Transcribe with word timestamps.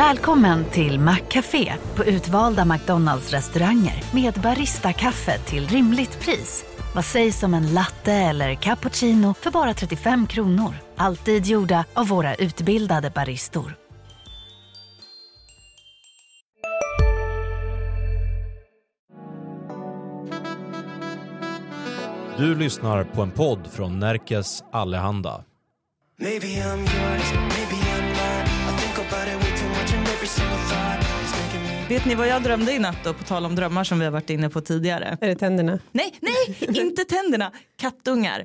Välkommen 0.00 0.64
till 0.64 1.00
Maccafé 1.00 1.72
på 1.96 2.04
utvalda 2.04 2.64
McDonalds 2.64 3.30
restauranger 3.32 4.04
med 4.14 4.34
Baristakaffe 4.34 5.38
till 5.38 5.68
rimligt 5.68 6.20
pris. 6.20 6.64
Vad 6.94 7.04
sägs 7.04 7.42
om 7.42 7.54
en 7.54 7.74
latte 7.74 8.12
eller 8.12 8.54
cappuccino 8.54 9.34
för 9.34 9.50
bara 9.50 9.74
35 9.74 10.26
kronor? 10.26 10.74
Alltid 10.96 11.46
gjorda 11.46 11.84
av 11.94 12.08
våra 12.08 12.34
utbildade 12.34 13.10
baristor. 13.10 13.74
Du 22.36 22.54
lyssnar 22.54 23.04
på 23.04 23.22
en 23.22 23.30
podd 23.30 23.66
från 23.72 23.98
Närkes 23.98 24.64
Allehanda. 24.72 25.44
Maybe 26.18 26.46
I'm 26.46 26.78
yours, 26.78 27.32
maybe 27.32 27.89
Vet 31.90 32.04
ni 32.04 32.14
vad 32.14 32.28
jag 32.28 32.42
drömde 32.42 32.72
i 32.72 32.78
natt 32.78 33.04
då, 33.04 33.14
på 33.14 33.24
tal 33.24 33.44
om 33.44 33.54
drömmar 33.54 33.84
som 33.84 33.98
vi 33.98 34.04
har 34.04 34.12
varit 34.12 34.30
inne 34.30 34.50
på 34.50 34.60
tidigare? 34.60 35.18
Är 35.20 35.28
det 35.28 35.34
tänderna? 35.34 35.78
Nej, 35.92 36.14
nej, 36.20 36.58
inte 36.60 37.04
tänderna, 37.04 37.52
kattungar. 37.80 38.44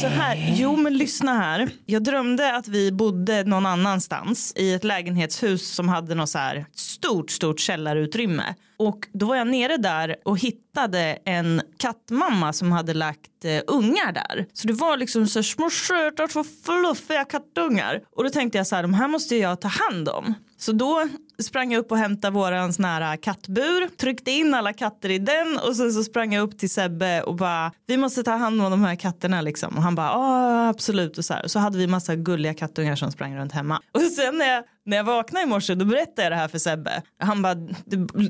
Så 0.00 0.06
här, 0.06 0.54
jo 0.56 0.76
men 0.76 0.98
lyssna 0.98 1.34
här. 1.34 1.70
Jag 1.84 2.02
drömde 2.02 2.56
att 2.56 2.68
vi 2.68 2.92
bodde 2.92 3.44
någon 3.44 3.66
annanstans 3.66 4.52
i 4.56 4.74
ett 4.74 4.84
lägenhetshus 4.84 5.74
som 5.74 5.88
hade 5.88 6.14
något 6.14 6.28
så 6.28 6.38
här 6.38 6.66
stort, 6.74 7.30
stort 7.30 7.60
källarutrymme. 7.60 8.54
Och 8.76 8.98
då 9.12 9.26
var 9.26 9.36
jag 9.36 9.46
nere 9.46 9.76
där 9.76 10.16
och 10.24 10.38
hittade 10.38 11.18
en 11.24 11.62
kattmamma 11.78 12.52
som 12.52 12.72
hade 12.72 12.94
lagt 12.94 13.44
eh, 13.44 13.60
ungar 13.66 14.12
där. 14.12 14.46
Så 14.52 14.66
det 14.66 14.72
var 14.72 14.96
liksom 14.96 15.26
så 15.26 15.42
små 15.42 15.70
söta, 15.70 16.28
så 16.28 16.44
fluffiga 16.44 17.24
kattungar. 17.24 18.00
Och 18.16 18.24
då 18.24 18.30
tänkte 18.30 18.58
jag 18.58 18.66
så 18.66 18.76
här, 18.76 18.82
de 18.82 18.94
här 18.94 19.08
måste 19.08 19.36
jag 19.36 19.60
ta 19.60 19.68
hand 19.68 20.08
om. 20.08 20.34
Så 20.58 20.72
då 20.72 21.08
sprang 21.38 21.72
jag 21.72 21.80
upp 21.80 21.92
och 21.92 21.98
hämtade 21.98 22.34
våran 22.34 22.72
sån 22.72 22.84
här 22.84 23.12
äh, 23.12 23.20
kattbur, 23.20 23.96
tryckte 23.96 24.30
in 24.30 24.54
alla 24.54 24.72
katter 24.72 25.10
i 25.10 25.18
den 25.18 25.58
och 25.68 25.76
sen 25.76 25.92
så 25.92 26.04
sprang 26.04 26.34
jag 26.34 26.42
upp 26.42 26.58
till 26.58 26.70
Sebbe 26.70 27.22
och 27.22 27.34
bara 27.34 27.72
vi 27.86 27.96
måste 27.96 28.22
ta 28.22 28.30
hand 28.30 28.62
om 28.62 28.70
de 28.70 28.84
här 28.84 28.94
katterna 28.94 29.40
liksom. 29.40 29.76
Och 29.76 29.82
han 29.82 29.94
bara 29.94 30.06
ja 30.06 30.68
absolut. 30.68 31.18
Och 31.18 31.24
så 31.24 31.34
här. 31.34 31.44
Och 31.44 31.50
så 31.50 31.58
hade 31.58 31.78
vi 31.78 31.86
massa 31.86 32.16
gulliga 32.16 32.54
kattungar 32.54 32.96
som 32.96 33.12
sprang 33.12 33.36
runt 33.36 33.52
hemma. 33.52 33.80
Och 33.92 34.00
sen 34.00 34.38
när 34.38 34.46
jag, 34.46 34.64
när 34.84 34.96
jag 34.96 35.04
vaknade 35.04 35.46
i 35.46 35.48
morse 35.48 35.74
då 35.74 35.84
berättade 35.84 36.22
jag 36.22 36.32
det 36.32 36.36
här 36.36 36.48
för 36.48 36.58
Sebbe. 36.58 37.02
Han 37.18 37.42
bara 37.42 37.54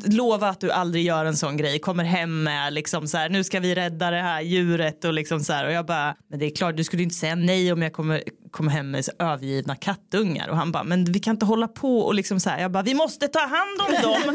lova 0.04 0.48
att 0.48 0.60
du 0.60 0.70
aldrig 0.70 1.04
gör 1.04 1.24
en 1.24 1.36
sån 1.36 1.56
grej. 1.56 1.78
Kommer 1.78 2.04
hem 2.04 2.42
med 2.42 2.72
liksom 2.72 3.08
så 3.08 3.16
här 3.16 3.28
nu 3.28 3.44
ska 3.44 3.60
vi 3.60 3.74
rädda 3.74 4.10
det 4.10 4.22
här 4.22 4.41
djuret 4.41 5.04
och 5.04 5.12
liksom 5.12 5.41
så 5.41 5.52
här. 5.52 5.66
Och 5.66 5.72
jag 5.72 5.86
bara 5.86 6.14
men 6.30 6.38
det 6.38 6.47
är 6.47 6.56
klart 6.56 6.77
du 6.77 6.84
skulle 6.84 7.02
inte 7.02 7.14
säga 7.14 7.34
nej 7.34 7.72
om 7.72 7.82
jag 7.82 7.92
kommer 7.92 8.22
kommer 8.57 8.71
hem 8.71 8.91
med 8.91 9.05
övergivna 9.19 9.77
kattungar 9.77 10.49
och 10.49 10.57
han 10.57 10.73
bara 10.73 10.85
men 10.85 11.05
vi 11.05 11.19
kan 11.21 11.35
inte 11.35 11.47
hålla 11.47 11.69
på 11.69 11.99
och 12.01 12.15
liksom 12.15 12.41
så 12.41 12.51
här 12.51 12.61
jag 12.61 12.71
bara 12.71 12.83
vi 12.83 12.95
måste 12.95 13.29
ta 13.29 13.41
hand 13.41 13.81
om 13.81 13.93
dem 14.03 14.35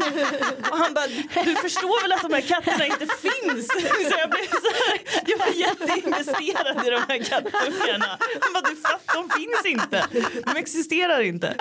och 0.70 0.78
han 0.78 0.94
bara 0.94 1.06
du 1.44 1.54
förstår 1.54 2.02
väl 2.02 2.12
att 2.12 2.22
de 2.22 2.32
här 2.34 2.40
katterna 2.40 2.86
inte 2.86 2.98
finns 3.06 3.66
så 4.10 4.14
jag 4.18 4.30
blev 4.30 4.48
så 4.50 4.70
här 4.78 5.22
jag 5.26 5.38
var 5.38 5.52
jätteinvesterad 5.54 6.86
i 6.86 6.90
de 6.90 7.00
här 7.08 7.18
kattungarna 7.24 8.18
han 8.40 8.52
bara 8.54 8.64
du 8.70 8.76
fattar 8.76 9.14
de 9.14 9.30
finns 9.30 9.80
inte 9.80 10.04
de 10.52 10.56
existerar 10.60 11.20
inte 11.20 11.54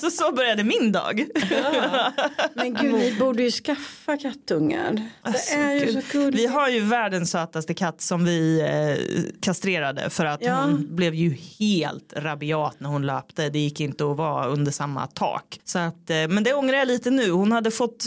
så 0.00 0.10
så 0.10 0.32
började 0.32 0.64
min 0.64 0.92
dag 0.92 1.26
Men 2.54 2.74
gud, 2.74 2.94
ni 2.94 3.14
borde 3.18 3.42
ju 3.42 3.50
skaffa 3.50 4.16
kattungar. 4.16 5.02
Alltså, 5.22 5.54
det 5.56 5.62
är 5.62 5.72
ju 5.74 5.80
gud. 5.86 5.94
så 6.04 6.18
gulligt. 6.18 6.38
Vi 6.42 6.46
har 6.46 6.68
ju 6.68 6.80
världens 6.80 7.30
sötaste 7.30 7.74
katt 7.74 8.00
som 8.00 8.24
vi 8.24 8.60
eh, 8.60 9.40
kastrerade 9.40 10.10
för 10.10 10.24
att 10.24 10.42
Ja. 10.42 10.54
hon 10.54 10.65
blev 10.74 11.14
ju 11.14 11.36
helt 11.58 12.12
rabiat 12.16 12.76
när 12.80 12.88
hon 12.88 13.06
löpte. 13.06 13.48
Det 13.48 13.58
gick 13.58 13.80
inte 13.80 14.10
att 14.10 14.16
vara 14.16 14.46
under 14.46 14.72
samma 14.72 15.06
tak. 15.06 15.60
Så 15.64 15.78
att, 15.78 16.10
eh, 16.10 16.28
men 16.28 16.44
det 16.44 16.54
ångrar 16.54 16.76
jag 16.78 16.88
lite 16.88 17.10
nu. 17.10 17.30
Hon 17.30 17.52
hade 17.52 17.70
fått 17.70 18.06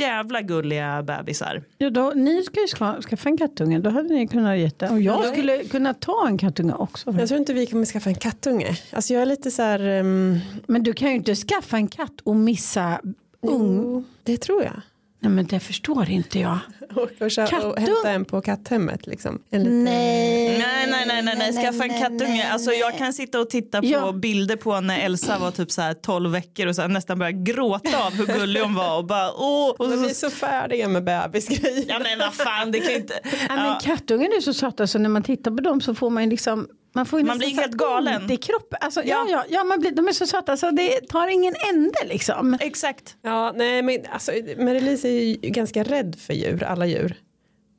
jävla 0.00 0.42
gulliga 0.42 1.02
bebisar. 1.02 1.62
Ja, 1.78 1.90
då, 1.90 2.12
ni 2.14 2.42
ska 2.42 2.60
ju 2.60 2.66
ska, 2.68 3.02
skaffa 3.02 3.28
en 3.28 3.36
kattunge, 3.36 3.78
då 3.78 3.90
hade 3.90 4.08
ni 4.08 4.28
kunnat 4.28 4.58
ge 4.58 4.70
det. 4.76 4.88
Och 4.90 5.00
jag 5.00 5.32
skulle 5.32 5.64
kunna 5.64 5.94
ta 5.94 6.26
en 6.28 6.38
kattunge 6.38 6.74
också. 6.74 7.14
Jag 7.18 7.28
tror 7.28 7.40
inte 7.40 7.52
vi 7.52 7.66
kommer 7.66 7.84
skaffa 7.86 8.10
en 8.10 8.14
kattunge. 8.16 8.78
Alltså 8.92 9.12
jag 9.14 9.22
är 9.22 9.26
lite 9.26 9.50
så 9.50 9.62
här... 9.62 9.80
ehm, 9.80 10.38
Men 10.66 10.82
du 10.82 10.92
kan 10.92 11.08
ju 11.08 11.14
inte 11.14 11.34
skaffa 11.34 11.76
en 11.76 11.88
katt 11.88 12.20
och 12.24 12.36
missa 12.36 13.00
ung. 13.42 13.76
jo, 13.82 14.04
det 14.22 14.36
tror 14.36 14.62
jag. 14.62 14.80
Nej 15.24 15.32
men 15.32 15.46
det 15.46 15.60
förstår 15.60 16.10
inte 16.10 16.38
jag. 16.38 16.58
Och, 16.94 17.02
och, 17.02 17.64
och 17.72 17.78
hämta 17.80 18.10
en 18.10 18.24
på 18.24 18.40
katthemmet 18.40 19.06
liksom. 19.06 19.42
En 19.50 19.60
liten, 19.62 19.84
Nej. 19.84 20.58
Nej, 20.58 20.86
nej, 20.90 21.04
nej, 21.06 21.22
nej, 21.22 21.34
nej. 21.38 21.52
skaffa 21.64 21.84
en 21.84 22.00
kattunge. 22.00 22.48
Alltså, 22.52 22.70
jag 22.72 22.98
kan 22.98 23.12
sitta 23.12 23.40
och 23.40 23.50
titta 23.50 23.80
på 23.80 23.86
Ja. 23.86 24.12
bilder 24.12 24.56
på 24.56 24.80
när 24.80 24.98
Elsa 25.00 25.38
var 25.38 25.50
typ 25.50 25.70
så 25.70 25.80
här 25.82 25.94
12 25.94 26.30
veckor 26.30 26.66
och 26.66 26.74
så 26.76 26.82
här, 26.82 26.88
nästan 26.88 27.18
börja 27.18 27.32
gråta 27.32 28.06
av 28.06 28.12
hur 28.12 28.26
gullig 28.26 28.60
hon 28.60 28.74
var 28.74 28.98
och 28.98 29.04
bara 29.04 29.32
åh. 29.32 29.70
Och 29.78 29.88
Men 29.88 30.02
vi 30.02 30.10
är 30.10 30.14
så, 30.14 30.30
så 30.30 30.36
färdiga 30.36 30.88
med 30.88 31.04
bebisgrejer. 31.04 31.84
ja 31.88 31.98
men 31.98 32.18
vad 32.18 32.34
fan 32.34 32.72
det 32.72 32.80
kan 32.80 32.92
inte. 32.94 33.20
Nej, 33.24 33.32
Ja. 33.48 33.56
men 33.56 33.80
kattungar 33.80 34.36
är 34.36 34.40
så 34.40 34.54
söta 34.54 34.86
så 34.86 34.98
när 34.98 35.08
man 35.08 35.22
tittar 35.22 35.50
på 35.50 35.60
dem 35.62 35.80
så 35.80 35.94
får 35.94 36.10
man 36.10 36.24
ju 36.24 36.30
liksom 36.30 36.68
man, 36.94 37.06
får 37.06 37.18
ju 37.20 37.26
Man 37.26 37.38
blir 37.38 37.48
helt 37.48 37.72
galen. 37.72 38.22
ont 38.22 38.30
i 38.30 38.36
kroppen. 38.36 38.78
Alltså, 38.80 39.02
ja. 39.04 39.26
Ja. 39.30 39.44
Ja, 39.48 39.64
man 39.64 39.80
blir, 39.80 39.90
de 39.90 40.08
är 40.08 40.12
så 40.12 40.26
söta 40.26 40.56
så 40.56 40.70
det 40.70 41.00
tar 41.08 41.28
ingen 41.28 41.54
ände 41.74 41.98
liksom. 42.08 42.56
Exakt. 42.60 43.16
Ja, 43.22 43.52
nej 43.56 43.82
men 43.82 43.98
alltså 44.12 44.32
Marie-Lise 44.58 45.08
är 45.08 45.22
ju 45.24 45.34
ganska 45.50 45.82
rädd 45.82 46.16
för 46.20 46.34
djur, 46.34 46.62
alla 46.64 46.86
djur. 46.86 47.16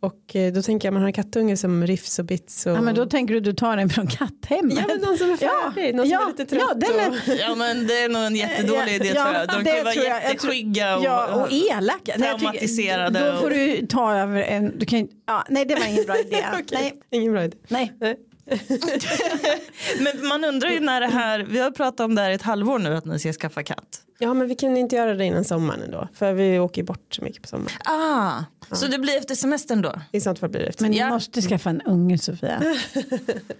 Och 0.01 0.35
eh, 0.35 0.53
då 0.53 0.61
tänker 0.61 0.87
jag 0.87 0.93
man 0.93 1.01
har 1.01 1.07
en 1.09 1.13
kattunge 1.13 1.57
som 1.57 1.87
Riffs 1.87 2.19
och 2.19 2.25
Bits 2.25 2.65
och... 2.65 2.71
Ja, 2.71 2.81
men 2.81 2.95
då 2.95 3.05
tänker 3.05 3.33
du 3.33 3.39
du 3.39 3.53
tar 3.53 3.77
den 3.77 3.89
från 3.89 4.07
katthemmet. 4.07 4.77
Ja, 4.77 4.83
men 4.87 4.97
någon 5.01 5.17
som 5.17 5.29
är 5.29 5.37
Ja, 5.41 5.71
färdig, 5.75 5.95
någon 5.95 6.09
ja, 6.09 6.19
som 6.19 6.27
är 6.27 6.31
lite 6.31 6.45
trött. 6.45 6.61
ja, 6.69 6.73
den 6.73 6.99
är- 6.99 7.09
och... 7.09 7.35
Ja 7.39 7.55
men 7.55 7.87
det 7.87 7.93
är 8.03 8.09
nog 8.09 8.21
en 8.23 8.35
jättedålig 8.35 8.93
idé 8.95 9.11
Ja, 9.15 9.23
tror 9.23 9.35
jag. 9.35 9.47
De 9.47 9.53
kan 9.71 9.83
vara 9.83 9.93
jag. 9.93 10.05
Jag 10.05 10.21
tror- 10.39 10.53
jätteskygga 10.53 10.97
och, 10.97 11.03
Ja, 11.03 11.35
och 11.43 11.51
elaka. 11.51 11.99
Nej, 12.05 12.29
jag 12.29 12.39
tycker- 12.39 12.51
traumatiserade 12.51 13.19
Då 13.31 13.37
får 13.37 13.43
och- 13.49 13.49
du 13.57 13.85
ta 13.87 14.15
över 14.15 14.41
en, 14.41 14.79
du 14.79 14.85
kan, 14.85 14.99
ju- 14.99 15.07
ja, 15.27 15.43
nej 15.49 15.65
det 15.65 15.75
var 15.75 15.87
ingen 15.87 16.05
bra 16.05 16.17
idé. 16.19 16.37
Okej, 16.53 16.65
nej, 16.71 16.93
Ingen 17.11 17.33
bra 17.33 17.43
idé. 17.43 17.57
nej. 17.67 17.93
Nej. 17.99 18.15
Men 19.99 20.27
man 20.27 20.43
undrar 20.43 20.69
ju 20.69 20.79
när 20.79 21.01
det 21.01 21.07
här, 21.07 21.39
vi 21.39 21.59
har 21.59 21.71
pratat 21.71 21.99
om 21.99 22.15
det 22.15 22.21
här 22.21 22.29
i 22.29 22.33
ett 22.33 22.41
halvår 22.41 22.79
nu 22.79 22.95
att 22.95 23.05
ni 23.05 23.19
ska 23.19 23.33
skaffa 23.33 23.63
katt. 23.63 24.01
Ja 24.19 24.33
men 24.33 24.47
vi 24.47 24.55
kan 24.55 24.77
inte 24.77 24.95
göra 24.95 25.13
det 25.13 25.25
innan 25.25 25.43
sommaren 25.43 25.81
ändå. 25.81 26.07
För 26.13 26.33
vi 26.33 26.59
åker 26.59 26.81
ju 26.81 26.85
bort 26.85 27.13
så 27.15 27.21
mycket 27.23 27.41
på 27.41 27.47
sommaren. 27.47 27.77
Ah, 27.85 28.43
så 28.71 28.87
det 28.87 28.99
blir 28.99 29.17
efter 29.17 29.35
semestern 29.35 29.81
då? 29.81 29.93
I 30.11 30.21
sånt 30.21 30.39
fall 30.39 30.49
blir 30.49 30.61
det 30.61 30.67
efter. 30.67 30.81
Men 30.83 30.91
ni 30.91 30.97
Ja. 30.97 31.09
måste 31.09 31.41
skaffa 31.41 31.69
en 31.69 31.81
unge 31.81 32.17
Sofia. 32.17 32.75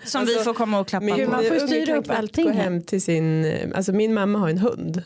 Som 0.06 0.26
vi 0.26 0.36
får 0.36 0.54
komma 0.54 0.80
och 0.80 0.88
klappa 0.88 1.06
Min 1.06 1.30
man 1.30 1.44
på. 1.44 1.50
får 1.50 1.68
styra 1.68 1.96
upp 1.98 2.10
allting 2.10 2.46
gå 2.46 2.52
hem 2.52 2.82
till 2.84 3.02
sin, 3.02 3.54
alltså 3.76 3.92
min 3.92 4.14
mamma 4.14 4.40
har 4.40 4.50
en 4.50 4.58
hund. 4.58 5.04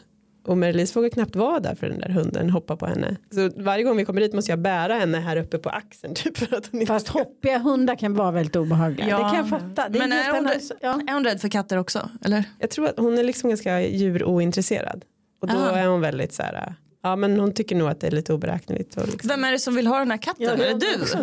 Och 0.49 0.57
Marie-Lise 0.57 0.95
vågar 0.95 1.09
knappt 1.09 1.35
vara 1.35 1.59
där 1.59 1.75
för 1.75 1.89
den 1.89 1.99
där 1.99 2.09
hunden, 2.09 2.49
hoppa 2.49 2.75
på 2.75 2.85
henne. 2.85 3.15
Så 3.31 3.49
varje 3.57 3.83
gång 3.83 3.97
vi 3.97 4.05
kommer 4.05 4.21
dit 4.21 4.33
måste 4.33 4.51
jag 4.51 4.59
bära 4.59 4.93
henne 4.93 5.17
här 5.19 5.37
uppe 5.37 5.57
på 5.57 5.69
axeln. 5.69 6.13
Typ 6.15 6.37
för 6.37 6.55
att 6.57 6.67
hon 6.71 6.81
inte 6.81 6.93
Fast 6.93 7.07
ska... 7.07 7.19
hoppiga 7.19 7.57
hundar 7.57 7.95
kan 7.95 8.13
vara 8.13 8.31
väldigt 8.31 8.55
obehagliga. 8.55 9.09
Ja. 9.09 9.17
Det 9.17 9.23
kan 9.23 9.35
jag 9.35 9.49
fatta. 9.49 9.89
Det 9.89 9.99
Men 9.99 10.11
är 10.11 10.31
hon, 10.31 10.47
rädd, 10.47 10.61
ja. 10.81 11.01
är 11.07 11.13
hon 11.13 11.23
rädd 11.23 11.41
för 11.41 11.49
katter 11.49 11.77
också? 11.77 12.09
Eller? 12.25 12.43
Jag 12.59 12.69
tror 12.69 12.87
att 12.87 12.97
hon 12.99 13.17
är 13.17 13.23
liksom 13.23 13.49
ganska 13.49 13.81
djurointresserad. 13.81 15.05
Och 15.41 15.47
då 15.47 15.57
Ah. 15.57 15.71
är 15.71 15.87
hon 15.87 16.01
väldigt 16.01 16.33
så 16.33 16.43
här, 16.43 16.73
ja 17.03 17.15
men 17.15 17.39
hon 17.39 17.53
tycker 17.53 17.75
nog 17.75 17.89
att 17.89 17.99
det 17.99 18.07
är 18.07 18.11
lite 18.11 18.33
oberäkneligt. 18.33 18.97
Och 18.97 19.07
liksom. 19.07 19.27
Vem 19.27 19.43
är 19.43 19.51
det 19.51 19.59
som 19.59 19.75
vill 19.75 19.87
ha 19.87 19.99
den 19.99 20.11
här 20.11 20.17
katten? 20.17 20.47
är 20.61 20.73
det 20.73 20.73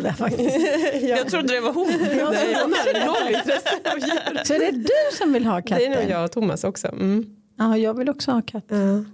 du? 0.03 0.13
Faktiskt. 0.13 0.57
Jag 1.03 1.29
trodde 1.29 1.55
det 1.55 1.61
var 1.61 1.73
hon. 1.73 1.89
Nej, 2.01 2.57
hon 2.63 2.73
har 2.73 3.07
noll 3.07 3.35
intresse 3.35 3.71
av 3.93 3.99
djur. 3.99 4.45
så 4.45 4.55
är 4.55 4.59
det 4.59 4.71
du 4.73 5.17
som 5.17 5.33
vill 5.33 5.45
ha 5.47 5.61
Det 5.61 5.71
är 5.85 5.89
nog 5.89 5.97
katten? 5.99 6.11
jag 6.11 6.25
och 6.25 6.33
Thomas 6.33 6.65
också. 6.65 6.89
Mm. 6.89 7.25
Ja, 7.59 7.77
jag 7.79 7.95
vill 7.99 8.09
också 8.09 8.31
ha 8.31 8.43
katt. 8.43 8.65
Ja. 8.69 9.05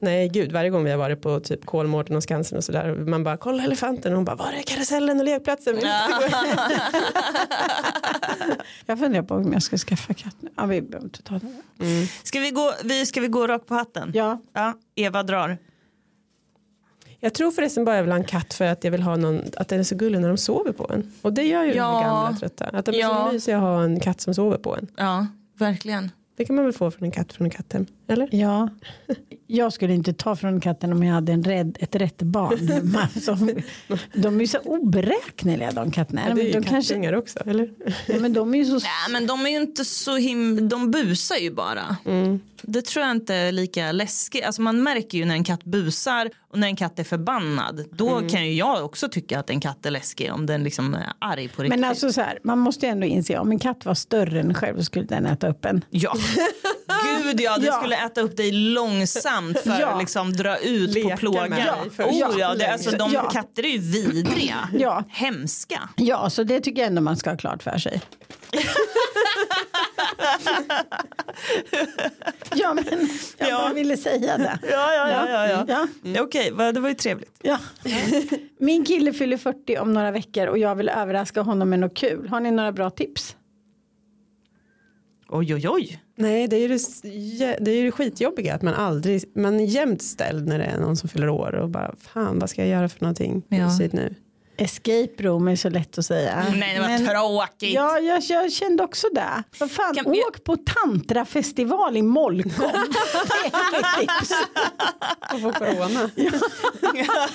Nej 0.00 0.28
gud, 0.28 0.52
varje 0.52 0.70
gång 0.70 0.84
vi 0.84 0.90
har 0.90 0.98
varit 0.98 1.22
på 1.22 1.40
typ 1.40 1.66
Kolmården 1.66 2.16
och 2.16 2.22
Skansen 2.22 2.58
och 2.58 2.64
sådär. 2.64 2.94
Man 2.94 3.24
bara 3.24 3.36
kolla 3.36 3.64
elefanten 3.64 4.12
och 4.12 4.16
hon 4.16 4.24
bara 4.24 4.36
var 4.36 4.52
är 4.52 4.62
karusellen 4.62 5.18
och 5.18 5.24
lekplatsen? 5.24 5.76
Vi 5.76 5.80
måste 5.84 6.28
gå 6.30 6.36
hem." 6.36 6.58
Jag 8.86 8.98
funderar 8.98 9.22
på 9.22 9.34
om 9.34 9.52
jag 9.52 9.62
ska 9.62 9.76
skaffa 9.76 10.14
katt 10.14 10.36
nu. 10.40 10.50
Ja, 10.56 10.66
vi 10.66 10.82
behöver 10.82 11.06
inte 11.06 11.22
ta 11.22 11.34
det. 11.78 12.06
Ska 12.22 12.40
vi 12.40 12.50
gå, 12.50 12.72
vi, 12.84 13.06
ska 13.06 13.20
vi 13.20 13.28
gå 13.28 13.46
rakt 13.46 13.66
på 13.66 13.74
hatten? 13.74 14.10
Ja. 14.14 14.38
ja. 14.52 14.74
Eva 14.94 15.22
drar. 15.22 15.58
Jag 17.20 17.34
tror 17.34 17.50
förresten 17.50 17.84
bara 17.84 17.96
jag 17.96 18.02
vill 18.02 18.12
ha 18.12 18.18
en 18.18 18.24
katt 18.24 18.54
för 18.54 18.64
att 18.64 18.84
jag 18.84 18.90
vill 18.90 19.02
ha 19.02 19.16
någon, 19.16 19.42
att 19.56 19.68
den 19.68 19.80
är 19.80 19.84
så 19.84 19.94
gullig 19.94 20.20
när 20.20 20.28
de 20.28 20.36
sover 20.36 20.72
på 20.72 20.90
en. 20.94 21.12
Och 21.22 21.32
det 21.32 21.42
gör 21.42 21.62
ju 21.64 21.70
de 21.70 21.76
Ja. 21.76 21.98
här 21.98 22.04
gamla 22.04 22.38
trötta. 22.38 22.64
Att 22.64 22.84
de 22.84 22.94
är 22.94 22.98
Ja. 23.00 23.26
så 23.26 23.32
mysiga 23.32 23.56
att 23.56 23.62
ha 23.62 23.82
en 23.82 24.00
katt 24.00 24.20
som 24.20 24.34
sover 24.34 24.56
på 24.58 24.76
en. 24.76 24.86
Ja, 24.96 25.26
verkligen. 25.58 26.10
Det 26.36 26.44
kan 26.44 26.56
man 26.56 26.64
väl 26.64 26.74
få 26.74 26.90
från 26.90 27.04
en 27.04 27.10
katt 27.10 27.32
från 27.32 27.44
en 27.44 27.50
katthem? 27.50 27.86
Eller? 28.08 28.28
Ja, 28.32 28.68
jag 29.46 29.72
skulle 29.72 29.94
inte 29.94 30.12
ta 30.12 30.36
från 30.36 30.60
katten 30.60 30.92
om 30.92 31.02
jag 31.02 31.14
hade 31.14 31.32
en 31.32 31.44
rädd, 31.44 31.76
ett 31.80 31.94
rätt 31.94 32.22
barn. 32.22 32.68
hemma. 32.68 33.08
Som- 33.08 33.60
de 34.14 34.36
är 34.36 34.40
ju 34.40 34.46
så 34.46 34.58
oberäkneliga 34.58 35.70
de 35.70 35.90
katterna. 35.90 36.22
Ja, 36.28 36.34
det 36.34 36.40
är 36.40 36.44
ju 36.44 36.52
de, 36.52 36.62
kattungar 36.62 37.12
också, 37.12 37.38
eller? 37.46 37.70
ja, 38.06 38.18
men 38.20 38.32
de 38.32 38.54
är 38.54 38.58
ju 38.58 38.64
så... 38.64 38.72
Nej 38.74 39.12
men 39.12 39.26
de 39.26 39.46
är 39.46 39.50
ju 39.50 39.56
inte 39.56 39.84
så 39.84 40.16
him... 40.16 40.68
De 40.68 40.90
busar 40.90 41.36
ju 41.36 41.50
bara. 41.50 41.96
Det 42.62 42.82
tror 42.82 43.04
jag 43.04 43.16
inte 43.16 43.34
är 43.34 43.52
lika 43.52 43.92
läskigt. 43.92 44.44
Alltså 44.44 44.62
man 44.62 44.82
märker 44.82 45.18
ju 45.18 45.24
när 45.24 45.34
en 45.34 45.44
katt 45.44 45.64
busar 45.64 46.30
och 46.50 46.58
när 46.58 46.66
en 46.66 46.76
katt 46.76 46.98
är 46.98 47.04
förbannad. 47.04 47.84
Då 47.92 48.20
kan 48.28 48.46
ju 48.46 48.52
jag 48.54 48.84
också 48.84 49.08
tycka 49.08 49.38
att 49.38 49.50
en 49.50 49.60
katt 49.60 49.86
är 49.86 49.90
läskig 49.90 50.32
om 50.32 50.46
den 50.46 50.64
liksom 50.64 50.94
är 50.94 51.12
arg 51.18 51.48
på 51.48 51.62
riktigt. 51.62 51.80
Men 51.80 51.88
alltså 51.90 52.12
så 52.12 52.20
här, 52.20 52.38
man 52.42 52.58
måste 52.58 52.86
ju 52.86 52.92
ändå 52.92 53.06
inse 53.06 53.38
om 53.38 53.50
en 53.50 53.58
katt 53.58 53.84
var 53.84 53.94
större 53.94 54.40
än 54.40 54.54
själv 54.54 54.82
skulle 54.82 55.06
den 55.06 55.26
äta 55.26 55.48
upp 55.48 55.64
en. 55.64 55.84
Ja, 55.90 56.14
Gud 57.22 57.40
ja, 57.40 57.56
det 57.58 57.66
Ja. 57.66 57.72
skulle 57.72 57.96
äta 58.06 58.20
upp 58.20 58.36
dig 58.36 58.52
långsamt 58.52 59.58
för 59.60 59.80
Ja. 59.80 59.86
att 59.88 60.00
liksom 60.00 60.32
dra 60.32 60.56
ut 60.58 60.90
Leka 60.94 61.08
på 61.10 61.16
plågan. 61.16 61.52
först. 61.96 62.08
Oh, 62.08 62.34
ja, 62.40 62.54
det, 62.54 62.66
alltså, 62.72 62.90
de 62.90 63.12
Ja. 63.12 63.30
katter 63.30 63.64
är 63.64 63.68
ju 63.70 63.78
vidriga. 63.78 64.68
Ja. 64.78 65.04
Hemska. 65.08 65.88
Ja, 65.96 66.30
så 66.30 66.42
det 66.42 66.60
tycker 66.60 66.80
jag 66.82 66.86
ändå 66.88 67.02
man 67.02 67.16
ska 67.16 67.30
ha 67.30 67.36
klart 67.36 67.62
för 67.62 67.78
sig. 67.78 68.00
ja, 72.54 72.74
men 72.74 72.84
jag 73.38 73.48
Ja. 73.48 73.58
bara 73.58 73.72
ville 73.72 73.96
säga 73.96 74.38
det. 74.38 74.58
Ja, 74.62 74.94
ja, 74.94 75.08
ja. 75.10 75.28
ja, 75.28 75.64
ja. 75.68 75.86
Ja. 76.02 76.22
Okej, 76.22 76.50
vad- 76.52 76.74
det 76.74 76.80
var 76.80 76.88
ju 76.88 76.94
trevligt. 76.94 77.32
Ja. 77.42 77.58
Min 78.60 78.84
kille 78.84 79.12
fyller 79.12 79.36
40 79.36 79.78
om 79.78 79.92
några 79.92 80.10
veckor 80.10 80.46
och 80.46 80.58
jag 80.58 80.74
vill 80.74 80.88
överraska 80.88 81.40
honom 81.42 81.70
med 81.70 81.78
något 81.78 81.94
kul. 81.96 82.28
Har 82.28 82.40
ni 82.40 82.50
några 82.50 82.72
bra 82.72 82.90
tips? 82.90 83.36
Oj, 85.28 85.54
oj, 85.54 85.68
oj. 85.68 86.00
Nej, 86.16 86.48
det 86.48 86.56
är 86.56 86.60
ju 86.60 86.68
det, 86.68 87.56
det, 87.60 87.70
är 87.70 87.84
det 87.84 87.90
skitjobbiga 87.92 88.54
att 88.54 88.62
man 88.62 88.74
aldrig, 88.74 89.24
man 89.34 89.60
är 89.60 89.64
jämt 89.64 90.02
ställd 90.02 90.48
när 90.48 90.58
det 90.58 90.64
är 90.64 90.80
någon 90.80 90.96
som 90.96 91.08
fyller 91.08 91.28
år 91.28 91.54
och 91.54 91.68
bara 91.68 91.94
fan 91.98 92.38
vad 92.38 92.50
ska 92.50 92.62
jag 92.62 92.70
göra 92.70 92.88
för 92.88 93.00
någonting 93.00 93.42
Ja. 93.48 93.78
nu. 93.92 94.14
Escape 94.58 95.12
room 95.22 95.48
är 95.48 95.56
så 95.56 95.68
lätt 95.70 95.98
att 95.98 96.04
säga. 96.06 96.44
Nej, 96.56 96.74
det 96.74 96.80
var 96.80 96.88
Men- 96.88 97.06
tråkigt. 97.06 97.74
Ja, 97.74 97.98
jag, 97.98 98.22
jag 98.28 98.52
kände 98.52 98.82
också 98.84 99.06
det. 99.12 99.42
Vad 99.60 99.70
fan, 99.70 99.94
Kan- 99.94 100.06
åk 100.06 100.44
på 100.44 100.56
tantrafestival 100.56 101.96
i 101.96 102.02
Molkom. 102.02 102.52
det 102.52 103.46
är 103.46 104.00
tips. 104.00 104.32
Och 105.34 105.40
få 105.40 105.52
corona. 105.52 106.10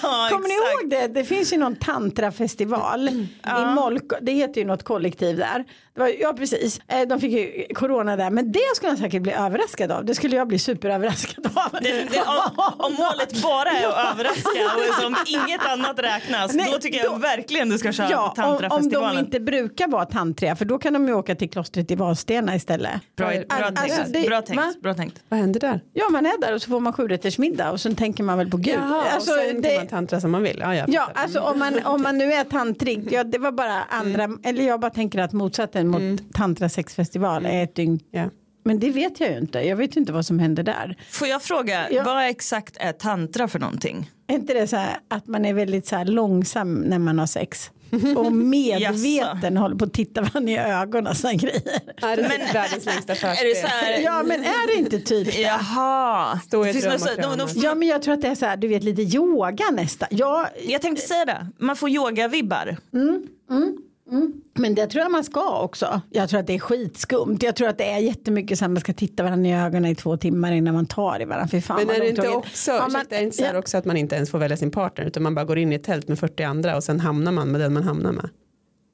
Ja, 0.02 0.28
Kommer 0.31 0.48
ni 0.48 0.54
ihåg 0.54 0.90
det? 0.90 1.08
Det 1.20 1.25
finns 1.25 1.54
ju 1.54 1.58
någon 1.58 1.75
tantrafestival 1.75 3.10
i 3.10 3.66
Molkom. 3.76 4.19
Det 4.22 4.31
heter 4.31 4.62
ju 4.62 4.68
något 4.68 4.84
kollektiv 4.84 5.38
där. 5.38 5.64
Det 5.94 6.00
var, 6.00 6.08
ja 6.19 6.34
precis, 6.34 6.80
Eh, 6.88 7.02
de 7.08 7.19
fick 7.22 7.31
ju 7.31 7.66
corona 7.76 8.16
där. 8.16 8.30
Men 8.30 8.52
det 8.52 8.60
skulle 8.76 8.92
jag 8.92 9.00
säkert 9.00 9.22
bli 9.22 9.31
överraskad 9.31 9.92
av. 9.92 10.06
Det 10.06 10.16
skulle 10.16 10.36
jag 10.36 10.48
bli 10.48 10.60
superöverraskad 10.60 11.46
av. 11.56 11.80
Det, 11.81 11.92
det, 12.12 12.22
om, 12.22 12.72
om 12.78 12.94
målet 12.94 13.42
bara 13.44 13.69
är 13.69 13.88
att 13.88 14.12
överraska 14.14 14.50
och 14.90 15.02
som 15.02 15.16
inget 15.28 15.66
annat 15.66 16.00
räknas 16.00 16.54
Nej, 16.54 16.69
då 16.72 16.78
tycker 16.80 17.04
jag 17.04 17.12
då- 17.13 17.19
verkligen 17.19 17.69
du 17.69 17.77
ska 17.77 17.92
köra 17.92 18.07
på 18.07 18.13
Ja, 18.13 18.24
om, 18.27 18.33
de 18.36 18.42
tantrafestivalen. 18.42 19.25
inte 19.25 19.39
brukar 19.39 19.88
vara 19.88 20.06
tantriga 20.06 20.56
för 20.56 20.65
då 20.65 20.77
kan 20.77 20.94
de 20.94 21.07
ju 21.07 21.13
åka 21.13 21.36
till 21.36 21.50
klostret 21.50 21.92
i 21.92 21.95
Vadstena 21.95 22.56
istället. 22.56 22.92
Bra, 23.18 23.27
bra, 23.27 23.38
Alltså, 23.50 23.98
tänkt. 24.01 24.13
det- 24.13 24.27
bra 24.27 24.42
tänkt. 24.42 24.81
Bra 24.81 24.94
tänkt. 24.94 25.19
Vad 25.30 25.39
händer 25.39 25.60
där? 25.60 25.80
Ja 25.94 26.10
man 26.12 26.25
är 26.25 26.42
där 26.42 26.54
och 26.54 26.62
så 26.62 26.69
får 26.69 26.80
man 26.80 26.94
sjurättersmiddag 26.94 27.71
och 27.71 27.81
sen 27.81 27.95
tänker 27.95 28.24
man 28.24 28.38
väl 28.38 28.50
på 28.50 28.57
Gud. 28.57 28.75
Jaha, 28.75 29.04
alltså, 29.13 29.31
och 29.31 29.38
sen 29.39 29.62
det, 29.62 29.68
kan 29.69 29.77
man 29.77 29.88
tantra 29.88 30.21
som 30.21 30.31
man 30.31 30.44
vill. 30.44 30.57
Ja, 30.60 30.75
jag 30.75 30.89
Ja, 30.89 31.10
alltså 31.15 31.39
om 31.39 31.60
man, 31.60 31.80
om 31.86 32.01
man 32.01 32.18
nu 32.18 32.33
är 32.33 32.44
tantrig, 32.44 33.07
ja, 33.12 33.24
det 33.24 33.38
var 33.38 33.51
bara 33.51 33.83
andra, 33.89 34.30
eller 34.44 34.63
jag 34.63 34.80
bara 34.80 34.92
tänker 34.92 35.19
att 35.19 35.33
motsatsen 35.33 35.88
mot 35.88 36.33
tantra 36.33 36.69
sexfestival 36.69 37.45
är 37.45 37.63
ett 37.63 37.75
dygn. 37.75 38.00
Ja. 38.12 38.30
Men 38.63 38.80
det 38.80 38.89
vet 38.89 39.19
jag 39.19 39.31
ju 39.31 39.38
inte, 39.38 39.60
jag 39.60 39.75
vet 39.75 39.95
ju 39.95 40.00
inte 40.00 40.13
vad 40.13 40.25
som 40.25 40.39
händer 40.39 40.63
där. 40.63 40.98
Får 41.12 41.27
jag 41.27 41.42
fråga, 41.44 41.88
Ja. 41.92 42.04
vad 42.04 42.27
exakt 42.30 42.77
är 42.80 42.92
tantra 42.92 43.48
för 43.48 43.60
någonting? 43.60 44.12
Är 44.27 44.36
inte 44.36 44.54
det 44.54 44.68
så 44.68 44.75
här 44.75 44.98
att 45.07 45.27
man 45.27 45.45
är 45.45 45.54
väldigt 45.54 45.88
så 45.88 45.95
här 45.95 46.06
långsam 46.06 46.74
när 46.75 47.00
man 47.00 47.19
har 47.19 47.25
sex? 47.27 47.71
Och 48.18 48.31
medveten 48.33 49.57
håller 49.57 49.75
på 49.75 49.86
att 49.86 49.94
titta 49.94 50.21
varandra 50.21 50.51
i 50.51 50.57
ögonen 50.57 51.07
och 51.07 51.18
sådana 51.18 51.38
grejer. 51.38 51.62
Nej, 52.01 52.15
det 52.15 52.21
är 52.24 52.30
typ 52.30 52.56
världens 52.56 52.86
längsta 52.86 53.15
förspel. 53.15 53.48
Är 53.86 54.00
Ja 54.04 54.24
men 54.24 54.44
är 54.44 54.68
det 54.68 54.74
inte 54.80 55.00
typ 55.00 55.36
det? 55.36 55.42
Jaha. 55.42 56.39
Stå 56.45 56.66
i 56.66 56.69
ett 56.69 56.74
Finns 56.81 56.86
det 56.86 56.89
rum 56.92 57.00
något 57.00 57.09
och 57.09 57.09
så- 57.09 57.21
de- 57.21 57.30
de- 57.30 57.36
kramas. 57.38 57.63
Ja 57.63 57.75
men 57.75 57.88
jag 57.88 58.01
tror 58.01 58.13
att 58.13 58.21
det 58.21 58.27
är 58.27 58.36
så 58.36 58.45
här, 58.45 58.57
du 58.57 58.68
vet 58.68 58.83
lite 58.83 59.01
yoga 59.01 59.66
nästan. 59.74 60.07
Ja, 60.12 60.48
Jag 60.68 60.81
tänkte 60.81 61.07
säga 61.07 61.25
det, 61.25 61.48
man 61.59 61.75
får 61.75 61.89
yoga-vibbar. 61.89 62.77
Men 64.54 64.75
det 64.75 64.88
tror 64.88 65.01
jag 65.04 65.12
man 65.12 65.24
ska 65.24 65.60
också. 65.60 66.01
Jag 66.10 66.30
tror 66.30 66.39
att 66.39 66.48
det 66.48 66.56
är 66.56 66.60
skitskumt. 66.60 67.38
Jag 67.42 67.56
tror 67.56 67.68
att 67.68 67.77
det 67.77 67.92
är 67.92 68.00
jättemycket 68.00 68.57
så 68.60 68.65
här 68.65 68.69
man 68.69 68.81
ska 68.81 68.94
titta 68.94 69.24
varandra 69.24 69.50
i 69.50 69.54
ögonen 69.54 69.92
i 69.92 69.95
två 69.95 70.18
timmar 70.18 70.51
innan 70.51 70.74
man 70.74 70.86
tar 70.86 71.21
i 71.21 71.25
varandra. 71.25 71.48
Fy 71.48 71.62
fan 71.62 71.77
Men 71.88 71.95
är 71.95 72.00
det 72.00 72.10
inte 72.10 72.30
också, 72.30 72.71
Ja, 72.71 72.80
man- 72.80 72.89
ursäkta, 72.92 73.19
inte 73.19 73.38
så 73.38 73.44
här 73.44 73.54
ja. 73.54 73.60
också 73.60 73.77
att 73.77 73.86
man 73.86 73.98
inte 73.98 74.15
ens 74.15 74.30
får 74.31 74.39
välja 74.39 74.57
sin 74.57 74.71
partner 74.71 75.06
utan 75.06 75.24
man 75.24 75.36
bara 75.36 75.45
går 75.45 75.57
in 75.57 75.71
i 75.71 75.75
ett 75.75 75.83
tält 75.83 76.07
med 76.07 76.19
40 76.19 76.44
andra 76.44 76.75
och 76.75 76.83
sen 76.83 77.00
hamnar 77.00 77.31
man 77.31 77.48
med 77.51 77.62
den 77.62 77.74
man 77.74 77.83
hamnar 77.83 78.12
med? 78.12 78.30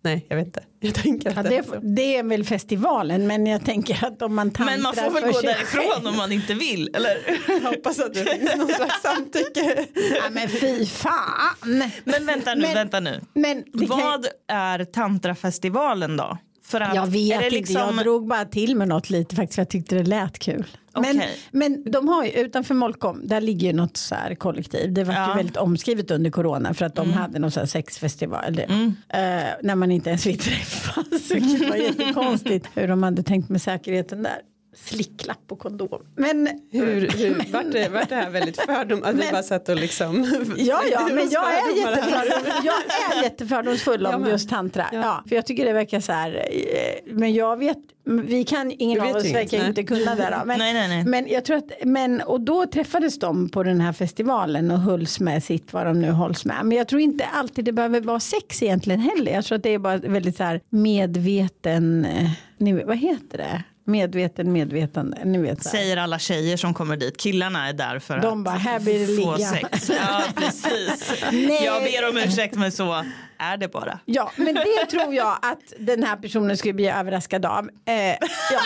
Nej, 0.01 0.25
jag 0.29 0.35
vet 0.37 0.45
inte. 0.45 0.63
Jag 0.79 0.95
tänker 0.95 1.29
att 1.29 1.35
Ja, 1.35 1.43
det 1.43 1.79
det, 1.81 2.15
är 2.17 2.23
väl 2.23 2.43
festivalen 2.45 3.27
men 3.27 3.45
jag 3.45 3.65
tänker 3.65 4.05
att 4.05 4.21
om 4.21 4.35
man 4.35 4.51
tantrar 4.51 4.75
Men 4.75 4.81
man 4.83 4.95
får 4.95 5.11
väl 5.11 5.23
gå 5.33 5.41
därifrån 5.41 5.81
själv- 5.93 6.07
om 6.07 6.17
man 6.17 6.31
inte 6.31 6.53
vill, 6.53 6.95
eller? 6.95 7.17
Jag 7.47 7.61
hoppas 7.69 7.99
att 7.99 8.13
det 8.13 8.25
finns 8.25 8.55
någon 8.55 8.67
slags 8.67 9.01
samtycke. 9.03 9.85
Ja, 10.15 10.29
men 10.31 10.49
fy 10.49 10.85
fan. 10.85 11.83
Men 12.03 12.25
vänta 12.25 12.55
nu, 12.55 12.61
Men- 12.61 12.73
vänta 12.73 12.99
nu. 12.99 13.21
Men 13.33 13.63
det 13.73 13.87
kan, 13.87 13.97
Vad 13.99 14.27
är 14.47 14.83
tantrafestivalen 14.85 16.17
då? 16.17 16.37
För 16.69 16.81
att, 16.81 16.95
jag 16.95 17.07
vet 17.07 17.43
inte, 17.43 17.49
liksom- 17.49 17.81
jag 17.95 18.05
drog 18.05 18.27
bara 18.27 18.45
till 18.45 18.75
med 18.75 18.87
något 18.87 19.09
lite 19.09 19.35
faktiskt 19.35 19.55
för 19.55 19.61
jag 19.61 19.69
tyckte 19.69 19.95
det 19.95 20.03
lät 20.03 20.39
kul. 20.39 20.65
Men, 20.93 21.17
Okej. 21.17 21.29
men 21.51 21.91
de 21.91 22.07
har 22.07 22.23
ju 22.25 22.31
utanför 22.31 22.73
Molkom, 22.75 23.27
där 23.27 23.41
ligger 23.41 23.67
ju 23.67 23.73
något 23.73 23.97
så 23.97 24.15
här 24.15 24.35
kollektiv. 24.35 24.93
Det 24.93 25.03
var 25.03 25.13
Ja. 25.13 25.19
Mm. 25.19 25.29
ju 25.31 25.37
väldigt 25.37 25.57
omskrivet 25.57 26.11
under 26.11 26.29
corona 26.31 26.73
för 26.73 26.85
att 26.85 26.95
de 26.95 27.13
hade 27.13 27.39
någon 27.39 27.51
så 27.51 27.59
här 27.59 27.67
sexfestival. 27.67 28.43
Eller, 28.47 28.63
eh, 29.09 29.47
när 29.63 29.75
man 29.75 29.91
inte 29.91 30.09
ens 30.09 30.23
fick 30.23 30.41
träffas. 30.41 31.05
Vilket 31.31 31.69
var 31.69 31.75
jättekonstigt 31.75 32.67
hur 32.73 32.87
de 32.87 33.03
hade 33.03 33.23
tänkt 33.23 33.49
med 33.49 33.61
säkerheten 33.61 34.23
där. 34.23 34.37
Slicklapp 34.85 35.51
och 35.51 35.59
kondom. 35.59 36.01
Men 36.15 36.47
Hur, 36.71 37.09
hur, 37.17 37.51
vart, 37.53 37.71
det, 37.71 37.89
vart 37.89 38.09
det 38.09 38.15
här 38.15 38.29
väldigt 38.29 38.61
fördom? 38.61 39.03
Att 39.03 39.15
vi 39.15 39.17
Men- 39.19 39.31
bara 39.31 39.43
satt 39.43 39.69
och 39.69 39.75
liksom. 39.75 40.23
Ja, 40.57 40.81
ja, 40.91 41.07
men 41.11 41.29
jag 41.29 41.45
är, 41.53 41.77
jättefördom, 41.77 42.53
jag 42.63 42.75
är 43.19 43.23
jättefördomsfull 43.23 44.05
om 44.05 44.21
med. 44.21 44.31
just 44.31 44.49
tantra. 44.49 44.85
Ja. 44.91 44.99
Ja. 44.99 45.23
för 45.29 45.35
jag 45.35 45.45
tycker 45.45 45.65
det 45.65 45.73
verkar 45.73 45.99
så 45.99 46.11
här, 46.11 46.35
eh, 46.51 47.13
men 47.13 47.33
jag 47.33 47.57
vet, 47.57 47.77
vi 48.03 48.43
kan, 48.43 48.71
ingen 48.71 49.01
av 49.01 49.15
oss 49.15 49.33
verkar 49.33 49.67
inte, 49.67 49.83
kunna 49.83 50.15
det 50.15 50.35
då. 50.39 50.45
Men, 50.45 50.59
Nej, 50.59 50.73
nej, 50.73 50.87
nej. 50.87 51.05
men 51.05 51.27
jag 51.27 51.45
tror 51.45 51.57
att, 51.57 51.71
men, 51.83 52.21
och 52.21 52.41
då 52.41 52.65
träffades 52.65 53.19
de 53.19 53.49
på 53.49 53.63
den 53.63 53.81
här 53.81 53.93
festivalen 53.93 54.71
och 54.71 54.79
hölls 54.79 55.19
med 55.19 55.43
sitt 55.43 55.73
vad 55.73 55.85
de 55.85 56.01
nu 56.01 56.11
hålls 56.11 56.45
med. 56.45 56.65
Men 56.65 56.77
jag 56.77 56.87
tror 56.87 57.01
inte 57.01 57.25
alltid 57.25 57.65
det 57.65 57.71
behöver 57.71 58.01
vara 58.01 58.19
sex 58.19 58.63
egentligen 58.63 58.99
heller. 58.99 59.31
Jag 59.31 59.45
tror 59.45 59.55
att 59.55 59.63
det 59.63 59.73
är 59.73 59.79
bara 59.79 59.97
väldigt 59.97 60.37
så 60.37 60.43
här 60.43 60.61
medveten, 60.69 62.05
eh, 62.05 62.85
vad 62.85 62.97
heter 62.97 63.37
det? 63.37 63.63
Medveten 63.89 64.53
medvetande, 64.53 65.17
ni 65.25 65.37
vet. 65.37 65.63
Säger 65.63 65.97
alla 65.97 66.19
tjejer 66.19 66.57
som 66.57 66.73
kommer 66.73 66.97
dit. 66.97 67.17
Killarna 67.17 67.67
är 67.69 67.73
där 67.73 67.99
för 67.99 68.19
De 68.19 68.39
att 68.39 68.45
bara, 68.45 68.55
här 68.55 68.79
blir 68.79 68.99
det 69.07 69.23
få 69.23 69.35
ligga. 69.35 69.49
sex. 69.49 69.89
Ja, 69.89 70.21
precis. 70.35 71.13
Nej. 71.31 71.63
Jag 71.65 71.83
ber 71.83 72.09
om 72.09 72.17
ursäkt 72.17 72.55
men 72.55 72.71
så 72.71 73.05
är 73.39 73.57
det 73.57 73.67
bara. 73.67 73.99
Ja, 74.05 74.31
men 74.35 74.55
det 74.55 74.85
tror 74.89 75.13
jag 75.13 75.37
att 75.41 75.73
den 75.79 76.03
här 76.03 76.15
personen 76.15 76.57
skulle 76.57 76.73
bli 76.73 76.87
överraskad 76.87 77.45
av. 77.45 77.69
Eh, 77.85 77.93
ja. 77.95 78.17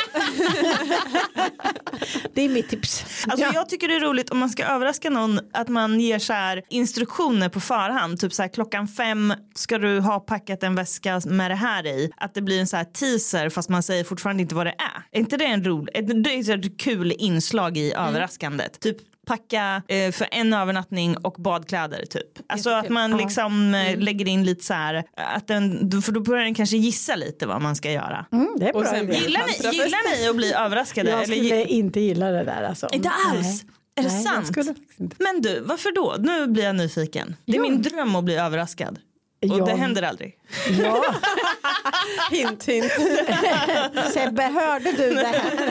det 2.34 2.42
är 2.42 2.50
mitt 2.50 2.70
tips. 2.70 3.26
Alltså 3.28 3.46
ja. 3.46 3.52
Jag 3.54 3.70
tycker 3.70 3.88
det 3.88 3.96
är 3.96 4.00
roligt 4.00 4.30
om 4.30 4.38
man 4.38 4.50
ska 4.50 4.66
överraska 4.66 5.10
någon 5.10 5.40
att 5.54 5.68
man 5.68 6.00
ger 6.00 6.20
så 6.20 6.34
här 6.34 6.62
instruktioner 6.70 7.50
på 7.50 7.60
förhand. 7.60 8.20
Typ 8.20 8.34
så 8.34 8.42
här 8.42 8.50
klockan 8.50 8.88
fem 8.88 9.34
ska 9.56 9.78
du 9.78 10.00
ha 10.00 10.20
packat 10.20 10.64
en 10.64 10.76
väska 10.76 11.22
med 11.26 11.52
det 11.52 11.56
här 11.56 11.88
i. 11.88 12.12
Att 12.18 12.34
det 12.34 12.42
blir 12.42 12.60
en 12.60 12.68
så 12.68 12.78
här 12.78 12.86
teaser 12.86 13.50
fast 13.50 13.70
man 13.70 13.84
säger 13.84 14.04
fortfarande 14.04 14.42
inte 14.44 14.56
vad 14.56 14.66
det 14.66 14.76
är. 14.78 15.04
Är 15.12 15.20
inte 15.20 15.38
det 15.38 15.46
en 15.46 15.64
rolig, 15.64 16.24
det 16.24 16.30
är 16.30 16.66
ett 16.66 16.80
kul 16.80 17.12
inslag 17.12 17.78
i 17.78 17.94
överraskandet? 17.94 18.80
Typ 18.80 18.98
packa 19.26 19.82
eh, 19.88 20.12
för 20.12 20.28
en 20.32 20.54
övernattning 20.54 21.18
och 21.18 21.34
badkläder 21.34 22.06
typ. 22.06 22.28
Alltså 22.48 22.70
att 22.70 22.90
man 22.90 23.18
liksom 23.18 23.74
eh, 23.76 23.98
lägger 24.00 24.28
in 24.28 24.44
lite 24.46 24.64
så 24.64 24.74
här 24.74 25.04
att 25.16 25.48
den, 25.48 26.02
för 26.02 26.12
då 26.12 26.20
börjar 26.20 26.44
den 26.44 26.54
kanske 26.56 26.78
gissa 26.78 27.16
lite 27.16 27.46
vad 27.48 27.62
man 27.62 27.76
ska 27.76 27.92
göra. 27.92 28.26
Mm, 28.32 28.48
det 28.60 28.66
är 28.70 28.76
Och 28.76 28.82
bra 28.82 28.92
sen 28.92 29.12
Gillar 29.12 29.42
ni, 29.48 29.78
gillar 29.78 30.22
ni 30.22 30.28
att 30.30 30.36
bli 30.36 30.54
överraskade? 30.54 31.10
Jag 31.10 31.24
Eller 31.24 31.36
skulle 31.36 31.56
gi- 31.56 31.66
inte 31.66 32.00
gilla 32.00 32.30
det 32.30 32.44
där 32.44 32.64
alltså. 32.64 32.88
Inte 32.92 33.10
alls? 33.32 33.64
Är 33.96 34.04
det 34.04 34.10
Nej, 34.10 34.24
jag 34.24 34.46
sant? 34.46 34.58
Men 35.20 35.42
du, 35.42 35.60
varför 35.60 35.92
då? 35.92 36.16
Nu 36.20 36.48
blir 36.48 36.64
jag 36.64 36.76
nyfiken. 36.76 37.36
Det 37.46 37.52
är 37.52 37.56
Jo. 37.58 37.62
min 37.62 37.82
dröm 37.82 38.16
att 38.16 38.24
bli 38.24 38.36
överraskad. 38.36 39.00
Och 39.52 39.60
Ja. 39.60 39.66
det 39.66 39.76
händer 39.76 40.02
aldrig. 40.04 40.36
Ja, 40.84 41.04
Hint, 42.32 42.64
hint. 42.66 42.92
Sebbe, 44.14 44.44
hörde 44.44 44.92
du 44.92 45.14
det 45.14 45.26
här? 45.28 45.68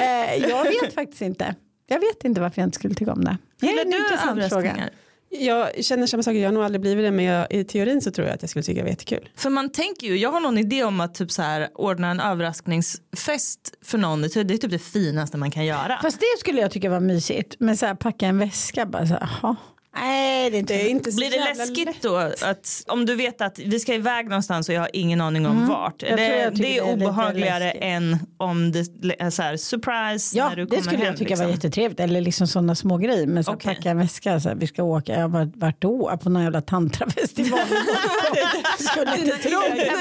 eh, 0.34 0.48
jag 0.50 0.64
vet 0.64 0.94
faktiskt 0.94 1.22
inte. 1.22 1.54
Jag 1.86 2.00
vet 2.00 2.24
inte 2.24 2.40
varför 2.40 2.62
jag 2.62 2.66
inte 2.66 2.78
skulle 2.78 2.94
tycka 2.94 3.12
om 3.12 3.24
det. 3.24 3.38
Gillar 3.60 3.84
du 3.84 4.30
överraskningar? 4.30 4.90
Jag 5.28 5.84
känner 5.84 6.06
samma 6.06 6.22
sak, 6.22 6.34
jag 6.34 6.48
har 6.48 6.52
nog 6.52 6.62
aldrig 6.64 6.80
blivit 6.80 7.04
det 7.04 7.10
men 7.10 7.24
jag, 7.24 7.46
i 7.52 7.64
teorin 7.64 8.00
så 8.00 8.10
tror 8.10 8.26
jag 8.26 8.34
att 8.34 8.42
jag 8.42 8.50
skulle 8.50 8.62
tycka 8.62 8.78
det 8.78 8.82
var 8.82 8.90
jättekul. 8.90 9.28
För 9.36 9.50
man 9.50 9.70
tänker 9.70 10.06
ju, 10.06 10.16
jag 10.16 10.32
har 10.32 10.40
någon 10.40 10.58
idé 10.58 10.84
om 10.84 11.00
att 11.00 11.14
typ 11.14 11.30
så 11.30 11.42
här, 11.42 11.68
ordna 11.74 12.10
en 12.10 12.20
överraskningsfest 12.20 13.74
för 13.82 13.98
någon. 13.98 14.22
Det 14.22 14.36
är 14.36 14.44
typ 14.44 14.70
det 14.70 14.78
finaste 14.78 15.36
man 15.36 15.50
kan 15.50 15.64
göra. 15.64 15.98
Fast 16.02 16.20
det 16.20 16.40
skulle 16.40 16.60
jag 16.60 16.70
tycka 16.70 16.90
var 16.90 17.00
mysigt. 17.00 17.56
Men 17.58 17.76
så 17.76 17.86
här, 17.86 17.94
packa 17.94 18.26
en 18.26 18.38
väska 18.38 18.86
bara 18.86 19.06
så 19.06 19.14
här, 19.14 19.28
jaha. 19.42 19.56
Nej, 19.96 20.50
det 20.50 20.56
är 20.56 20.58
inte. 20.58 20.74
Det 20.74 20.86
är 20.86 20.88
inte 20.90 21.12
så 21.12 21.16
Blir 21.16 21.30
det 21.30 21.54
läskigt 21.54 21.86
lätt. 21.86 22.02
då? 22.02 22.16
Att, 22.16 22.84
om 22.86 23.06
du 23.06 23.14
vet 23.14 23.40
att 23.40 23.58
vi 23.58 23.80
ska 23.80 23.94
iväg 23.94 24.28
någonstans 24.28 24.68
och 24.68 24.74
jag 24.74 24.80
har 24.80 24.90
ingen 24.92 25.20
aning 25.20 25.46
om 25.46 25.68
vart. 25.68 26.02
Mm. 26.02 26.10
Jag 26.10 26.30
det, 26.30 26.36
jag 26.42 26.54
det 26.56 26.78
är 26.78 26.84
det 26.86 26.92
obehagligare 26.92 27.70
än 27.70 28.18
om 28.38 28.72
det 28.72 28.80
är 29.18 29.30
så 29.30 29.42
här 29.42 29.56
surprise 29.56 30.36
Ja, 30.38 30.48
när 30.48 30.56
du 30.56 30.64
det 30.64 30.70
kommer 30.70 30.82
skulle 30.82 30.98
hem. 30.98 31.06
jag 31.06 31.16
tycka 31.16 31.28
liksom. 31.28 31.46
var 31.46 31.52
jättetrevligt. 31.52 32.00
Eller 32.00 32.20
liksom 32.20 32.46
sådana 32.46 32.74
små 32.74 32.96
grejer. 32.96 33.26
Men 33.26 33.44
så 33.44 33.52
Okej. 33.52 33.74
packa 33.74 33.90
en 33.90 33.98
väska, 33.98 34.40
så 34.40 34.48
här, 34.48 34.56
vi 34.56 34.66
ska 34.66 34.82
åka. 34.82 35.12
Jag 35.12 35.28
var 35.28 35.50
vart 35.54 35.80
då? 35.82 36.18
På 36.22 36.30
någon 36.30 36.42
jävla 36.42 36.60
tantrafestival. 36.60 37.60
skulle 38.78 39.16
inte 39.18 39.36
tro 39.36 39.60
det. 39.60 39.92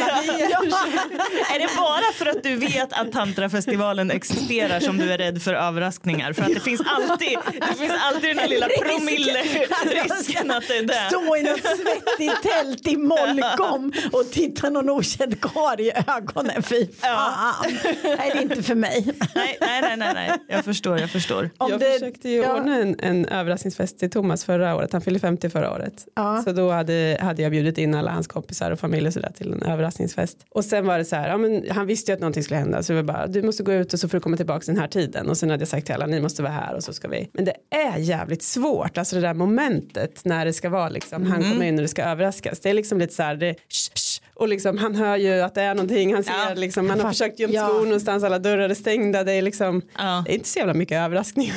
Ja. 0.52 0.62
Är 1.56 1.60
det 1.60 1.70
bara 1.78 2.14
för 2.14 2.25
att 2.25 2.44
du 2.44 2.56
vet 2.56 2.94
att 2.94 3.12
tantrafestivalen 3.12 4.12
existerar 4.12 4.80
som 4.80 4.98
du 4.98 5.12
är 5.12 5.18
rädd 5.18 5.42
för 5.42 5.54
överraskningar? 5.54 6.34
För 6.34 6.42
att 6.42 6.54
det 6.54 6.60
finns 6.60 6.82
alltid, 6.86 7.38
det 7.70 7.78
finns 7.78 7.94
alltid 8.02 8.30
den 8.30 8.40
här 8.40 8.48
lilla 8.48 8.68
promille-risken 9.94 10.51
att 10.51 10.68
det 10.68 10.77
är 10.77 10.84
det. 10.84 10.94
Stå 11.10 11.36
i 11.36 11.44
något 11.44 11.60
svettigt 11.60 12.42
tält 12.44 12.88
i 12.88 12.98
Molkom 12.98 13.94
och 14.12 14.32
titta 14.32 14.70
någon 14.70 14.89
okänd 14.89 15.42
karl 15.42 15.80
i 15.80 15.92
ögonen. 16.08 16.63
Fy 16.63 16.88
fan. 16.88 17.56
Nej, 18.04 18.32
det 18.34 18.38
är 18.38 18.42
inte 18.42 18.63
för 18.63 18.75
mig. 18.75 19.06
Nej, 19.36 19.58
nej, 19.62 19.82
nej, 19.82 19.98
nej, 19.98 20.13
nej. 20.13 20.32
jag 20.48 20.65
förstår, 20.65 21.00
jag 21.00 21.10
förstår. 21.10 21.50
Om 21.58 21.72
jag 21.72 21.80
det- 21.80 21.94
försökte 21.94 22.30
ju 22.30 22.38
ja. 22.42 22.58
ordna 22.58 22.75
en, 22.77 22.96
en 23.00 23.25
överraskningsfest 23.25 24.00
till 24.00 24.10
Thomas 24.10 24.46
förra 24.46 24.75
året. 24.75 24.94
Han 24.94 25.01
fyllde 25.01 25.20
50 25.20 25.50
förra 25.50 25.72
året. 25.72 26.08
Ja. 26.15 26.42
Så 26.44 26.51
då 26.51 26.72
hade, 26.72 27.18
hade 27.22 27.42
jag 27.42 27.51
bjudit 27.51 27.77
in 27.77 27.96
alla 27.96 28.12
hans 28.12 28.27
kompisar 28.27 28.72
och 28.72 28.80
familj 28.80 29.08
och 29.08 29.13
sådär 29.13 29.32
till 29.38 29.54
en 29.54 29.63
överraskningsfest. 29.63 30.38
Och 30.50 30.65
sen 30.65 30.86
var 30.86 30.98
det 30.98 31.06
så 31.06 31.15
här, 31.15 31.30
ja, 31.30 31.38
men 31.38 31.63
han 31.70 31.86
visste 31.88 32.12
ju 32.12 32.13
att 32.13 32.20
någonting 32.22 32.44
skulle 32.44 32.60
hända 32.60 32.84
så 32.84 32.94
var 32.94 33.04
bara, 33.04 33.27
du 33.27 33.44
måste 33.44 33.63
gå 33.63 33.74
ut 33.74 33.94
och 33.94 34.00
så 34.00 34.10
får 34.10 34.18
du 34.18 34.22
komma 34.22 34.38
tillbaka 34.38 34.63
den 34.65 34.77
här 34.77 34.88
tiden. 34.88 35.30
Och 35.30 35.38
sen 35.38 35.50
hade 35.50 35.62
jag 35.62 35.68
sagt 35.68 35.86
till 35.86 35.96
alla, 35.96 36.06
ni 36.06 36.22
måste 36.22 36.42
vara 36.42 36.54
här 36.54 36.75
och 36.75 36.84
så 36.84 36.94
ska 36.94 37.08
vi. 37.08 37.30
Men 37.34 37.46
det 37.46 37.54
är 37.75 37.98
jävligt 37.98 38.44
svårt, 38.44 38.98
alltså 38.98 39.15
det 39.15 39.22
där 39.22 39.34
momentet 39.34 39.64
när 40.24 40.45
det 40.45 40.53
ska 40.53 40.69
vara 40.69 40.89
liksom, 40.89 41.25
han 41.25 41.43
kommer 41.43 41.65
in 41.65 41.75
och 41.75 41.81
det 41.81 41.88
ska 41.88 42.03
överraskas. 42.03 42.60
Det 42.60 42.69
är 42.69 42.74
liksom 42.74 43.00
lite 43.00 43.13
så 43.13 43.24
här, 43.24 43.36
det, 43.36 43.53
sh, 43.69 43.91
sh, 43.95 44.22
och 44.34 44.48
liksom, 44.48 44.77
han 44.77 44.95
hör 44.95 45.17
ju 45.17 45.41
att 45.41 45.55
det 45.55 45.62
är 45.62 45.75
någonting, 45.75 46.13
han 46.13 46.24
ser 46.24 46.34
Ja. 46.50 46.53
liksom, 46.55 46.88
man 46.88 47.00
har 47.00 47.07
Fast- 47.07 47.19
försökt 47.19 47.39
gömma 47.39 47.53
ja. 47.53 47.67
skor 47.67 47.86
någonstans, 47.86 48.24
alla 48.24 48.39
dörrar 48.39 48.69
är 48.69 48.74
stängda, 48.74 49.24
det 49.24 49.31
är 49.34 49.41
liksom, 49.41 49.81
Ja. 49.98 50.24
det 50.25 50.31
är 50.31 50.36
inte 50.36 50.50
så 50.50 50.60
jävla 50.60 50.74
mycket 50.74 50.98
överraskningar. 50.98 51.55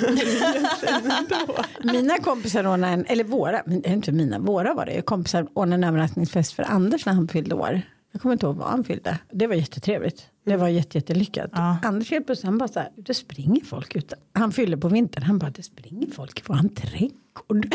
Mina 1.92 2.18
kompisar 2.18 2.66
ordnade 2.66 2.92
en, 2.92 3.04
eller 3.08 3.24
våra, 3.24 3.62
inte 3.84 4.12
mina, 4.12 4.38
våra 4.38 4.74
var 4.74 4.86
det, 4.86 5.02
kompisar 5.02 5.46
ordnade 5.54 5.74
en 5.74 5.84
överraskningsfest 5.94 6.52
för 6.52 6.62
Anders 6.62 7.06
när 7.06 7.12
han 7.12 7.28
fyllde 7.28 7.54
år. 7.54 7.80
Jag 8.12 8.22
kommer 8.22 8.32
inte 8.32 8.46
ihåg 8.46 8.56
vad 8.56 8.68
han 8.68 8.84
fyllde. 8.84 9.18
Det 9.32 9.46
var 9.46 9.54
jättetrevligt. 9.54 10.26
Det 10.48 10.56
var 10.56 10.68
jätte, 10.68 10.98
jättelyckat. 10.98 11.50
Ja. 11.54 11.78
Anders 11.82 12.10
helt 12.10 12.26
plötsligt, 12.26 12.46
han 12.46 12.58
bara 12.58 12.68
så 12.68 12.80
här, 12.80 12.88
det 12.96 13.14
springer 13.14 13.64
folk 13.64 13.96
ute. 13.96 14.16
Han 14.32 14.52
fyllde 14.52 14.76
på 14.76 14.88
vintern, 14.88 15.22
han 15.22 15.38
bara, 15.38 15.50
det 15.50 15.62
springer 15.62 16.10
folk 16.10 16.40
i 16.40 16.42
våran 16.46 16.68
trädgård. 16.68 17.74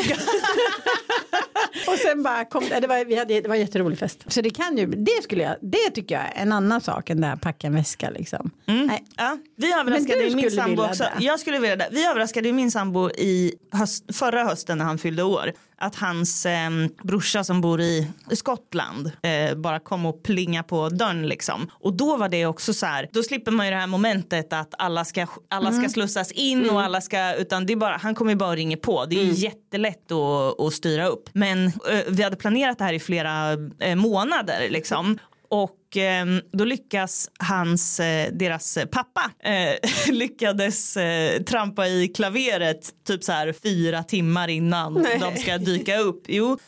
Och 1.88 1.98
sen 1.98 2.22
bara 2.22 2.44
kom 2.44 2.64
det, 2.80 2.86
var, 2.86 3.04
vi 3.04 3.16
hade, 3.18 3.40
det 3.40 3.48
var 3.48 3.54
en 3.54 3.60
jätterolig 3.60 3.98
fest. 3.98 4.24
Så 4.26 4.40
det 4.40 4.50
kan 4.50 4.78
ju, 4.78 4.86
det 4.86 5.22
skulle 5.22 5.42
jag, 5.42 5.56
det 5.60 5.90
tycker 5.94 6.14
jag 6.14 6.24
är 6.24 6.42
en 6.42 6.52
annan 6.52 6.80
sak 6.80 7.10
än 7.10 7.20
det 7.20 7.26
här 7.26 7.36
packa 7.36 7.66
en 7.66 7.74
väska 7.74 8.10
liksom. 8.10 8.50
Nej. 8.66 9.04
Ja, 9.16 9.38
vi 9.56 9.72
överraskade 9.72 10.24
ju 10.24 10.36
min 10.36 10.50
sambo 10.50 10.82
också. 10.82 11.04
det. 11.18 11.24
Jag 11.24 11.40
skulle 11.40 11.58
vilja 11.58 11.76
det. 11.76 11.88
Vi 11.90 12.06
överraskade 12.06 12.48
ju 12.48 12.54
min 12.54 12.70
sambo 12.70 13.10
i 13.10 13.54
höst, 13.72 14.16
förra 14.16 14.44
hösten 14.44 14.78
när 14.78 14.84
han 14.84 14.98
fyllde 14.98 15.22
år. 15.22 15.52
Att 15.78 15.94
hans 15.96 16.46
eh, 16.46 16.70
brorsa 17.02 17.44
som 17.44 17.60
bor 17.60 17.80
i 17.80 18.08
Skottland 18.32 19.12
eh, 19.22 19.54
bara 19.56 19.78
kom 19.80 20.06
och 20.06 20.22
plinga 20.22 20.62
på 20.62 20.88
dörren 20.88 21.28
liksom. 21.28 21.70
Och 21.74 21.92
då 21.96 22.16
var 22.16 22.28
det 22.28 22.46
också 22.46 22.74
så 22.74 22.86
här, 22.86 23.08
då 23.12 23.22
slipper 23.22 23.50
man 23.50 23.66
ju 23.66 23.72
det 23.72 23.78
här 23.78 23.86
momentet 23.86 24.52
att 24.52 24.74
alla 24.78 25.04
ska, 25.04 25.26
alla 25.50 25.68
Mm. 25.68 25.80
ska 25.80 25.88
slussas 25.92 26.32
in 26.32 26.70
och 26.70 26.82
alla 26.82 27.00
ska, 27.00 27.34
utan 27.34 27.66
det 27.66 27.72
är 27.72 27.76
bara, 27.76 27.96
han 27.96 28.14
kommer 28.14 28.32
ju 28.32 28.36
bara 28.36 28.50
och 28.50 28.56
ringer 28.56 28.76
på. 28.76 29.04
Det 29.04 29.16
är 29.16 29.22
Mm. 29.22 29.34
jättelätt 29.34 30.12
att, 30.12 30.60
att 30.60 30.72
styra 30.74 31.06
upp. 31.06 31.28
Men 31.32 31.66
eh, 31.66 31.72
vi 32.08 32.22
hade 32.22 32.36
planerat 32.36 32.78
det 32.78 32.84
här 32.84 32.92
i 32.92 33.00
flera 33.00 33.52
eh, 33.80 33.94
månader 33.94 34.66
liksom. 34.70 35.18
Och 35.54 35.96
eh, 35.96 36.26
då 36.52 36.64
lyckas 36.64 37.30
hans, 37.38 38.00
eh, 38.00 38.32
deras 38.32 38.78
pappa 38.92 39.30
eh, 39.44 39.74
lyckades 40.12 40.96
eh, 40.96 41.42
trampa 41.42 41.86
i 41.86 42.08
klaveret 42.08 42.90
typ 43.06 43.24
så 43.24 43.32
här 43.32 43.54
fyra 43.62 44.02
timmar 44.02 44.48
innan 44.48 44.94
de 45.20 45.36
ska 45.36 45.58
dyka 45.58 45.98
upp. 45.98 46.24
Jo. 46.28 46.58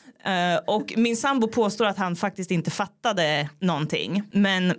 Och 0.66 0.93
min 0.97 1.16
sambo 1.16 1.49
påstår 1.49 1.85
att 1.87 1.99
han 1.99 2.16
faktiskt 2.16 2.50
inte 2.50 2.71
fattade 2.71 3.49
någonting. 3.61 4.23
Men 4.33 4.75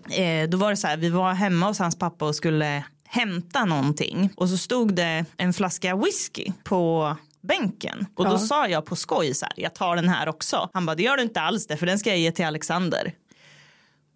då 0.49 0.57
var 0.57 0.69
det 0.69 0.77
så 0.77 0.87
här, 0.87 0.97
vi 0.97 1.09
var 1.09 1.33
hemma 1.33 1.67
hos 1.67 1.79
hans 1.79 1.99
pappa 1.99 2.25
och 2.25 2.35
skulle 2.35 2.83
hämta 3.07 3.65
någonting. 3.65 4.29
Och 4.35 4.49
så 4.49 4.57
stod 4.57 4.95
det 4.95 5.25
en 5.37 5.53
flaska 5.53 5.95
whisky 5.95 6.51
på 6.63 7.15
bänken. 7.41 8.05
Och 8.15 8.25
då 8.25 8.31
Ja. 8.31 8.37
sa 8.37 8.67
jag 8.67 8.85
på 8.85 8.95
skoj 8.95 9.33
så 9.33 9.45
här, 9.45 9.53
jag 9.57 9.75
tar 9.75 9.95
den 9.95 10.09
här 10.09 10.29
också. 10.29 10.69
Han 10.73 10.85
bara, 10.85 10.95
det 10.95 11.03
gör 11.03 11.17
du 11.17 11.23
inte 11.23 11.41
alls 11.41 11.67
det 11.67 11.77
för 11.77 11.85
den 11.85 11.99
ska 11.99 12.09
jag 12.09 12.19
ge 12.19 12.31
till 12.31 12.45
Alexander. 12.45 13.13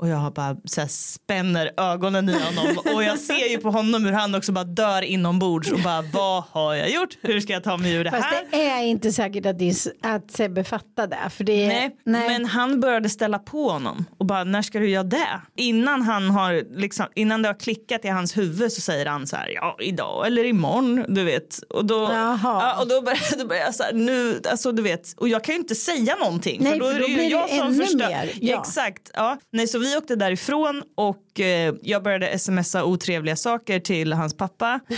Och 0.01 0.08
jag 0.08 0.34
bara 0.34 0.58
så 0.65 0.81
här, 0.81 0.88
spänner 0.88 1.72
ögonen 1.77 2.29
i 2.29 2.34
honom 2.34 2.77
och 2.96 3.03
jag 3.03 3.20
ser 3.20 3.50
ju 3.50 3.58
på 3.58 3.72
honom 3.72 4.05
hur 4.05 4.12
han 4.12 4.36
också 4.36 4.51
bara 4.51 4.63
dör 4.63 5.01
inombords 5.01 5.72
och 5.72 5.79
bara 5.79 6.01
vad 6.01 6.43
har 6.43 6.74
jag 6.75 6.89
gjort? 6.89 7.17
Hur 7.22 7.39
ska 7.39 7.53
jag 7.53 7.63
ta 7.63 7.77
mig 7.77 7.93
ur 7.93 8.03
det 8.03 8.12
Fast 8.12 8.24
här? 8.24 8.48
det 8.51 8.70
är 8.70 8.84
inte 8.84 9.12
säkert 9.12 9.46
att, 9.46 9.60
det 9.60 9.70
är, 9.70 9.75
att 10.15 10.31
Sebbe 10.31 10.63
fattar 10.63 11.08
det. 11.08 11.29
För 11.29 11.43
det 11.43 11.65
är, 11.65 11.91
Nej, 12.05 12.29
men 12.29 12.46
han 12.46 12.79
började 12.79 13.10
ställa 13.10 13.39
på 13.39 13.70
honom 13.70 14.05
och 14.20 14.25
bara 14.25 14.43
när 14.43 14.62
ska 14.62 14.79
du 14.79 14.89
göra 14.89 15.03
det? 15.03 15.41
Innan 15.55 16.01
han 16.01 16.29
har 16.29 16.77
liksom, 16.79 17.05
innan 17.15 17.41
det 17.41 17.50
har 17.50 17.60
klickat 17.60 18.05
i 18.05 18.08
hans 18.08 18.38
huvud 18.38 18.72
så 18.72 18.81
säger 18.81 19.05
han 19.05 19.27
så 19.27 19.36
här 19.36 19.48
ja 19.55 19.77
idag 19.81 20.27
eller 20.27 20.43
imorgon 20.46 21.05
du 21.08 21.24
vet 21.24 21.58
och 21.70 21.86
då, 21.86 22.10
ja, 22.13 22.81
och 22.81 22.88
då 22.88 23.01
börjar, 23.01 23.38
då 23.38 23.48
börjar 23.48 23.63
jag 23.63 23.75
så 23.75 23.84
här 23.84 23.93
nu 23.93 24.41
alltså 24.51 24.72
du 24.72 24.81
vet 24.81 25.13
och 25.17 25.29
jag 25.29 25.43
kan 25.43 25.55
ju 25.55 25.62
inte 25.62 25.75
säga 25.75 26.15
någonting 26.15 26.58
Nej, 26.63 26.72
för 26.72 26.79
då 26.79 26.86
för 26.86 26.96
är 26.96 27.00
då 27.00 27.08
det 27.08 27.13
ju 27.13 27.29
jag 27.29 27.50
som 27.50 27.75
förstör. 27.75 28.29
ja. 28.41 28.60
Exakt, 28.60 29.12
ja. 29.13 29.38
Nej 29.51 29.67
så 29.67 29.79
vi 29.79 29.90
åkte 29.98 30.15
därifrån 30.15 30.83
och 30.95 31.39
eh, 31.39 31.74
jag 31.81 32.03
började 32.03 32.39
smsa 32.39 32.83
otrevliga 32.83 33.36
saker 33.36 33.79
till 33.79 34.13
hans 34.13 34.38
pappa. 34.38 34.79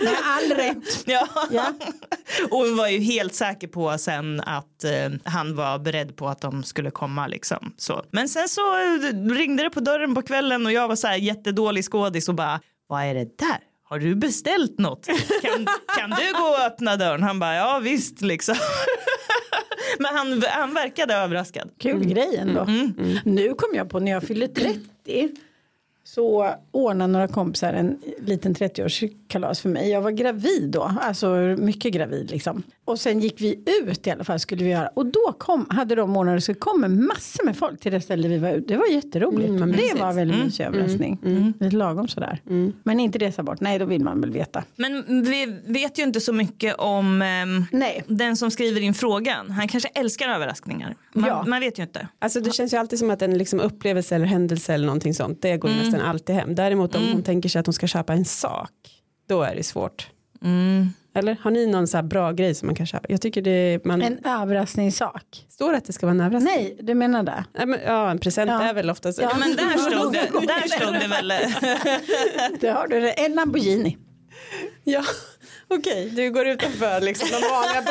Med 0.00 0.16
all 0.24 0.50
rätt. 0.56 1.04
Ja. 1.06 1.28
Ja. 1.50 1.66
Och 2.50 2.68
var 2.68 2.88
ju 2.88 2.98
helt 2.98 3.34
säker 3.34 3.68
på 3.68 3.98
sen 3.98 4.40
att 4.40 4.84
eh, 4.84 5.10
han 5.24 5.56
var 5.56 5.78
beredd 5.78 6.16
på 6.16 6.28
att 6.28 6.40
de 6.40 6.62
skulle 6.64 6.90
komma 6.90 7.26
liksom. 7.26 7.74
Så. 7.76 8.04
Men 8.10 8.28
sen 8.28 8.48
så 8.48 8.60
eh, 8.76 9.14
ringde 9.34 9.62
det 9.62 9.70
på 9.70 9.80
dörren 9.80 10.14
på 10.14 10.22
kvällen 10.22 10.66
och 10.66 10.72
jag 10.72 10.88
var 10.88 10.96
så 10.96 11.06
här 11.06 11.16
jättedålig 11.16 11.84
skådis 11.84 12.28
och 12.28 12.34
bara 12.34 12.60
vad 12.86 13.02
är 13.04 13.14
det 13.14 13.38
där? 13.38 13.58
Har 13.88 13.98
du 13.98 14.14
beställt 14.14 14.78
något? 14.78 15.06
Kan, 15.42 15.66
kan 15.98 16.10
du 16.10 16.32
gå 16.32 16.48
och 16.48 16.60
öppna 16.66 16.96
dörren? 16.96 17.22
Han 17.22 17.38
bara 17.38 17.54
ja 17.54 17.78
visst 17.82 18.20
liksom. 18.20 18.54
Men 19.98 20.16
han, 20.16 20.42
han 20.48 20.74
verkade 20.74 21.14
överraskad. 21.14 21.70
Kul 21.78 22.04
grej 22.04 22.36
ändå. 22.36 22.66
Nu 23.24 23.54
kom 23.54 23.74
jag 23.74 23.90
på 23.90 24.00
när 24.00 24.12
jag 24.12 24.22
fyllde 24.22 24.48
30 24.48 25.28
så 26.06 26.54
ordnade 26.70 27.12
några 27.12 27.28
kompisar 27.28 27.72
en 27.72 27.98
liten 28.18 28.54
30-årskalas 28.54 29.60
för 29.62 29.68
mig. 29.68 29.90
Jag 29.90 30.02
var 30.02 30.10
gravid 30.10 30.70
då, 30.70 30.90
alltså 31.00 31.28
mycket 31.58 31.92
gravid 31.92 32.30
liksom. 32.30 32.62
Och 32.84 33.00
sen 33.00 33.20
gick 33.20 33.40
vi 33.40 33.62
ut 33.86 34.06
i 34.06 34.10
alla 34.10 34.24
fall 34.24 34.40
skulle 34.40 34.64
vi 34.64 34.70
göra. 34.70 34.88
Och 34.94 35.06
då 35.06 35.34
kom, 35.38 35.66
hade 35.70 35.94
de 35.94 36.16
ordnat 36.16 36.44
så 36.44 36.54
kom 36.54 37.06
massor 37.06 37.44
med 37.44 37.56
folk 37.56 37.80
till 37.80 37.92
det 37.92 38.00
ställe 38.00 38.28
vi 38.28 38.38
var 38.38 38.50
ute. 38.50 38.72
Det 38.72 38.76
var 38.78 38.86
jätteroligt. 38.86 39.48
Mm, 39.48 39.60
det 39.60 39.66
mysigt. 39.76 40.00
var 40.00 40.08
en 40.10 40.16
väldigt 40.16 40.44
mysig 40.44 40.64
överraskning. 40.64 41.18
Lite 41.60 41.76
lagom 41.76 42.08
sådär. 42.08 42.40
Men 42.82 43.00
inte 43.00 43.18
resa 43.18 43.42
bort, 43.42 43.60
nej 43.60 43.78
då 43.78 43.84
vill 43.84 44.02
man 44.04 44.20
väl 44.20 44.30
veta. 44.30 44.64
Men 44.76 45.04
vi 45.24 45.56
vet 45.66 45.98
ju 45.98 46.02
inte 46.02 46.20
så 46.20 46.32
mycket 46.32 46.74
om 46.78 47.18
Nej. 47.72 48.02
den 48.06 48.36
som 48.36 48.50
skriver 48.50 48.80
in 48.80 48.94
frågan. 48.94 49.50
Han 49.50 49.68
kanske 49.68 49.88
älskar 49.88 50.28
överraskningar. 50.28 50.94
Man, 51.14 51.28
Ja. 51.30 51.44
man 51.46 51.60
vet 51.60 51.78
ju 51.78 51.82
inte. 51.82 52.08
Alltså 52.18 52.40
det 52.40 52.50
känns 52.54 52.72
ju 52.74 52.76
alltid 52.76 52.98
som 52.98 53.10
att 53.10 53.22
en 53.22 53.38
liksom 53.38 53.60
upplevelse 53.60 54.14
eller 54.14 54.26
händelse 54.26 54.74
eller 54.74 54.86
någonting 54.86 55.14
sånt, 55.14 55.42
det 55.42 55.56
går 55.56 55.70
ju 55.70 55.76
nästan 55.76 55.93
alltid 56.00 56.36
hem. 56.36 56.54
Däremot 56.54 56.94
om 56.94 57.08
hon 57.12 57.22
tänker 57.22 57.48
sig 57.48 57.60
att 57.60 57.66
hon 57.66 57.72
ska 57.72 57.86
köpa 57.86 58.12
en 58.12 58.24
sak, 58.24 58.70
då 59.28 59.42
är 59.42 59.54
det 59.54 59.62
svårt. 59.62 60.10
Eller 61.16 61.36
har 61.42 61.50
ni 61.50 61.66
någon 61.66 61.86
så 61.86 61.96
här 61.96 62.02
bra 62.04 62.32
grej 62.32 62.54
som 62.54 62.66
man 62.66 62.74
kan 62.74 62.86
köpa? 62.86 63.06
Jag 63.08 63.20
tycker 63.20 63.42
det, 63.42 63.80
man 63.84 64.02
En 64.02 64.18
överraskningssak. 64.24 65.46
står 65.48 65.74
att 65.74 65.84
det 65.84 65.92
ska 65.92 66.06
vara 66.06 66.14
en 66.14 66.20
överraskning. 66.20 66.54
Nej, 66.56 66.76
du 66.82 66.94
menar 66.94 67.22
det? 67.22 67.44
Nej, 67.58 67.66
men, 67.66 67.80
ja, 67.86 68.10
en 68.10 68.18
present 68.18 68.50
Ja. 68.50 68.62
är 68.62 68.74
väl 68.74 68.90
oftast 68.90 69.20
Ja. 69.22 69.28
Ja, 69.32 69.38
men 69.38 69.56
där 69.56 69.78
stod 69.90 70.12
det, 70.12 70.46
där 70.46 70.68
stod 70.68 70.94
det 70.94 71.08
väl. 71.08 71.32
Det 72.60 72.68
har 72.68 72.88
du. 72.88 73.12
En 73.16 73.34
Lamborghini. 73.34 73.96
Ja, 74.84 75.02
okej, 75.78 76.10
du 76.10 76.30
går 76.30 76.46
utanför 76.46 77.00
liksom 77.00 77.28
de 77.30 77.48
vanliga 77.48 77.82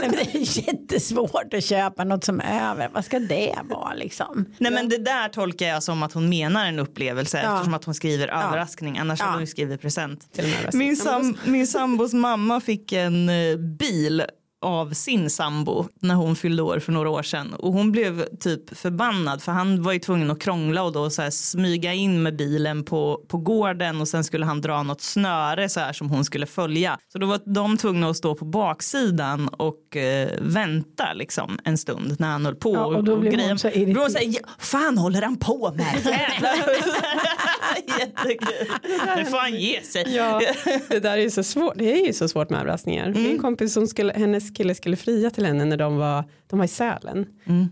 men 0.00 0.10
det 0.12 0.20
är 0.20 0.58
jättesvårt 0.68 1.54
att 1.54 1.64
köpa 1.64 2.04
något 2.04 2.24
som 2.24 2.40
är 2.40 2.70
över. 2.70 2.88
Vad 2.92 3.04
ska 3.04 3.18
det 3.18 3.54
vara 3.64 3.94
liksom? 3.94 4.44
Nej 4.58 4.72
men 4.72 4.88
det 4.88 4.98
där 4.98 5.28
tolkar 5.28 5.66
jag 5.66 5.82
som 5.82 6.02
att 6.02 6.12
hon 6.12 6.28
menar 6.28 6.66
en 6.66 6.78
upplevelse 6.78 7.40
Ja. 7.44 7.52
eftersom 7.54 7.74
att 7.74 7.84
hon 7.84 7.94
skriver 7.94 8.28
överraskning. 8.28 8.98
Annars 8.98 9.20
Ja. 9.20 9.26
hade 9.26 9.38
hon 9.38 9.46
skrivit 9.46 9.80
present. 9.80 10.32
Till 10.32 10.44
en 10.44 10.50
överraskning. 10.52 10.86
Min, 10.86 10.96
sam, 10.96 11.38
min 11.44 11.66
sambos 11.66 12.12
mamma 12.12 12.60
fick 12.60 12.92
en 12.92 13.28
eh, 13.28 13.56
bil 13.56 14.22
av 14.60 14.90
sin 14.92 15.30
sambo 15.30 15.88
när 16.00 16.14
hon 16.14 16.36
fyllde 16.36 16.62
år 16.62 16.78
för 16.78 16.92
några 16.92 17.10
år 17.10 17.22
sedan 17.22 17.54
och 17.54 17.72
hon 17.72 17.92
blev 17.92 18.24
typ 18.40 18.78
förbannad 18.78 19.42
för 19.42 19.52
han 19.52 19.82
var 19.82 19.92
ju 19.92 19.98
tvungen 19.98 20.30
att 20.30 20.40
krångla 20.40 20.82
och 20.82 20.92
då 20.92 21.10
så 21.10 21.22
här 21.22 21.30
smyga 21.30 21.92
in 21.94 22.22
med 22.22 22.36
bilen 22.36 22.84
på, 22.84 23.20
på 23.28 23.38
gården 23.38 24.00
och 24.00 24.08
sen 24.08 24.24
skulle 24.24 24.46
han 24.46 24.60
dra 24.60 24.82
något 24.82 25.00
snöre 25.00 25.68
så 25.68 25.80
här 25.80 25.92
som 25.92 26.10
hon 26.10 26.24
skulle 26.24 26.46
följa. 26.46 26.98
Så 27.12 27.18
då 27.18 27.26
var 27.26 27.40
de 27.54 27.76
tvungna 27.76 28.08
att 28.10 28.16
stå 28.16 28.34
på 28.34 28.44
baksidan 28.44 29.48
och 29.48 29.96
eh, 29.96 30.28
vänta 30.40 31.12
liksom 31.14 31.58
en 31.64 31.78
stund 31.78 32.16
när 32.18 32.28
han 32.28 32.44
höll 32.46 32.54
på 32.56 32.74
Ja, 32.74 32.84
och 32.86 33.04
då 33.04 33.16
blev 33.16 33.40
hon 33.40 33.58
så 33.58 33.68
Då 33.68 33.74
irriterad. 33.74 34.12
så 34.12 34.18
här, 34.18 34.26
"Ja, 34.26 34.40
fan 34.58 34.98
håller 34.98 35.22
han 35.22 35.36
på 35.36 35.74
med? 35.76 35.86
Jättekul. 37.98 38.68
Nu 39.16 39.24
får 39.24 39.38
han 39.38 39.54
ge 39.56 39.82
sig. 39.82 40.16
Ja, 40.16 40.40
det 40.88 40.98
där 41.00 41.12
är 41.12 41.16
ju 41.22 41.30
så 41.30 41.42
svårt. 41.42 41.74
Det 41.76 42.00
är 42.02 42.06
ju 42.06 42.12
så 42.12 42.28
svårt 42.28 42.50
med 42.50 42.60
överraskningar. 42.60 43.12
Min 43.16 43.38
kompis 43.38 43.72
som 43.72 43.86
skulle, 43.86 44.12
hennes 44.12 44.47
kille 44.56 44.74
skulle 44.74 44.96
fria 44.96 45.30
till 45.30 45.46
henne 45.46 45.64
när 45.64 45.76
de 45.76 45.96
var, 45.96 46.24
de 46.46 46.58
var 46.58 46.64
i 46.64 46.68
Sälen. 46.68 47.26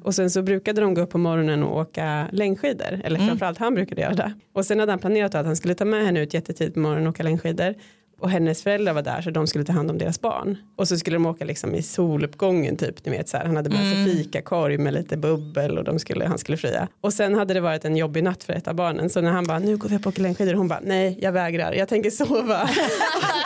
Och 0.04 0.14
sen 0.14 0.30
så 0.30 0.42
brukade 0.42 0.80
de 0.80 0.94
gå 0.94 1.00
upp 1.00 1.10
på 1.10 1.18
morgonen 1.18 1.62
och 1.62 1.76
åka 1.80 2.28
längdskidor. 2.32 3.00
Eller 3.04 3.18
framförallt 3.28 3.58
han 3.58 3.74
brukade 3.74 4.00
göra 4.00 4.14
det. 4.14 4.32
Och 4.52 4.66
sen 4.66 4.80
hade 4.80 4.92
han 4.92 4.98
planerat 4.98 5.34
att 5.34 5.46
han 5.46 5.56
skulle 5.56 5.74
ta 5.74 5.84
med 5.84 6.04
henne 6.06 6.20
ut 6.20 6.34
jättetidigt 6.34 6.74
på 6.74 6.80
morgonen 6.80 7.06
och 7.06 7.10
åka 7.10 7.22
längdskidor. 7.22 7.74
Och 8.20 8.30
hennes 8.30 8.62
föräldrar 8.62 8.92
var 8.92 9.02
där 9.02 9.20
så 9.22 9.30
de 9.30 9.46
skulle 9.46 9.64
ta 9.64 9.72
hand 9.72 9.90
om 9.90 9.98
deras 9.98 10.20
barn. 10.20 10.56
Och 10.76 10.88
så 10.88 10.96
skulle 10.96 11.16
de 11.16 11.26
åka 11.26 11.44
liksom 11.44 11.74
i 11.74 11.82
soluppgången 11.82 12.76
typ. 12.76 13.04
Ni 13.06 13.12
vet, 13.12 13.28
så 13.28 13.36
här. 13.36 13.44
Han 13.44 13.56
hade 13.56 13.70
med 13.70 13.78
sig 13.92 14.04
fikakorg 14.04 14.78
med 14.78 14.94
lite 14.94 15.16
bubbel 15.16 15.78
och 15.78 15.84
de 15.84 15.98
skulle, 15.98 16.24
han 16.26 16.38
skulle 16.38 16.58
fria. 16.58 16.88
Och 17.00 17.12
sen 17.12 17.34
hade 17.34 17.54
det 17.54 17.60
varit 17.60 17.84
en 17.84 17.96
jobbig 17.96 18.24
natt 18.24 18.44
för 18.44 18.52
ett 18.52 18.68
av 18.68 18.74
barnen. 18.74 19.10
Så 19.10 19.20
när 19.20 19.30
han 19.30 19.44
bara 19.46 19.58
nu 19.58 19.76
går 19.76 19.88
vi 19.88 19.96
upp 19.96 20.06
och 20.06 20.12
åker 20.12 20.22
längdskidor. 20.22 20.54
Hon 20.54 20.68
bara 20.68 20.80
nej 20.82 21.18
jag 21.22 21.32
vägrar 21.32 21.72
jag 21.72 21.88
tänker 21.88 22.10
sova. 22.10 22.68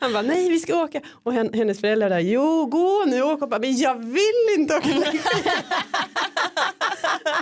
Han 0.00 0.12
bara 0.12 0.22
nej 0.22 0.48
vi 0.50 0.58
ska 0.58 0.82
åka. 0.82 1.00
Och 1.24 1.32
hen, 1.32 1.50
hennes 1.54 1.80
föräldrar 1.80 2.10
där 2.10 2.18
jo 2.20 2.66
gå 2.66 3.04
nu 3.06 3.22
åk. 3.22 3.42
Och 3.42 3.48
bara, 3.48 3.60
men 3.60 3.76
jag 3.76 3.94
vill 3.94 4.58
inte 4.58 4.76
åka 4.76 4.88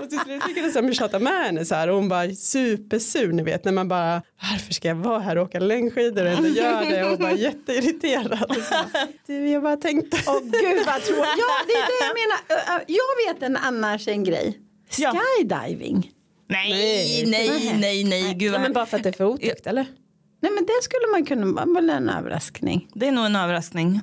och 0.03 0.11
till 0.11 0.19
slut 0.19 0.43
lyckades 0.49 0.75
de 0.75 0.95
tjata 0.95 1.19
med 1.19 1.45
henne 1.45 1.65
så 1.65 1.75
här. 1.75 1.89
Och 1.89 1.97
hon 1.97 2.09
bara 2.09 2.31
supersur 2.35 3.33
ni 3.33 3.43
vet 3.43 3.65
när 3.65 3.73
man 3.73 3.89
bara 3.89 4.23
varför 4.53 4.75
ska 4.75 4.89
jag 4.89 4.95
vara 4.95 5.19
här 5.19 5.39
och 5.39 5.45
åka 5.45 5.59
längdskidor 5.61 6.25
och 6.25 6.31
ändå 6.33 6.49
gör 6.49 6.85
det. 6.91 7.05
Och 7.05 7.19
bara 7.19 7.33
jätteirriterad. 7.33 8.43
Och 8.49 8.55
så 8.55 8.71
bara, 8.71 9.07
du 9.27 9.49
jag 9.51 9.63
bara 9.63 9.77
tänkte. 9.77 10.19
Åh 10.27 10.41
gud 10.43 10.87
vad 10.87 11.03
tråkigt. 11.03 11.25
Ja 11.39 11.65
det 11.67 11.73
är 11.73 11.87
det 11.87 12.07
jag 12.07 12.15
menar. 12.15 12.85
Jag 12.87 13.35
vet 13.35 13.43
en 13.43 13.57
annars 13.57 14.09
en 14.09 14.25
grej. 14.25 14.59
Ja. 14.97 15.15
Skydiving. 15.39 16.11
Nej, 16.49 17.25
nej, 17.27 17.77
nej, 17.81 18.05
nej. 18.05 18.35
Gud, 18.35 18.49
Ja, 18.49 18.53
vad 18.53 18.61
men 18.61 18.73
bara 18.73 18.87
för 18.87 18.97
att 18.97 19.03
det 19.03 19.09
är 19.09 19.13
för 19.13 19.25
otäckt 19.25 19.67
eller? 19.67 19.87
Nej 20.43 20.53
men 20.53 20.65
det 20.67 20.83
skulle 20.83 21.07
man 21.13 21.25
kunna 21.27 21.47
vara 21.47 21.75
väl 21.75 21.91
en 21.91 22.09
överraskning. 22.09 22.89
Det 22.95 23.09
är 23.09 23.13
nog 23.13 23.27
en 23.27 23.37
överraskning. 23.37 24.01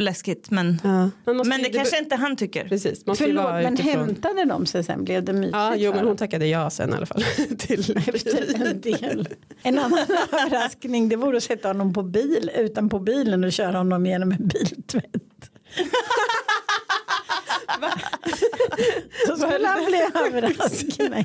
Läskigt, 0.00 0.50
men, 0.50 0.80
Ja. 0.84 1.10
Men 1.44 1.58
ju- 1.58 1.64
det 1.64 1.70
kanske 1.70 1.98
inte 1.98 2.16
han 2.16 2.36
tycker. 2.36 2.68
Precis, 2.68 3.06
måste 3.06 3.24
ju 3.24 3.28
Förlåt 3.30 3.44
vara 3.44 3.62
men 3.62 3.74
utifrån. 3.74 3.94
hämtade 4.06 4.44
de 4.44 4.66
sig 4.66 4.84
sen? 4.84 5.04
Blev 5.04 5.24
det 5.24 5.32
mysigt? 5.32 5.52
Ja, 5.56 5.74
jo 5.76 5.94
men 5.94 6.06
hon 6.06 6.16
tackade 6.16 6.46
ja 6.46 6.70
sen 6.70 6.90
i 6.90 6.92
alla 6.92 7.06
fall. 7.06 7.22
till 7.58 7.96
Efter 8.14 8.66
en 8.68 8.80
del. 8.80 9.28
En 9.62 9.78
annan 9.78 9.98
överraskning 10.32 11.08
det 11.08 11.16
vore 11.16 11.36
att 11.36 11.42
sätta 11.42 11.68
honom 11.68 11.92
på 11.92 12.02
bil 12.02 12.50
utanpå 12.56 12.98
bilen 12.98 13.44
och 13.44 13.52
köra 13.52 13.78
honom 13.78 14.06
genom 14.06 14.32
en 14.32 14.48
biltvätt. 14.48 15.04
Så 19.26 19.36
skulle 19.36 19.66
han 19.68 19.84
bli 19.84 20.06
överraskning. 20.26 21.24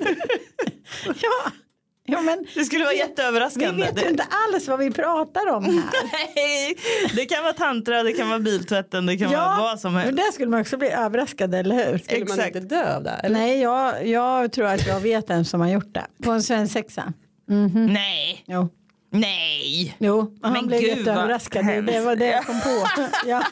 Ja. 1.05 1.51
Ja 2.05 2.21
men 2.21 2.45
Det 2.55 2.65
skulle 2.65 2.83
vara 2.83 2.93
vi 2.93 2.99
jätteöverraskande. 2.99 3.85
vet 3.85 4.03
ju 4.05 4.09
inte 4.09 4.23
alls 4.53 4.67
vad 4.67 4.79
vi 4.79 4.91
pratar 4.91 5.49
om 5.51 5.65
här. 5.65 5.73
Nej, 6.35 6.77
det 7.15 7.25
kan 7.25 7.43
vara 7.43 7.53
tantra, 7.53 8.03
det 8.03 8.11
kan 8.13 8.29
vara 8.29 8.39
biltvätten, 8.39 9.05
det 9.05 9.17
kan 9.17 9.31
vara 9.31 9.57
vad 9.57 9.79
som 9.79 9.93
men 9.93 10.01
helst. 10.01 10.17
där 10.17 10.31
skulle 10.31 10.49
man 10.49 10.61
också 10.61 10.77
bli 10.77 10.89
överraskad, 10.89 11.55
eller 11.55 11.75
hur? 11.75 11.97
Skulle 11.97 12.19
man 12.25 12.39
Exakt. 12.39 12.55
inte 12.55 12.75
dö 12.75 12.95
av 12.95 13.03
det? 13.03 13.09
Eller? 13.23 13.39
Nej, 13.39 13.61
jag, 13.61 14.07
jag 14.07 14.51
tror 14.51 14.65
att 14.67 14.87
jag 14.87 14.99
vet 14.99 15.29
en 15.29 15.45
som 15.45 15.61
har 15.61 15.67
gjort 15.69 15.93
det. 15.93 16.05
På 16.23 16.31
en 16.31 16.43
svensexa. 16.43 17.13
Nej, 17.89 18.43
Jo. 18.47 18.69
nej. 19.09 19.95
Jo, 19.99 20.19
och 20.19 20.27
han 20.41 20.53
Men 20.53 20.67
blev 20.67 20.79
gud, 20.79 20.89
jätteöverraskad. 20.97 21.65
Det, 21.65 21.81
det 21.81 21.99
var 21.99 22.15
det 22.15 22.27
jag 22.27 22.45
kom 22.45 22.61
på. 22.61 22.87
ja. 23.25 23.43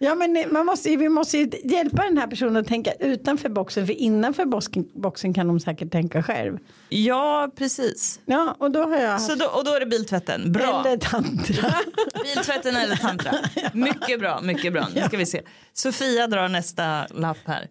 Ja 0.00 0.14
men 0.14 0.44
man 0.50 0.66
måste, 0.66 0.96
vi 0.96 1.08
måste 1.08 1.38
ju 1.38 1.50
hjälpa 1.64 2.02
den 2.02 2.18
här 2.18 2.26
personen 2.26 2.56
att 2.56 2.66
tänka 2.66 2.92
utanför 2.92 3.48
boxen 3.48 3.86
för 3.86 3.92
innanför 3.92 4.44
boxen, 4.44 4.88
boxen 4.94 5.34
kan 5.34 5.48
de 5.48 5.60
säkert 5.60 5.92
tänka 5.92 6.22
själv. 6.22 6.58
Ja, 6.88 7.50
precis. 7.56 8.20
Ja 8.26 8.56
och 8.58 8.70
då 8.70 8.82
har 8.82 8.96
jag 8.96 9.10
haft 9.10 9.26
Så 9.26 9.34
då, 9.34 9.46
och 9.46 9.64
då 9.64 9.74
är 9.74 9.80
det 9.80 9.86
biltvätten. 9.86 10.52
Bra. 10.52 10.84
eller 10.86 10.96
tantra. 10.96 11.74
Biltvätten 12.24 12.76
eller 12.76 12.96
tantra. 12.96 13.32
Mycket 13.72 14.20
bra, 14.20 14.40
mycket 14.40 14.72
bra. 14.72 14.86
Nu 14.94 15.00
ska 15.00 15.16
vi 15.16 15.26
se. 15.26 15.42
Sofia 15.72 16.26
drar 16.26 16.48
nästa 16.48 17.06
lapp 17.10 17.38
här. 17.44 17.68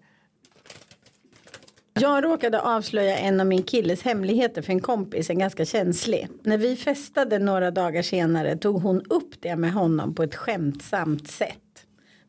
Jag 1.94 2.24
råkade 2.24 2.62
avslöja 2.62 3.18
en 3.18 3.40
av 3.40 3.48
min 3.48 3.64
killes 3.64 4.02
hemligheter 4.02 4.62
för 4.62 4.74
en 4.74 4.82
kompis, 4.82 5.30
en 5.30 5.40
ganska 5.40 5.66
känslig. 5.66 6.28
När 6.44 6.58
vi 6.58 6.76
festade 6.76 7.40
några 7.40 7.72
dagar 7.72 8.02
senare 8.02 8.58
tog 8.58 8.82
hon 8.82 9.02
upp 9.10 9.42
det 9.42 9.56
med 9.56 9.74
honom 9.74 10.16
på 10.16 10.24
ett 10.24 10.36
skämtsamt 10.36 11.32
sätt. 11.32 11.58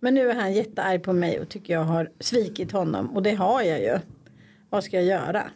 Men 0.00 0.14
nu 0.14 0.30
är 0.30 0.34
han 0.34 0.52
jättearg 0.52 1.02
på 1.02 1.12
mig 1.12 1.40
och 1.40 1.48
tycker 1.48 1.72
jag 1.72 1.84
har 1.84 2.11
svikit 2.20 2.72
honom 2.72 3.16
och 3.16 3.22
det 3.22 3.34
har 3.34 3.62
jag 3.62 3.80
ju. 3.80 3.98
Vad 4.70 4.84
ska 4.84 4.96
jag 4.96 5.04
göra? 5.04 5.50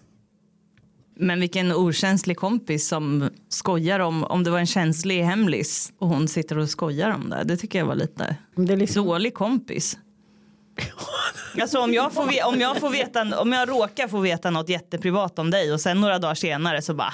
Men 1.15 1.41
vilken 1.41 1.73
okänslig 1.73 2.37
kompis 2.37 2.89
som 2.89 3.31
skojar 3.49 4.01
om, 4.01 4.25
om 4.25 4.45
det 4.45 4.51
var 4.51 4.59
en 4.59 4.67
känslig 4.67 5.23
hemlis 5.23 5.93
och 5.99 6.09
hon 6.09 6.29
sitter 6.29 6.59
och 6.59 6.69
skojar 6.69 7.11
om 7.11 7.31
det. 7.31 7.45
Det 7.45 7.57
tycker 7.57 7.79
jag 7.79 7.87
var 7.87 7.95
lite 7.95 8.37
Det 8.57 8.73
är 8.73 8.77
liksom, 8.77 9.07
dålig 9.07 9.35
kompis. 9.35 9.99
Alltså 11.61 11.79
om 11.79 11.95
jag, 11.95 12.13
får, 12.13 12.23
om, 12.47 12.61
jag 12.61 12.77
får 12.77 12.91
veta, 12.91 13.41
om 13.41 13.53
jag 13.53 13.69
råkar 13.69 14.09
få 14.09 14.21
veta 14.21 14.51
något 14.51 14.69
jätteprivat 14.69 15.39
om 15.39 15.51
dig 15.51 15.73
och 15.73 15.81
sen 15.81 16.01
några 16.01 16.19
dagar 16.19 16.35
senare 16.35 16.83
så 16.83 16.95
bara 16.95 17.13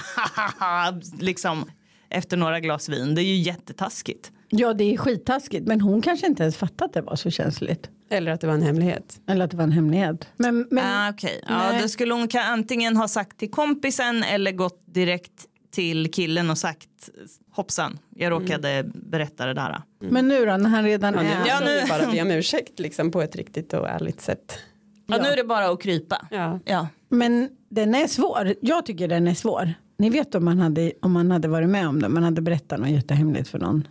liksom 1.19 1.71
efter 2.09 2.37
några 2.37 2.61
glas 2.61 2.89
vin. 2.89 3.15
Det 3.15 3.23
är 3.23 3.25
ju 3.25 3.37
jättetaskigt. 3.37 4.33
Ja 4.49 4.75
det 4.75 4.85
är 4.95 4.97
skittaskigt 4.97 5.67
men 5.67 5.81
hon 5.81 6.03
kanske 6.03 6.27
inte 6.27 6.43
ens 6.43 6.57
fattat 6.57 6.83
att 6.83 6.93
det 6.93 7.01
var 7.01 7.17
så 7.17 7.31
känsligt. 7.31 7.91
Eller 8.11 8.33
att 8.33 8.41
det 8.41 8.47
var 8.47 8.55
en 8.55 8.63
hemlighet. 8.63 9.21
Eller 9.27 9.45
att 9.45 9.51
det 9.51 9.57
var 9.57 9.65
en 9.65 9.73
hemlighet. 9.73 10.29
Men, 10.37 10.67
men 10.71 10.85
Ah, 10.87 11.11
Okej, 11.11 11.41
ja, 11.49 11.73
då 11.83 11.89
skulle 11.89 12.15
hon 12.15 12.29
kan 12.29 12.43
antingen 12.53 12.97
ha 12.97 13.09
sagt 13.09 13.39
till 13.39 13.51
kompisen 13.51 14.23
eller 14.23 14.53
gått 14.53 14.83
direkt 14.87 15.47
till 15.71 16.11
killen 16.13 16.51
och 16.51 16.59
sagt 16.59 17.11
hoppsan, 17.51 17.99
jag 18.17 18.31
råkade 18.33 18.85
berätta 18.95 19.47
det 19.47 19.55
där. 19.55 19.83
Men 20.01 20.29
nu 20.29 20.47
då 20.47 20.57
när 20.57 20.71
han 20.71 20.85
redan 20.85 21.15
Ja, 21.15 21.21
nu 21.23 21.29
är. 21.29 21.47
Ja, 21.47 21.61
nu- 21.61 21.89
bara 21.89 22.11
be 22.13 22.23
om 22.23 22.31
ursäkt 22.31 22.79
liksom, 22.79 23.11
på 23.11 23.23
ett 23.23 23.37
riktigt 23.37 23.73
och 23.73 23.89
ärligt 23.89 24.21
sätt. 24.21 24.59
Ja, 25.07 25.19
nu 25.23 25.29
är 25.29 25.37
det 25.37 25.45
bara 25.45 25.69
att 25.69 25.83
krypa. 25.83 26.27
Ja. 26.31 26.61
Ja. 26.65 26.89
Men 27.09 27.49
den 27.69 27.95
är 27.95 28.07
svår. 28.07 28.55
Jag 28.61 28.87
tycker 28.87 29.09
den 29.09 29.29
är 29.29 29.35
svår. 29.35 29.75
Ni 29.99 30.11
vet 30.11 30.35
om 30.35 30.45
man 30.45 30.59
hade, 30.59 30.93
om 31.03 31.13
man 31.13 31.31
hade 31.31 31.49
varit 31.49 31.69
med 31.69 31.89
om 31.89 32.03
det. 32.03 32.09
Man 32.09 32.23
hade 32.23 32.41
berättat 32.41 32.81
något 32.81 32.91
jättehemligt 32.91 33.49
för 33.49 33.59
någon. 33.59 33.89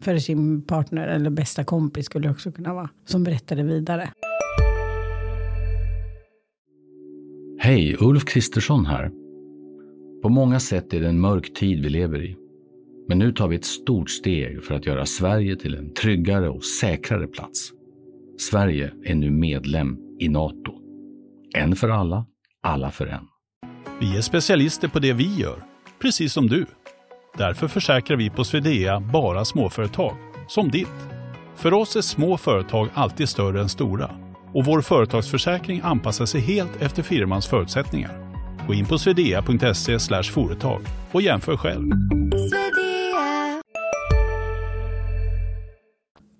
För 0.00 0.18
sin 0.18 0.62
partner 0.62 1.08
eller 1.08 1.30
bästa 1.30 1.64
kompis 1.64 2.06
skulle 2.06 2.30
också 2.30 2.52
kunna 2.52 2.74
vara. 2.74 2.90
Som 3.04 3.24
berättade 3.24 3.62
vidare. 3.62 4.12
Hej, 7.58 7.96
Ulf 8.00 8.24
Kristersson 8.24 8.86
här. 8.86 9.10
På 10.22 10.28
många 10.28 10.60
sätt 10.60 10.94
är 10.94 11.00
det 11.00 11.08
en 11.08 11.20
mörk 11.20 11.54
tid 11.54 11.82
vi 11.82 11.88
lever 11.88 12.22
i. 12.22 12.36
Men 13.08 13.18
nu 13.18 13.32
tar 13.32 13.48
vi 13.48 13.56
ett 13.56 13.64
stort 13.64 14.10
steg 14.10 14.64
för 14.64 14.74
att 14.74 14.86
göra 14.86 15.06
Sverige 15.06 15.56
till 15.56 15.74
en 15.74 15.94
tryggare 15.94 16.48
och 16.48 16.64
säkrare 16.64 17.26
plats. 17.26 17.72
Sverige 18.38 18.92
är 19.04 19.14
nu 19.14 19.30
medlem 19.30 19.98
i 20.18 20.28
Nato. 20.28 20.72
En 21.54 21.76
för 21.76 21.88
alla, 21.88 22.26
alla 22.62 22.90
för 22.90 23.06
en. 23.06 23.24
Vi 24.00 24.16
är 24.16 24.20
specialister 24.20 24.88
på 24.88 24.98
det 24.98 25.12
vi 25.12 25.34
gör, 25.34 25.62
precis 25.98 26.32
som 26.32 26.46
du. 26.46 26.66
Därför 27.38 27.68
försäkrar 27.68 28.16
vi 28.16 28.30
på 28.30 28.44
Swedea 28.44 29.00
bara 29.00 29.44
småföretag, 29.44 30.16
som 30.48 30.70
ditt. 30.70 30.88
För 31.56 31.74
oss 31.74 31.96
är 31.96 32.00
små 32.00 32.36
företag 32.36 32.88
alltid 32.94 33.28
större 33.28 33.60
än 33.60 33.68
stora 33.68 34.10
och 34.54 34.64
vår 34.64 34.80
företagsförsäkring 34.82 35.80
anpassar 35.84 36.26
sig 36.26 36.40
helt 36.40 36.82
efter 36.82 37.02
firmans 37.02 37.46
förutsättningar. 37.46 38.10
Gå 38.66 38.74
in 38.74 38.86
på 38.86 38.98
swedea.se 38.98 39.98
företag 40.22 40.80
och 41.12 41.22
jämför 41.22 41.56
själv. 41.56 41.90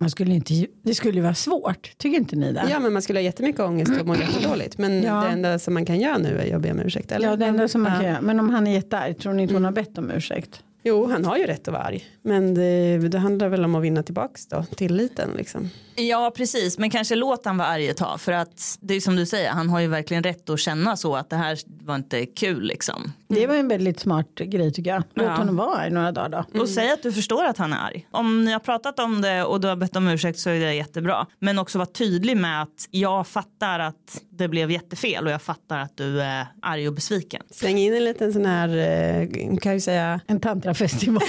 Man 0.00 0.10
skulle 0.10 0.34
inte, 0.34 0.66
det 0.82 0.94
skulle 0.94 1.14
ju 1.14 1.20
vara 1.20 1.34
svårt. 1.34 1.90
Tycker 1.98 2.16
inte 2.18 2.36
ni 2.36 2.52
det? 2.52 2.64
Ja 2.70 2.78
men 2.80 2.92
man 2.92 3.02
skulle 3.02 3.18
ha 3.18 3.24
jättemycket 3.24 3.60
ångest 3.60 4.00
och 4.00 4.06
må 4.06 4.14
jättedåligt. 4.16 4.78
Men 4.78 5.02
Ja. 5.02 5.20
det 5.20 5.28
enda 5.28 5.58
som 5.58 5.74
man 5.74 5.84
kan 5.84 6.00
göra 6.00 6.18
nu 6.18 6.38
är 6.38 6.56
att 6.56 6.62
be 6.62 6.70
om 6.72 6.80
ursäkt. 6.80 7.12
Eller? 7.12 7.28
Ja, 7.28 7.36
det 7.36 7.46
enda 7.46 7.68
som 7.68 7.82
man 7.82 7.92
Ja. 7.92 7.98
kan 8.00 8.08
göra. 8.08 8.20
Men 8.20 8.40
om 8.40 8.50
han 8.50 8.66
är 8.66 8.72
jättearg, 8.72 9.18
tror 9.18 9.32
ni 9.32 9.42
inte 9.42 9.54
hon 9.54 9.64
har 9.64 9.72
bett 9.72 9.98
om 9.98 10.10
ursäkt? 10.10 10.62
Jo 10.88 11.06
han 11.06 11.24
har 11.24 11.36
ju 11.36 11.46
rätt 11.46 11.68
att 11.68 11.74
vara 11.74 11.82
arg. 11.82 12.04
Men 12.22 12.54
det, 12.54 12.98
det 13.08 13.18
handlar 13.18 13.48
väl 13.48 13.64
om 13.64 13.74
att 13.74 13.82
vinna 13.82 14.02
tillbaks 14.02 14.46
då, 14.46 14.64
tilliten 14.76 15.30
liksom. 15.36 15.70
ja, 15.96 16.32
precis. 16.36 16.78
Men 16.78 16.90
kanske 16.90 17.14
låt 17.14 17.44
han 17.44 17.56
vara 17.56 17.68
arg 17.68 17.88
ett 17.88 17.96
tag. 17.96 18.20
För 18.20 18.32
att 18.32 18.78
det 18.80 18.94
är 18.94 19.00
som 19.00 19.16
du 19.16 19.26
säger, 19.26 19.50
han 19.50 19.68
har 19.68 19.80
ju 19.80 19.86
verkligen 19.86 20.22
rätt 20.22 20.50
att 20.50 20.60
känna 20.60 20.96
så 20.96 21.16
att 21.16 21.30
det 21.30 21.36
här 21.36 21.58
var 21.66 21.94
inte 21.94 22.26
kul 22.26 22.62
liksom. 22.62 23.12
Det 23.28 23.46
var 23.46 23.54
en 23.54 23.68
väldigt 23.68 24.00
smart 24.00 24.34
grej 24.34 24.72
tycker 24.72 24.90
jag. 24.90 25.02
Låt 25.14 25.26
Ja. 25.26 25.32
honom 25.32 25.56
vara 25.56 25.86
i 25.86 25.90
några 25.90 26.12
dagar 26.12 26.44
då. 26.52 26.60
Och 26.60 26.68
säg 26.68 26.90
att 26.90 27.02
du 27.02 27.12
förstår 27.12 27.44
att 27.44 27.58
han 27.58 27.72
är 27.72 27.76
arg. 27.76 28.06
Om 28.10 28.44
ni 28.44 28.52
har 28.52 28.58
pratat 28.60 28.98
om 28.98 29.20
det 29.22 29.44
och 29.44 29.60
du 29.60 29.68
har 29.68 29.76
bett 29.76 29.96
om 29.96 30.08
ursäkt 30.08 30.38
så 30.38 30.50
är 30.50 30.60
det 30.60 30.74
jättebra. 30.74 31.26
Men 31.38 31.58
också 31.58 31.78
vara 31.78 31.86
tydlig 31.86 32.36
med 32.36 32.62
att 32.62 32.88
jag 32.90 33.26
fattar 33.26 33.78
att 33.80 34.20
det 34.30 34.48
blev 34.48 34.70
jättefel 34.70 35.26
och 35.26 35.30
jag 35.32 35.42
fattar 35.42 35.78
att 35.78 35.96
du 35.96 36.20
är 36.22 36.46
arg 36.62 36.88
och 36.88 36.94
besviken. 36.94 37.42
Släng 37.50 37.78
in 37.78 37.94
en 37.94 38.04
liten 38.04 38.32
sån 38.32 38.46
här, 38.46 38.68
eh, 38.68 39.56
kan 39.58 39.72
jag 39.72 39.82
säga, 39.82 40.20
En 40.26 40.40
tantrafestival. 40.40 41.22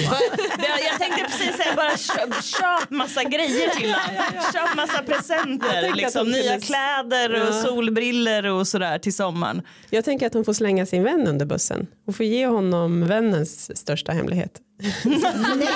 Jag 0.90 0.98
tänkte 0.98 1.24
precis 1.24 1.56
säga 1.56 1.72
bara 1.76 1.96
köp, 1.96 2.44
köp 2.44 2.90
massa 2.90 3.24
grejer 3.24 3.68
till 3.68 3.92
honom. 3.94 4.42
Köp 4.52 4.76
massa 4.76 5.02
presenter. 5.02 5.94
Liksom, 5.94 6.26
nya 6.30 6.42
skulle- 6.42 6.60
kläder 6.60 7.32
och 7.42 7.48
Ja. 7.48 7.62
solbriller 7.62 8.46
och 8.46 8.66
sådär 8.68 8.98
till 8.98 9.14
sommaren. 9.14 9.62
jag 9.90 10.04
tänker 10.04 10.26
att 10.26 10.34
hon 10.34 10.44
får 10.44 10.52
slänga 10.52 10.86
sin 10.86 11.02
vän 11.04 11.26
under 11.28 11.46
bussen 11.46 11.86
och 12.04 12.16
få 12.16 12.22
ge 12.22 12.46
honom 12.46 13.06
vännens 13.06 13.78
största 13.78 14.12
hemlighet. 14.12 14.60
Nej! 15.04 15.68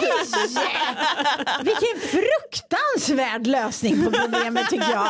Vilken 1.59 2.01
fruktansvärd 2.11 3.47
lösning 3.47 4.05
på 4.05 4.11
problemet 4.11 4.69
tycker 4.71 4.91
jag. 4.91 5.09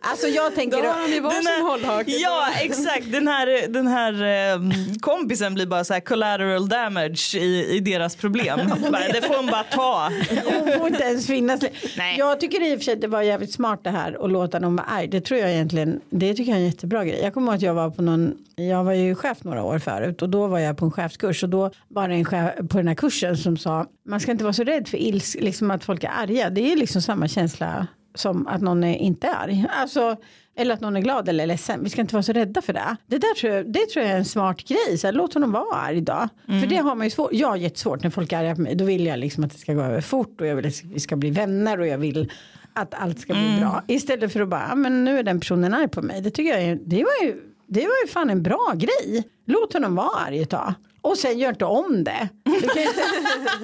Alltså 0.00 0.26
jag 0.26 0.54
tänker... 0.54 0.82
Då 0.82 0.88
har 0.88 1.08
ju 1.08 1.20
varsin 1.20 1.46
här- 1.46 1.62
hållhake. 1.62 2.10
Ja 2.10 2.46
exakt, 2.60 3.12
den 3.12 3.28
här, 3.28 3.68
den 3.68 3.86
här 3.86 4.12
eh, 4.54 4.60
kompisen 5.00 5.54
blir 5.54 5.66
bara 5.66 5.84
så 5.84 5.92
här 5.92 6.00
collateral 6.00 6.68
damage 6.68 7.34
i, 7.34 7.76
i 7.76 7.80
deras 7.80 8.16
problem. 8.16 8.60
Bara, 8.92 9.08
det 9.08 9.22
får 9.22 9.34
hon 9.36 9.46
bara 9.46 9.62
ta. 9.64 10.10
Hon 10.44 10.72
får 10.78 10.86
inte 10.88 11.02
ens 11.04 11.26
finnas. 11.26 11.60
Nej. 11.96 12.18
Jag 12.18 12.40
tycker 12.40 12.62
i 12.72 12.74
och 12.74 12.78
för 12.78 12.84
sig 12.84 12.94
att 12.94 13.00
det 13.00 13.08
var 13.08 13.22
jävligt 13.22 13.52
smart 13.52 13.80
det 13.84 13.90
här 13.90 14.24
att 14.24 14.30
låta 14.30 14.58
någon 14.58 14.76
vara 14.76 14.86
arg. 14.86 15.06
Det 15.08 15.20
tror 15.20 15.40
jag 15.40 15.50
egentligen, 15.52 16.00
det 16.10 16.34
tycker 16.34 16.52
jag 16.52 16.56
är 16.60 16.62
en 16.64 16.66
jättebra 16.70 17.04
grej. 17.04 17.20
Jag 17.22 17.34
kommer 17.34 17.46
ihåg 17.52 17.56
att 17.56 17.62
jag 17.62 17.74
var 17.74 17.90
på 17.90 18.02
någon, 18.02 18.34
jag 18.56 18.84
var 18.84 18.92
ju 18.92 19.14
chef 19.14 19.38
några 19.44 19.62
år 19.62 19.78
förut 19.78 20.22
och 20.22 20.28
då 20.28 20.46
var 20.46 20.58
jag 20.58 20.76
på 20.76 20.84
en 20.84 20.90
chefskurs 20.90 21.42
och 21.42 21.48
då 21.48 21.70
var 21.88 22.08
det 22.08 22.14
en 22.14 22.24
chef 22.24 22.50
på 22.70 22.76
den 22.76 22.88
här 22.88 22.94
kursen 22.94 23.21
som 23.34 23.56
sa 23.56 23.86
man 24.08 24.20
ska 24.20 24.32
inte 24.32 24.44
vara 24.44 24.52
så 24.52 24.64
rädd 24.64 24.88
för 24.88 24.98
ils, 24.98 25.36
liksom 25.40 25.70
att 25.70 25.84
folk 25.84 26.04
är 26.04 26.10
arga. 26.22 26.50
Det 26.50 26.72
är 26.72 26.76
liksom 26.76 27.02
samma 27.02 27.28
känsla 27.28 27.86
som 28.14 28.46
att 28.46 28.60
någon 28.60 28.84
är 28.84 28.96
inte 28.96 29.26
är 29.26 29.34
arg. 29.34 29.66
Alltså, 29.80 30.16
eller 30.56 30.74
att 30.74 30.80
någon 30.80 30.96
är 30.96 31.00
glad 31.00 31.28
eller 31.28 31.46
ledsen. 31.46 31.84
Vi 31.84 31.90
ska 31.90 32.00
inte 32.00 32.14
vara 32.14 32.22
så 32.22 32.32
rädda 32.32 32.62
för 32.62 32.72
det. 32.72 32.96
Det, 33.06 33.18
där 33.18 33.34
tror, 33.34 33.52
jag, 33.52 33.72
det 33.72 33.86
tror 33.92 34.04
jag 34.04 34.14
är 34.14 34.18
en 34.18 34.24
smart 34.24 34.62
grej. 34.68 34.98
Så 34.98 35.06
här, 35.06 35.12
låt 35.12 35.34
honom 35.34 35.52
vara 35.52 35.76
arg 35.76 35.96
idag. 35.96 36.28
För 36.46 36.66
det 36.66 36.76
har 36.76 36.94
man 36.94 37.06
ju 37.06 37.10
svårt. 37.10 37.32
Jag 37.32 37.48
har 37.48 37.56
jättesvårt 37.56 38.02
när 38.02 38.10
folk 38.10 38.32
är 38.32 38.38
arga 38.38 38.54
på 38.54 38.60
mig. 38.60 38.74
Då 38.74 38.84
vill 38.84 39.06
jag 39.06 39.18
liksom 39.18 39.44
att 39.44 39.52
det 39.52 39.58
ska 39.58 39.74
gå 39.74 39.82
över 39.82 40.00
fort 40.00 40.40
och 40.40 40.46
jag 40.46 40.56
vill 40.56 40.66
att 40.66 40.84
vi 40.84 41.00
ska 41.00 41.16
bli 41.16 41.30
vänner 41.30 41.80
och 41.80 41.86
jag 41.86 41.98
vill 41.98 42.32
att 42.72 42.94
allt 42.94 43.20
ska 43.20 43.32
bli 43.32 43.56
bra. 43.60 43.82
Istället 43.88 44.32
för 44.32 44.40
att 44.40 44.48
bara, 44.48 44.68
"Ah, 44.72 44.74
men 44.74 45.04
nu 45.04 45.18
är 45.18 45.22
den 45.22 45.40
personen 45.40 45.74
arg 45.74 45.88
på 45.88 46.02
mig. 46.02 46.20
Det 46.20 46.30
tycker 46.30 46.50
jag 46.50 46.62
är, 46.62 46.78
det 46.86 47.04
var 47.04 47.26
ju, 47.26 47.40
det 47.66 47.80
var 47.80 48.06
ju 48.06 48.12
fan 48.12 48.30
en 48.30 48.42
bra 48.42 48.72
grej. 48.74 49.24
Låt 49.46 49.72
honom 49.72 49.94
vara 49.94 50.08
arg 50.26 50.42
ett 50.42 50.50
tag. 50.50 50.74
Och 51.02 51.18
sen 51.18 51.38
gör 51.38 51.48
inte 51.48 51.64
om 51.64 52.04
det. 52.04 52.28
Inte, 52.46 52.68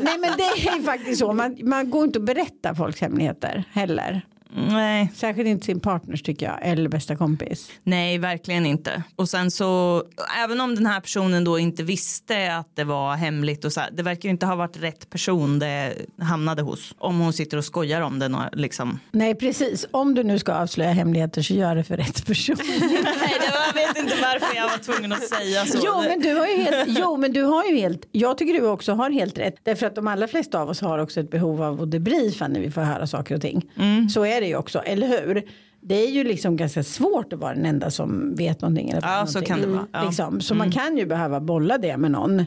nej 0.02 0.18
men 0.18 0.36
det 0.36 0.42
är 0.42 0.82
faktiskt 0.82 1.18
så. 1.18 1.32
Man, 1.32 1.58
man 1.62 1.90
går 1.90 2.04
inte 2.04 2.18
att 2.18 2.24
berätta 2.24 2.74
folks 2.74 3.00
hemligheter 3.00 3.64
heller. 3.72 4.22
Nej. 4.54 5.12
Särskilt 5.14 5.48
inte 5.48 5.66
sin 5.66 5.80
partners 5.80 6.22
tycker 6.22 6.46
jag. 6.46 6.58
Eller 6.62 6.88
bästa 6.88 7.16
kompis. 7.16 7.70
Nej, 7.82 8.18
verkligen 8.18 8.66
inte. 8.66 9.02
Och 9.16 9.28
sen 9.28 9.50
så, 9.50 10.02
även 10.44 10.60
om 10.60 10.74
den 10.74 10.86
här 10.86 11.00
personen 11.00 11.44
då 11.44 11.58
inte 11.58 11.82
visste 11.82 12.56
att 12.56 12.76
det 12.76 12.84
var 12.84 13.14
hemligt 13.14 13.64
och 13.64 13.72
så 13.72 13.80
här, 13.80 13.90
det 13.92 14.02
verkar 14.02 14.28
ju 14.28 14.30
inte 14.30 14.46
ha 14.46 14.54
varit 14.54 14.82
rätt 14.82 15.10
person 15.10 15.58
det 15.58 15.94
hamnade 16.22 16.62
hos. 16.62 16.94
Om 16.98 17.18
hon 17.18 17.32
sitter 17.32 17.56
och 17.56 17.64
skojar 17.64 18.00
om 18.00 18.18
det 18.18 18.50
liksom. 18.52 18.98
Nej 19.10 19.34
precis. 19.34 19.86
Om 19.90 20.14
du 20.14 20.22
nu 20.22 20.38
ska 20.38 20.52
avslöja 20.52 20.90
hemligheter 20.90 21.42
så 21.42 21.54
gör 21.54 21.74
det 21.74 21.84
för 21.84 21.96
rätt 21.96 22.26
person. 22.26 22.56
Nej, 22.68 23.36
det 23.40 23.50
var, 23.52 23.66
jag 23.66 23.88
vet 23.88 23.98
inte 23.98 24.14
varför 24.22 24.56
jag 24.56 24.68
var 24.68 24.78
tvungen 24.78 25.12
att 25.12 25.28
säga 25.28 25.66
så. 25.66 25.78
Jo 25.84 26.02
men, 26.02 26.20
du 26.20 26.34
har 26.34 26.46
ju 26.46 26.56
helt, 26.56 26.98
jo 27.00 27.16
men 27.16 27.32
du 27.32 27.42
har 27.42 27.64
ju 27.64 27.76
helt, 27.76 28.08
jag 28.12 28.38
tycker 28.38 28.54
du 28.54 28.66
också 28.66 28.92
har 28.92 29.10
helt 29.10 29.38
rätt. 29.38 29.54
Därför 29.62 29.86
att 29.86 29.94
de 29.94 30.08
allra 30.08 30.28
flesta 30.28 30.60
av 30.60 30.68
oss 30.68 30.80
har 30.80 30.98
också 30.98 31.20
ett 31.20 31.30
behov 31.30 31.62
av 31.62 31.82
att 31.82 31.90
debriefa 31.90 32.48
när 32.48 32.60
vi 32.60 32.70
får 32.70 32.80
höra 32.80 33.06
saker 33.06 33.34
och 33.34 33.40
ting. 33.40 33.70
Så 34.14 34.24
är 34.24 34.37
det 34.40 34.46
ju 34.46 34.56
också, 34.56 34.78
eller 34.78 35.06
hur? 35.08 35.42
Det 35.80 35.94
är 36.06 36.10
ju 36.10 36.24
liksom 36.24 36.56
ganska 36.56 36.82
svårt 36.82 37.32
att 37.32 37.38
vara 37.38 37.54
den 37.54 37.66
enda 37.66 37.90
som 37.90 38.34
vet 38.34 38.60
någonting. 38.60 38.90
Eller 38.90 39.02
Ja, 39.08 39.26
så 39.26 39.38
någonting. 39.38 39.42
kan 39.42 39.60
det 39.60 39.66
vara. 39.66 39.86
Ja. 39.92 40.02
Liksom. 40.04 40.40
Så 40.40 40.54
man 40.54 40.70
kan 40.72 40.96
ju 40.96 41.06
behöva 41.06 41.40
bolla 41.40 41.78
det 41.78 41.96
med 41.96 42.10
någon. 42.10 42.44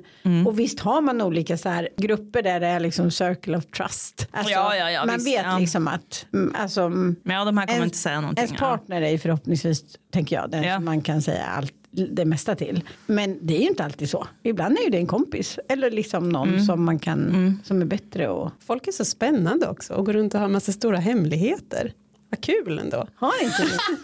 Och 0.48 0.60
visst 0.60 0.80
har 0.80 1.02
man 1.02 1.22
olika 1.22 1.58
så 1.58 1.70
här 1.70 1.90
grupper 1.98 2.42
där 2.42 2.60
det 2.60 2.68
är 2.68 2.80
liksom 2.80 3.12
circle 3.12 3.58
of 3.58 3.66
trust. 3.66 4.28
Alltså, 4.32 4.52
Ja, 4.54 4.76
ja, 4.76 4.92
ja, 4.92 5.06
man 5.06 5.16
visst, 5.16 5.28
vet 5.28 5.46
liksom 5.60 5.88
att 5.88 6.26
mm, 6.34 6.56
alltså, 6.58 6.90
Men 6.90 7.16
ja, 7.24 7.46
de 7.46 7.58
här 7.58 7.66
kommer 7.68 7.78
ens- 7.80 7.86
inte 7.86 7.98
säga 7.98 8.22
någonting. 8.22 8.44
Ens 8.46 8.60
partner 8.60 9.02
är 9.02 9.10
ju 9.10 9.18
förhoppningsvis, 9.18 9.84
tänker 10.14 10.36
jag, 10.36 10.52
den 10.52 10.76
som 10.76 10.86
man 10.86 11.02
kan 11.02 11.22
säga 11.22 11.46
allt 11.46 11.74
det 11.92 12.26
mesta 12.26 12.56
till. 12.56 12.84
Men 13.06 13.38
det 13.42 13.56
är 13.58 13.62
ju 13.62 13.68
inte 13.68 13.84
alltid 13.84 14.10
så. 14.10 14.28
Ibland 14.44 14.78
är 14.78 14.84
ju 14.84 14.90
det 14.90 14.98
en 14.98 15.08
kompis. 15.08 15.60
Eller 15.70 15.92
liksom 15.92 16.30
någon 16.30 16.50
Mm. 16.50 16.66
som 16.66 16.84
man 16.86 17.00
kan, 17.00 17.60
som 17.64 17.82
är 17.82 17.86
bättre 17.86 18.28
och 18.30 18.52
Folk 18.60 18.88
är 18.88 18.92
så 18.92 19.06
spännande 19.06 19.68
också 19.68 19.94
och 19.94 20.06
går 20.06 20.14
runt 20.14 20.34
och 20.34 20.40
har 20.40 20.48
massa 20.48 20.72
stora 20.72 20.98
hemligheter. 20.98 21.94
Vad 22.30 22.42
kul 22.42 22.80
ändå. 22.80 23.08
har 23.16 23.44
inte 23.44 23.64
ni? 23.64 23.98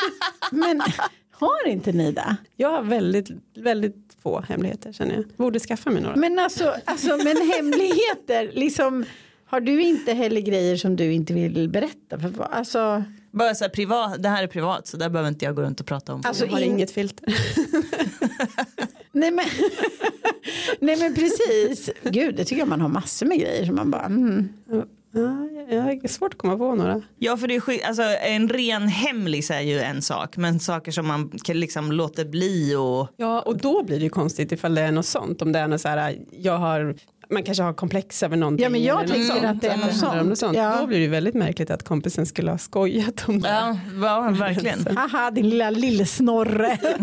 Men 0.51 0.81
har 1.31 1.67
inte 1.67 1.91
ni 1.91 2.11
det? 2.11 2.35
Jag 2.55 2.69
har 2.71 2.81
väldigt, 2.83 3.29
väldigt 3.57 4.15
få 4.23 4.41
hemligheter 4.41 4.91
känner 4.93 5.15
jag. 5.15 5.23
Borde 5.37 5.59
skaffa 5.59 5.89
mig 5.91 6.01
några. 6.03 6.15
Men 6.15 6.39
alltså, 6.39 6.75
alltså 6.85 7.07
men 7.17 7.37
hemligheter, 7.55 8.51
liksom 8.53 9.05
har 9.47 9.59
du 9.61 9.81
inte 9.81 10.13
heller 10.13 10.41
grejer 10.41 10.77
som 10.77 10.95
du 10.95 11.13
inte 11.13 11.33
vill 11.33 11.69
berätta? 11.69 12.19
För, 12.19 12.43
alltså, 12.51 13.03
Bara 13.31 13.55
så 13.55 13.63
här, 13.63 13.69
privat, 13.69 14.23
det 14.23 14.29
här 14.29 14.43
är 14.43 14.47
privat 14.47 14.87
så 14.87 14.97
där 14.97 15.09
behöver 15.09 15.29
inte 15.29 15.45
jag 15.45 15.55
gå 15.55 15.61
runt 15.61 15.79
och 15.79 15.85
prata 15.85 16.13
om. 16.13 16.21
Alltså, 16.25 16.45
jag 16.45 16.51
har 16.51 16.59
in- 16.59 16.71
inget 16.71 16.91
filter. 16.91 17.25
nej, 19.11 19.31
men, 19.31 19.45
nej 20.79 20.97
men 20.99 21.15
precis. 21.15 21.89
Gud, 22.03 22.35
det 22.35 22.45
tycker 22.45 22.59
jag 22.61 22.67
man 22.67 22.81
har 22.81 22.89
massor 22.89 23.25
med 23.25 23.39
grejer 23.39 23.65
som 23.65 23.75
man 23.75 23.91
bara, 23.91 24.05
mm. 24.05 24.49
Ja, 25.11 25.47
jag 25.75 25.81
har 25.81 26.07
svårt 26.07 26.33
att 26.33 26.37
komma 26.39 26.57
på 26.57 26.75
några. 26.75 27.01
Ja 27.19 27.37
för 27.37 27.47
det 27.47 27.55
är 27.55 27.87
alltså, 27.87 28.03
en 28.03 28.49
ren 28.49 28.87
hemlis 28.87 29.51
är 29.51 29.61
ju 29.61 29.79
en 29.79 30.01
sak 30.01 30.37
men 30.37 30.59
saker 30.59 30.91
som 30.91 31.07
man 31.07 31.29
kan 31.43 31.59
liksom 31.59 31.91
låter 31.91 32.25
bli 32.25 32.75
och 32.75 33.07
Ja, 33.17 33.41
och 33.41 33.57
då 33.57 33.83
blir 33.83 33.97
det 33.97 34.03
ju 34.03 34.09
konstigt 34.09 34.51
ifall 34.51 34.75
det 34.75 34.81
är 34.81 34.91
något 34.91 35.05
sånt. 35.05 35.41
Om 35.41 35.51
det 35.51 35.59
är 35.59 35.67
något 35.67 35.81
så 35.81 35.87
här, 35.87 36.17
jag 36.31 36.57
har, 36.57 36.95
man 37.29 37.43
kanske 37.43 37.63
har 37.63 37.73
komplex 37.73 38.23
över 38.23 38.37
någonting. 38.37 38.63
Ja, 38.63 38.69
men 38.69 38.83
jag 38.83 39.03
eller 39.03 39.13
tänker 39.13 39.27
något 39.27 39.41
sånt, 39.41 39.45
att 39.45 39.61
det 39.61 39.67
är 39.67 39.77
något 39.77 40.01
handlar 40.01 40.23
om 40.23 40.35
sånt. 40.35 40.57
Ja. 40.57 40.77
Då 40.81 40.87
blir 40.87 40.99
det 40.99 41.07
väldigt 41.07 41.35
märkligt 41.35 41.69
att 41.69 41.83
kompisen 41.83 42.25
skulle 42.25 42.51
ha 42.51 42.57
skojat 42.57 43.23
om 43.27 43.41
det. 43.41 43.49
ja, 43.49 43.77
ja 44.01 44.29
verkligen. 44.39 44.97
haha 44.97 45.31
din 45.31 45.49
lilla 45.49 45.69
lillsnorre. 45.69 46.77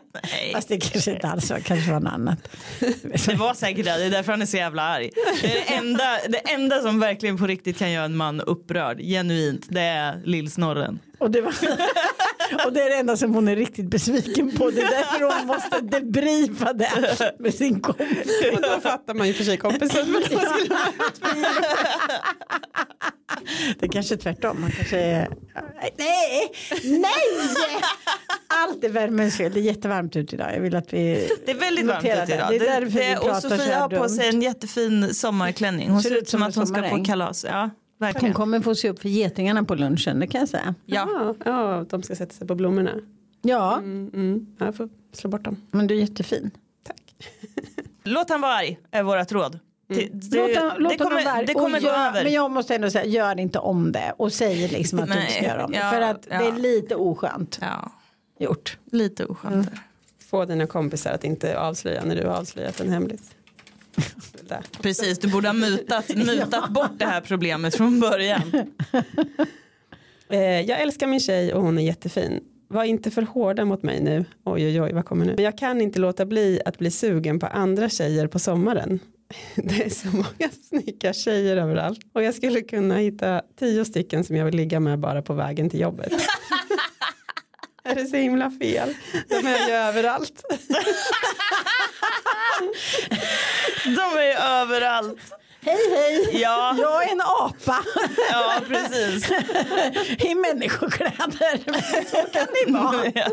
Nej. 0.12 0.52
Fast 0.52 0.68
det 0.68 0.78
kanske 0.78 1.12
inte 1.12 1.28
alls 1.28 1.50
var, 1.50 1.58
kanske 1.58 1.92
var 1.92 2.00
något 2.00 2.12
annat. 2.12 2.38
Det 3.26 3.34
var 3.34 3.54
säkert 3.54 3.84
det, 3.84 3.98
det 3.98 4.04
är 4.04 4.10
därför 4.10 4.32
han 4.32 4.42
är 4.42 4.46
så 4.46 4.56
jävla 4.56 4.82
arg. 4.82 5.10
Det, 5.42 5.52
är 5.52 5.54
det, 5.54 5.74
enda, 5.74 6.18
det 6.28 6.38
enda 6.38 6.82
som 6.82 7.00
verkligen 7.00 7.38
på 7.38 7.46
riktigt 7.46 7.78
kan 7.78 7.90
göra 7.92 8.04
en 8.04 8.16
man 8.16 8.40
upprörd, 8.40 9.00
genuint, 9.00 9.66
det 9.68 9.80
är 9.80 10.22
lillsnorren. 10.24 10.98
Och 11.18 11.30
det, 11.30 11.40
var, 11.40 11.50
och 12.66 12.72
det 12.72 12.80
är 12.80 12.90
det 12.90 12.96
enda 12.96 13.16
som 13.16 13.34
hon 13.34 13.48
är 13.48 13.56
riktigt 13.56 13.86
besviken 13.86 14.52
på. 14.52 14.70
Det 14.70 14.80
är 14.80 14.90
därför 14.90 15.38
hon 15.38 15.46
måste 15.46 15.80
debriefa 15.80 16.72
det 16.72 17.32
med 17.38 17.54
sin 17.54 17.80
kompis. 17.80 18.28
Och 18.52 18.62
då 18.62 18.80
fattar 18.80 19.14
man 19.14 19.26
ju 19.26 19.32
för 19.34 19.44
sig 19.44 19.56
kompisen. 19.56 20.12
Men 20.12 20.22
då 20.22 20.38
skulle 20.38 20.76
Det 23.78 23.86
är 23.86 23.92
kanske 23.92 24.14
är 24.14 24.18
tvärtom. 24.18 24.60
Man 24.60 24.70
kanske 24.70 25.00
är... 25.00 25.28
Nej, 25.98 26.52
nej! 26.82 27.80
Allt 28.48 28.84
är 28.84 28.88
värmens 28.88 29.36
fel. 29.36 29.52
Det 29.52 29.60
är 29.60 29.62
jättevarmt 29.62 29.99
ute 30.04 30.34
idag. 30.34 30.54
Jag 30.54 30.60
vill 30.60 30.76
att 30.76 30.92
vi 30.92 31.28
Det 31.46 31.50
är 31.52 31.56
väldigt 31.58 31.86
varmt 31.86 32.04
ute 32.04 32.34
idag. 32.34 32.46
Det 32.50 32.56
är 32.56 32.80
därför 32.80 32.98
vi 33.00 33.16
och 33.16 33.22
pratar 33.22 33.40
så 33.40 33.48
Sofia 33.48 33.78
har 33.80 33.88
på 33.88 34.08
sig 34.08 34.28
en 34.28 34.42
jättefin 34.42 35.14
sommarklänning. 35.14 35.90
Hon 35.90 36.02
ser 36.02 36.16
ut 36.18 36.28
som 36.28 36.42
att 36.42 36.54
hon 36.54 36.66
ska 36.66 36.74
på 36.76 36.82
sommaräng. 36.82 37.04
kalas. 37.04 37.44
Ja, 37.48 37.60
Hon 37.60 37.70
verkligen. 37.98 38.34
kommer 38.34 38.60
få 38.60 38.74
se 38.74 38.88
upp 38.88 39.00
för 39.00 39.08
getingarna 39.08 39.64
på 39.64 39.74
lunchen, 39.74 40.20
det 40.20 40.26
kan 40.26 40.38
jag 40.40 40.48
säga. 40.48 40.74
Ja. 40.86 41.08
Ja, 41.14 41.34
ja, 41.44 41.84
de 41.90 42.02
ska 42.02 42.16
sätta 42.16 42.34
sig 42.34 42.46
på 42.46 42.54
blommorna. 42.54 42.90
Ja, 43.42 43.76
Mm, 43.78 44.10
mm. 44.14 44.46
Jag 44.58 44.76
får 44.76 44.88
slå 45.12 45.30
bort 45.30 45.44
dem. 45.44 45.56
men 45.70 45.86
du 45.86 45.94
är 45.96 46.00
jättefin. 46.00 46.50
Tack. 46.86 47.02
Låt 48.04 48.30
han 48.30 48.40
vara 48.40 48.52
arg, 48.54 48.78
är 48.90 49.02
vårt 49.02 49.32
råd. 49.32 49.58
Det, 49.88 50.08
det, 50.12 50.36
Låt, 50.36 50.56
han- 50.56 50.72
låt 50.78 50.98
det 50.98 51.04
honom 51.04 51.18
kommer, 51.18 51.32
vara. 51.34 51.42
det 51.46 51.54
kommer 51.54 51.76
Och 51.78 51.82
gå 51.82 51.88
gör- 51.88 52.08
över. 52.08 52.24
Men 52.24 52.32
jag 52.32 52.50
måste 52.50 52.74
ändå 52.74 52.90
säga, 52.90 53.04
gör 53.04 53.40
inte 53.40 53.58
om 53.58 53.92
det 53.92 54.12
och 54.16 54.32
säg 54.32 54.68
liksom 54.68 54.98
att 54.98 55.06
du 55.06 55.20
inte 55.20 55.32
ska 55.32 55.44
göra 55.44 55.64
om 55.64 55.72
det. 55.72 55.78
ja, 55.82 55.90
för 55.90 56.00
att 56.00 56.22
det 56.22 56.28
ja. 56.34 56.40
är 56.48 56.52
lite 56.52 56.94
oskönt 56.94 57.58
Ja, 57.62 57.92
gjort. 58.38 58.78
lite 58.92 59.24
oskönt. 59.24 59.66
där. 59.70 59.80
Få 60.30 60.44
dina 60.44 60.66
kompisar 60.66 61.12
att 61.12 61.24
inte 61.24 61.58
avslöja 61.58 62.04
när 62.04 62.16
du 62.16 62.26
har 62.26 62.34
avslöjat 62.34 62.80
en 62.80 62.88
hemlis. 62.88 63.30
Precis, 64.82 65.18
du 65.18 65.28
borde 65.28 65.48
ha 65.48 65.52
mutat, 65.52 66.08
mutat 66.16 66.70
bort 66.70 66.98
det 66.98 67.04
här 67.04 67.20
problemet 67.20 67.76
från 67.76 68.00
början. 68.00 68.42
Eh, 70.32 70.60
jag 70.60 70.80
älskar 70.80 71.06
min 71.06 71.20
tjej 71.20 71.54
och 71.54 71.62
hon 71.62 71.78
är 71.78 71.82
jättefin. 71.82 72.40
Var 72.68 72.84
inte 72.84 73.10
för 73.10 73.22
hårda 73.22 73.64
mot 73.64 73.82
mig 73.82 74.00
nu. 74.00 74.24
Oj 74.44 74.66
oj 74.66 74.82
oj, 74.82 74.92
vad 74.92 75.04
kommer 75.04 75.26
nu? 75.26 75.34
Men 75.34 75.44
jag 75.44 75.58
kan 75.58 75.80
inte 75.80 75.98
låta 75.98 76.26
bli 76.26 76.60
att 76.64 76.78
bli 76.78 76.90
sugen 76.90 77.38
på 77.38 77.46
andra 77.46 77.88
tjejer 77.88 78.26
på 78.26 78.38
sommaren. 78.38 79.00
Det 79.54 79.84
är 79.84 79.90
så 79.90 80.08
många 80.08 80.50
snygga 80.68 81.12
tjejer 81.12 81.56
överallt. 81.56 82.00
Och 82.12 82.22
jag 82.22 82.34
skulle 82.34 82.60
kunna 82.60 82.96
hitta 82.96 83.42
tio 83.58 83.84
stycken 83.84 84.24
som 84.24 84.36
jag 84.36 84.44
vill 84.44 84.56
ligga 84.56 84.80
med 84.80 84.98
bara 84.98 85.22
på 85.22 85.34
vägen 85.34 85.70
till 85.70 85.80
jobbet. 85.80 86.12
Är 87.84 87.94
det 87.94 88.06
så 88.06 88.16
himla 88.16 88.50
fel? 88.50 88.94
De 89.28 89.36
är 89.46 89.68
ju 89.68 89.72
överallt. 89.74 90.42
De 93.84 94.18
är 94.18 94.24
ju 94.24 94.32
överallt. 94.32 95.32
Hej 95.62 95.78
hej, 95.90 96.40
Ja, 96.40 96.76
jag 96.78 97.04
är 97.04 97.12
en 97.12 97.20
apa 97.20 97.84
ja 98.30 98.60
precis. 98.68 99.30
i 100.24 100.34
människokläder. 100.34 101.58
Så 102.10 102.16
kan 102.32 102.46
det 102.54 102.72
vara. 102.72 103.30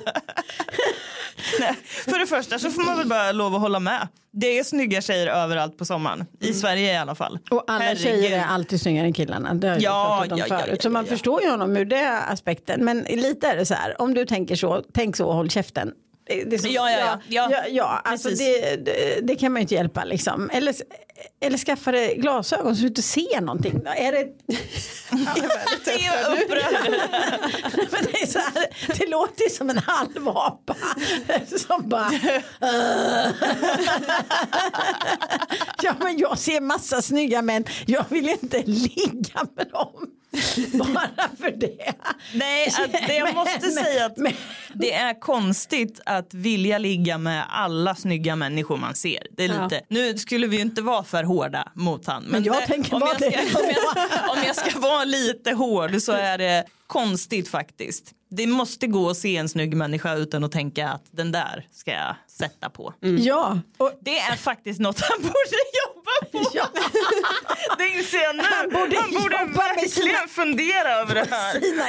Nej, 1.60 1.74
för 1.86 2.20
det 2.20 2.28
första 2.28 2.60
så 2.60 2.72
får 2.72 2.82
man 2.86 2.98
väl 2.98 3.08
bara 3.08 3.32
lov 3.32 3.56
att 3.56 3.62
hålla 3.62 3.80
med. 3.80 4.08
Det 4.32 4.60
är 4.60 4.64
snygga 4.64 5.02
tjejer 5.02 5.28
överallt 5.28 5.78
på 5.78 5.86
sommaren. 5.86 6.26
I 6.40 6.54
Sverige 6.54 6.94
i 6.94 6.98
alla 6.98 7.16
fall. 7.16 7.40
Och 7.52 7.64
alla 7.68 7.80
Herregud. 7.84 8.04
tjejer 8.04 8.40
är 8.40 8.46
alltid 8.46 8.82
snyggare 8.82 9.06
än 9.06 9.14
killarna. 9.14 9.54
Det 9.54 9.68
har 9.68 9.76
jag 9.76 9.82
Ja, 9.84 10.18
pratat 10.20 10.32
om 10.32 10.38
ja, 10.40 10.46
ja, 10.50 10.60
förut. 10.60 10.74
ja, 10.78 10.82
så 10.82 10.90
man 10.90 11.06
ja. 11.06 11.10
förstår 11.10 11.42
ju 11.44 11.50
honom 11.50 11.78
ur 11.78 11.86
det 11.86 12.10
aspekten. 12.20 12.86
Men 12.86 13.00
lite 13.10 13.48
är 13.48 13.56
det 13.58 13.66
så 13.66 13.74
här, 13.74 14.02
om 14.02 14.14
du 14.14 14.26
tänker 14.26 14.56
så, 14.56 14.84
tänk 14.94 15.16
så 15.16 15.28
och 15.28 15.34
håll 15.36 15.50
käften. 15.50 15.92
Det- 16.46 16.60
så- 16.60 16.68
Ja, 16.68 16.92
ja, 16.92 17.00
ja. 17.00 17.20
Ja, 17.28 17.50
ja, 17.52 17.64
ja 17.72 18.02
alltså 18.04 18.30
det, 18.30 18.76
det, 18.86 19.20
det 19.24 19.36
kan 19.36 19.52
man 19.52 19.60
ju 19.60 19.62
inte 19.62 19.76
hjälpa 19.76 20.04
liksom. 20.04 20.50
Eller, 20.54 20.76
eller 21.42 21.58
skaffa 21.58 21.92
dig 21.92 22.18
glasögon 22.18 22.76
så 22.76 22.82
du 22.82 22.88
inte 22.88 23.02
ser 23.02 23.42
någonting. 23.42 23.82
Är 23.86 24.12
det, 24.12 24.26
Det 25.86 26.06
är 26.06 26.32
upprörd. 26.32 26.92
men 27.92 28.04
det, 28.12 28.22
är 28.22 28.28
så 28.28 28.40
här, 28.40 28.98
det 29.00 29.08
låter 29.08 29.50
som 29.50 29.70
en 29.70 29.78
halv 29.78 30.30
apa. 30.30 30.76
Som 31.68 31.90
bara... 31.90 32.12
ja 35.84 35.96
men 36.00 36.18
jag 36.18 36.38
ser 36.40 36.62
massa 36.62 37.02
snygga 37.02 37.42
män. 37.42 37.66
Jag 37.86 38.06
vill 38.10 38.30
inte 38.30 38.64
ligga 38.66 39.46
med 39.56 39.68
dem. 39.72 39.94
Bara 40.74 41.30
för 41.40 41.52
det. 41.52 41.94
Nej, 42.34 42.72
det 43.08 43.14
jag 43.16 43.24
Men- 43.26 43.36
måste 43.36 43.72
säga 43.72 44.06
att 44.06 44.18
men- 44.18 44.34
det 44.74 44.94
är 44.94 45.20
konstigt 45.20 46.00
att 46.06 46.34
vilja 46.34 46.78
ligga 46.78 47.18
med 47.18 47.46
alla 47.50 47.96
snygga 47.96 48.36
människor 48.36 48.78
man 48.78 48.96
ser. 48.96 49.28
Det 49.38 49.44
är 49.44 49.50
Ja. 49.50 49.64
lite, 49.64 49.82
Nu 49.90 50.18
skulle 50.18 50.48
vi 50.48 50.56
ju 50.56 50.62
inte 50.62 50.82
vara 50.82 51.04
för 51.08 51.24
hårda 51.24 51.72
mot 51.74 52.08
han. 52.08 52.24
Men, 52.24 52.44
jag 52.44 52.56
det, 52.56 52.68
tänker 52.68 52.96
om, 52.96 53.02
jag 53.06 53.18
ska, 53.18 53.60
om, 53.60 53.70
jag, 53.70 54.30
om 54.38 54.44
jag 54.46 54.56
ska 54.56 54.80
vara 54.80 55.04
lite 55.04 55.52
hård 55.52 56.02
så 56.02 56.12
är 56.12 56.38
det 56.38 56.66
konstigt 56.88 57.50
faktiskt. 57.50 58.12
Det 58.30 58.48
måste 58.48 58.88
gå 58.88 59.10
att 59.10 59.18
se 59.18 59.38
en 59.38 59.50
snygg 59.50 59.76
människa 59.76 60.14
utan 60.16 60.44
att 60.44 60.52
tänka 60.52 60.90
att 60.90 61.04
den 61.12 61.32
där 61.32 61.66
ska 61.74 61.92
jag 61.92 62.16
sätta 62.28 62.70
på. 62.70 62.94
Ja, 63.00 63.60
och, 63.78 63.92
Det 64.02 64.18
är 64.18 64.36
faktiskt 64.36 64.80
något 64.80 65.02
han 65.02 65.22
borde 65.22 65.34
jobba 65.86 66.32
på. 66.32 66.52
ja. 66.58 66.68
Inser 67.98 68.18
jag 68.24 68.36
nu. 68.36 68.44
Han 68.44 68.70
borde 68.70 68.96
jobba 68.96 69.46
med 69.46 69.56
verkligen 69.56 69.90
sina- 69.90 70.28
fundera 70.28 70.90
över 70.94 71.16
det 71.16 71.28
här. 71.32 71.60
sina 71.60 71.86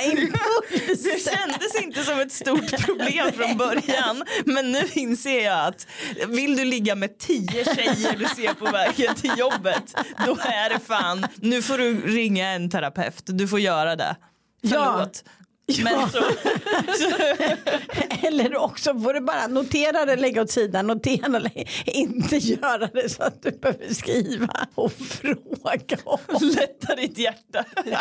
Det 1.03 1.31
kändes 1.31 1.83
inte 1.83 2.03
som 2.05 2.21
ett 2.21 2.33
stort 2.33 2.85
problem 2.87 3.33
från 3.33 3.57
början 3.57 4.25
men 4.45 4.73
nu 4.73 4.83
inser 4.93 5.45
jag 5.45 5.67
att 5.67 5.87
vill 6.29 6.57
du 6.57 6.65
ligga 6.65 6.95
med 6.95 7.19
tio 7.19 7.65
tjejer 7.75 8.17
du 8.19 8.25
ser 8.25 8.55
på 8.55 8.65
vägen 8.65 9.15
till 9.15 9.33
jobbet 9.39 9.95
då 10.27 10.33
är 10.41 10.69
det 10.69 10.79
fan, 10.87 11.27
nu 11.37 11.63
får 11.63 11.79
du 11.79 12.01
ringa 12.07 12.49
en 12.49 12.71
terapeut, 12.71 13.23
du 13.27 13.49
får 13.49 13.61
göra 13.61 13.97
det. 13.97 14.17
Ja. 14.61 15.09
Förlåt. 15.77 16.15
Men 16.15 16.95
så, 16.97 17.15
Eller 18.27 18.57
också 18.57 18.95
får 19.01 19.15
du 19.15 19.21
bara 19.21 19.47
notera 19.47 20.05
det, 20.07 20.17
lägga 20.17 20.43
åt 20.43 20.51
sidan, 20.51 20.87
notera 20.87 21.41
det, 21.41 21.65
inte 21.87 22.37
göra 22.37 22.87
det 22.87 23.09
så 23.09 23.23
att 23.23 23.43
du 23.43 23.51
behöver 23.51 23.95
skriva 23.95 24.67
och 24.75 24.93
fråga 24.93 25.97
om. 26.05 26.19
lätta 26.41 26.95
ditt 26.97 27.19
hjärta. 27.19 27.65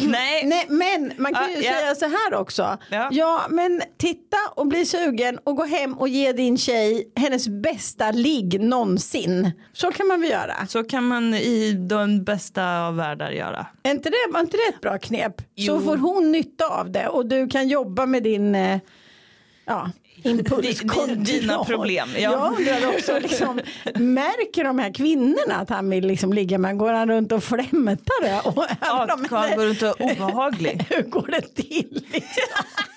Nej, 0.00 0.44
Nej, 0.46 0.66
men 0.68 1.12
man 1.16 1.34
kan 1.34 1.48
ju 1.50 1.56
Ja, 1.56 1.62
ja. 1.62 1.72
säga 1.72 1.94
så 1.94 2.04
här 2.04 2.34
också. 2.34 2.78
Ja. 2.90 3.08
Ja. 3.12 3.46
men 3.50 3.82
titta 3.98 4.36
och 4.54 4.66
bli 4.66 4.86
sugen 4.86 5.38
och 5.44 5.56
gå 5.56 5.64
hem 5.64 5.94
och 5.94 6.08
ge 6.08 6.32
din 6.32 6.58
tjej 6.58 7.12
hennes 7.16 7.48
bästa 7.48 8.10
ligg 8.10 8.60
någonsin. 8.60 9.50
Så 9.72 9.92
kan 9.92 10.06
man 10.06 10.20
väl 10.20 10.30
göra. 10.30 10.66
så 10.68 10.84
kan 10.84 11.04
man 11.04 11.34
i 11.34 11.72
den 11.72 12.24
bästa 12.24 12.80
av 12.86 12.96
världar 12.96 13.30
göra. 13.30 13.66
Är 13.82 13.90
inte 13.90 14.10
det, 14.10 14.16
var 14.32 14.40
inte 14.40 14.56
det 14.56 14.74
ett 14.74 14.80
bra 14.80 14.98
knep? 14.98 15.34
Jo. 15.56 15.66
Så 15.78 15.79
får 15.80 15.96
hon 15.96 16.32
nytta 16.32 16.66
av 16.66 16.90
det 16.90 17.08
och 17.08 17.26
du 17.26 17.48
kan 17.48 17.68
jobba 17.68 18.06
med 18.06 18.22
din 18.22 18.54
eh, 18.54 18.78
ja, 19.66 19.90
impulskontroll. 20.22 21.08
Di- 21.08 21.14
di- 21.32 21.40
dina 21.40 21.64
problem, 21.64 22.08
ja. 22.14 22.20
Jag 22.20 22.58
undrar 22.58 22.88
också, 22.94 23.18
liksom, 23.18 23.60
märker 23.94 24.64
de 24.64 24.78
här 24.78 24.94
kvinnorna 24.94 25.54
att 25.54 25.70
han 25.70 25.90
vill 25.90 26.06
liksom 26.06 26.32
ligga 26.32 26.58
med? 26.58 26.78
Går 26.78 26.92
han 26.92 27.08
runt 27.08 27.32
och 27.32 27.44
flämtar 27.44 28.22
det? 28.22 28.40
Och, 28.48 28.64
Ja, 28.80 29.16
Karl 29.28 29.56
går 29.56 29.64
runt 29.66 29.82
och 29.82 30.00
obehaglig. 30.00 30.86
hur 30.90 31.02
går 31.02 31.26
det 31.30 31.54
till? 31.54 32.04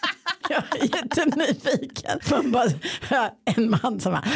Jag 0.49 0.63
är 0.79 0.83
jättenyfiken. 0.95 2.19
Man 2.31 2.51
bara 2.51 2.69
en 3.45 3.69
man 3.83 3.99
som 3.99 4.11
bara... 4.11 4.23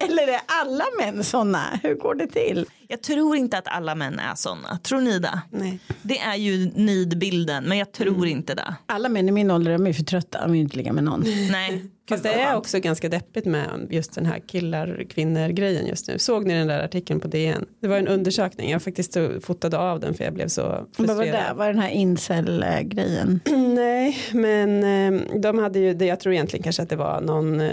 Eller 0.00 0.28
är 0.28 0.40
alla 0.46 0.84
män 1.00 1.24
sådana? 1.24 1.80
Hur 1.82 1.94
går 1.94 2.14
det 2.14 2.26
till? 2.26 2.66
Jag 2.88 3.02
tror 3.02 3.36
inte 3.36 3.58
att 3.58 3.68
alla 3.68 3.94
män 3.94 4.18
är 4.18 4.34
sådana. 4.34 4.78
Tror 4.78 5.00
ni 5.00 5.18
det? 5.18 5.40
Nej. 5.50 5.78
Det 6.02 6.18
är 6.18 6.34
ju 6.36 6.70
nidbilden, 6.74 7.64
men 7.64 7.78
jag 7.78 7.92
tror 7.92 8.08
Mm. 8.16 8.28
inte 8.28 8.54
det. 8.54 8.74
Alla 8.86 9.08
män 9.08 9.28
i 9.28 9.32
min 9.32 9.50
ålder 9.50 9.72
de 9.72 9.86
är 9.86 9.92
för 9.92 10.02
trötta, 10.04 10.40
de 10.42 10.52
vill 10.52 10.60
inte 10.60 10.76
ligga 10.76 10.92
med 10.92 11.04
någon. 11.04 11.20
Nej. 11.50 11.84
Fast 12.08 12.22
det 12.22 12.32
är 12.32 12.56
också 12.56 12.78
ganska 12.80 13.08
deppigt 13.08 13.46
med 13.46 13.86
just 13.90 14.14
den 14.14 14.26
här 14.26 14.38
killar 14.38 15.04
kvinnor 15.10 15.48
grejen 15.48 15.86
just 15.86 16.08
nu. 16.08 16.18
Såg 16.18 16.46
ni 16.46 16.54
den 16.54 16.66
där 16.66 16.84
artikeln 16.84 17.20
på 17.20 17.28
DN? 17.28 17.66
Det 17.80 17.88
var 17.88 17.96
en 17.96 18.08
undersökning. 18.08 18.70
Jag 18.70 18.82
faktiskt 18.82 19.16
fotade 19.40 19.78
av 19.78 20.00
den 20.00 20.14
för 20.14 20.24
jag 20.24 20.34
blev 20.34 20.48
så 20.48 20.62
Vad 20.62 20.72
var 20.72 20.86
det? 21.06 21.06
frustrerad. 21.06 21.56
Var 21.56 21.66
den 21.66 21.78
här 21.78 21.90
incel-grejen? 21.90 23.40
Nej, 23.74 24.16
men 24.32 24.84
eh, 25.14 25.40
de 25.40 25.58
hade 25.58 25.78
ju 25.78 25.94
det. 25.94 26.06
Jag 26.06 26.20
tror 26.20 26.34
egentligen 26.34 26.62
kanske 26.62 26.82
att 26.82 26.88
det 26.88 26.96
var 26.96 27.20
någon. 27.20 27.60
eh, 27.60 27.70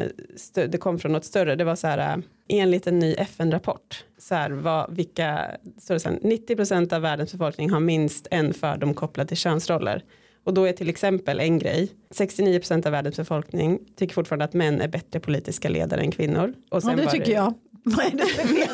Det 0.53 0.77
kom 0.77 0.99
från 0.99 1.11
något 1.11 1.25
större. 1.25 1.55
Det 1.55 1.63
var 1.63 1.75
så 1.75 1.87
här. 1.87 1.97
eh, 1.97 2.17
Enligt 2.47 2.87
en 2.87 2.99
ny 2.99 3.13
FN-rapport. 3.13 4.03
Så 4.19 4.35
här, 4.35 4.49
vad, 4.51 4.95
vilka, 4.95 5.51
så 5.79 5.93
här, 5.93 5.99
90% 6.21 6.93
av 6.93 7.01
världens 7.01 7.31
befolkning 7.31 7.69
har 7.69 7.79
minst 7.79 8.27
en 8.31 8.53
fördom 8.53 8.93
kopplad 8.93 9.27
till 9.27 9.37
könsroller. 9.37 10.03
Och 10.45 10.53
då 10.53 10.65
är 10.65 10.73
till 10.73 10.89
exempel 10.89 11.39
en 11.39 11.59
grej. 11.59 11.91
69% 12.13 12.85
av 12.85 12.91
världens 12.91 13.17
befolkning 13.17 13.79
tycker 13.95 14.13
fortfarande 14.13 14.45
att 14.45 14.53
män 14.53 14.81
är 14.81 14.87
bättre 14.87 15.19
politiska 15.19 15.69
ledare 15.69 16.01
än 16.01 16.11
kvinnor. 16.11 16.53
Och 16.71 16.81
Ja, 16.83 16.95
det 16.95 17.11
tycker 17.11 17.31
jag. 17.31 17.53
Vad 17.83 18.05
är 18.05 18.11
det 18.11 18.25
för 18.25 18.47
fel? 18.47 18.67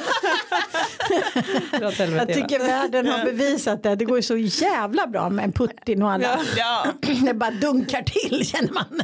Jag 2.17 2.27
tycker 2.27 2.59
världen 2.59 3.07
har 3.07 3.25
bevisat 3.25 3.83
det. 3.83 3.95
Det 3.95 4.05
går 4.05 4.17
ju 4.17 4.23
så 4.23 4.37
jävla 4.37 5.07
bra 5.07 5.29
med 5.29 5.55
Putin 5.55 6.03
och 6.03 6.11
alla. 6.11 6.39
Ja. 6.57 6.85
Det 7.25 7.33
bara 7.33 7.51
dunkar 7.51 8.01
till 8.01 8.45
känner 8.45 8.73
man. 8.73 9.01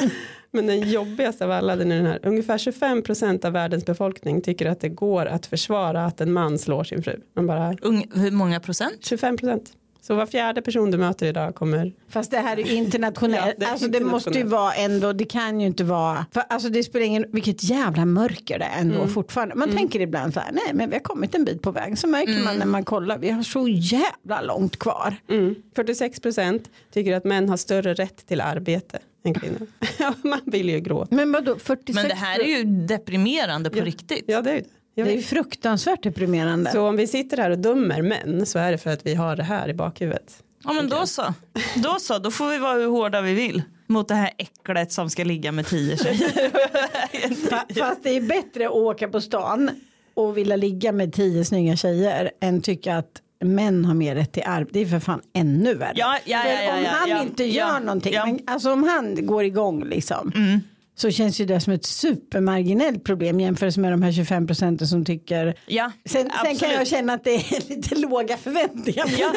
Men 0.50 0.66
den 0.66 0.90
jobbigaste 0.90 1.44
av 1.44 1.50
alla 1.50 1.76
den 1.76 1.92
är 1.92 1.96
den 1.96 2.06
här. 2.06 2.18
Ungefär 2.22 2.58
25% 2.58 3.46
av 3.46 3.52
världens 3.52 3.86
befolkning 3.86 4.40
tycker 4.40 4.66
att 4.66 4.80
det 4.80 4.88
går 4.88 5.26
att 5.26 5.46
försvara 5.46 6.04
att 6.04 6.20
en 6.20 6.32
man 6.32 6.58
slår 6.58 6.84
sin 6.84 7.02
fru. 7.02 7.20
Man 7.36 7.46
bara 7.46 7.76
Ung, 7.82 8.10
hur 8.14 8.30
många 8.30 8.60
procent? 8.60 9.04
25 9.04 9.36
Så 10.02 10.14
var 10.14 10.26
fjärde 10.26 10.62
person 10.62 10.90
du 10.90 10.98
möter 10.98 11.26
idag 11.26 11.54
kommer. 11.54 11.92
Fast 12.08 12.30
det 12.30 12.38
här 12.38 12.58
är 12.60 12.72
internationellt. 12.72 13.46
Ja, 13.46 13.52
det 13.58 13.64
är 13.66 13.70
alltså 13.70 13.88
det 13.88 14.00
måste 14.00 14.30
ju 14.38 14.44
vara 14.44 14.72
ändå, 14.74 15.12
det 15.12 15.24
kan 15.24 15.60
ju 15.60 15.66
inte 15.66 15.84
vara. 15.84 16.26
För 16.32 16.42
alltså 16.48 16.68
det 16.68 16.82
spelar 16.82 17.06
ingen, 17.06 17.24
vilket 17.32 17.62
jävla 17.64 18.04
mörker 18.04 18.58
det 18.58 18.64
är 18.64 18.80
ändå 18.80 18.94
Mm. 18.96 19.08
fortfarande. 19.08 19.54
Man 19.54 19.70
tänker 19.76 20.00
ibland 20.00 20.34
så 20.34 20.40
här, 20.40 20.52
nej 20.52 20.70
men 20.74 20.88
vi 20.90 20.96
har 20.96 21.02
kommit 21.02 21.34
en 21.34 21.44
bit 21.44 21.62
på 21.62 21.70
väg. 21.70 21.98
Så 21.98 22.06
märker 22.08 22.32
Mm. 22.32 22.44
man 22.44 22.56
när 22.56 22.66
man 22.66 22.84
kollar, 22.84 23.18
vi 23.18 23.30
har 23.30 23.42
så 23.42 23.68
jävla 23.68 24.40
långt 24.42 24.78
kvar. 24.78 25.16
46% 25.74 26.60
tycker 26.92 27.16
att 27.16 27.24
män 27.24 27.48
har 27.48 27.56
större 27.56 27.94
rätt 27.94 28.26
till 28.26 28.40
arbete 28.40 28.98
än 29.24 29.34
kvinnor. 29.34 29.66
Ja, 29.98 30.14
man 30.24 30.40
vill 30.44 30.68
ju 30.68 30.80
gråta. 30.80 31.14
Men 31.14 31.32
vadå 31.32 31.56
46? 31.58 31.94
Men 31.94 32.08
det 32.08 32.14
här 32.14 32.40
är 32.40 32.58
ju 32.58 32.64
deprimerande 32.64 33.70
på 33.70 33.78
Ja. 33.78 33.84
riktigt. 33.84 34.24
Ja 34.26 34.42
det 34.42 34.50
är 34.50 34.54
ju 34.54 34.60
det. 34.60 34.66
Jag 34.94 35.06
Det 35.06 35.12
är 35.12 35.16
ju 35.16 35.22
fruktansvärt 35.22 36.02
deprimerande. 36.02 36.70
Så 36.70 36.88
om 36.88 36.96
vi 36.96 37.06
sitter 37.06 37.36
här 37.36 37.50
och 37.50 37.58
dömer 37.58 38.02
män 38.02 38.46
så 38.46 38.58
är 38.58 38.72
det 38.72 38.78
för 38.78 38.90
att 38.90 39.06
vi 39.06 39.14
har 39.14 39.36
det 39.36 39.42
här 39.42 39.68
i 39.68 39.74
bakhuvudet. 39.74 40.42
Ja 40.64 40.72
men 40.72 40.88
då 40.88 41.06
så. 41.06 41.34
Då 41.76 41.96
så, 42.00 42.18
då 42.18 42.30
får 42.30 42.48
vi 42.50 42.58
vara 42.58 42.74
hur 42.74 42.86
hårda 42.86 43.20
vi 43.20 43.34
vill. 43.34 43.62
Mot 43.86 44.08
det 44.08 44.14
här 44.14 44.30
äcklet 44.38 44.92
som 44.92 45.10
ska 45.10 45.24
ligga 45.24 45.52
med 45.52 45.66
tio 45.66 45.96
tjejer. 45.96 46.28
Fa- 47.50 47.78
Fast 47.78 48.02
det 48.02 48.10
är 48.10 48.20
bättre 48.20 48.66
att 48.66 48.72
åka 48.72 49.08
på 49.08 49.20
stan 49.20 49.70
och 50.14 50.36
vilja 50.38 50.56
ligga 50.56 50.92
med 50.92 51.12
tio 51.12 51.44
snygga 51.44 51.76
tjejer 51.76 52.30
än 52.40 52.62
tycka 52.62 52.96
att 52.96 53.22
män 53.44 53.84
har 53.84 53.94
mer 53.94 54.14
rätt 54.14 54.32
till 54.32 54.42
arbete. 54.46 54.78
Det 54.78 54.80
är 54.80 54.86
för 54.86 55.00
fan 55.00 55.20
ännu 55.32 55.74
värre. 55.74 55.92
Ja, 55.96 56.18
ja, 56.24 56.42
ja, 56.46 56.62
ja, 56.62 56.74
om 56.76 56.82
ja, 56.82 56.90
han 56.90 57.08
ja, 57.10 57.22
inte 57.22 57.44
gör 57.44 57.66
ja, 57.66 57.78
någonting, 57.78 58.12
ja. 58.12 58.26
Men, 58.26 58.38
alltså 58.46 58.72
om 58.72 58.84
han 58.84 59.26
går 59.26 59.44
igång 59.44 59.84
liksom. 59.84 60.32
Mm. 60.34 60.60
Så 61.00 61.10
känns 61.10 61.40
ju 61.40 61.44
det 61.44 61.60
som 61.60 61.72
ett 61.72 61.84
supermarginellt 61.86 63.04
problem 63.04 63.40
jämfört 63.40 63.76
med 63.76 63.92
de 63.92 64.02
här 64.02 64.12
25 64.12 64.46
procenten 64.46 64.88
som 64.88 65.04
tycker 65.04 65.54
Ja, 65.66 65.92
Sen, 66.04 66.30
sen 66.44 66.56
kan 66.56 66.70
jag 66.70 66.86
känna 66.86 67.12
att 67.12 67.24
det 67.24 67.34
är 67.34 67.68
lite 67.68 67.94
låga 67.94 68.36
förväntningar 68.36 69.04
på 69.04 69.10
Ja, 69.18 69.32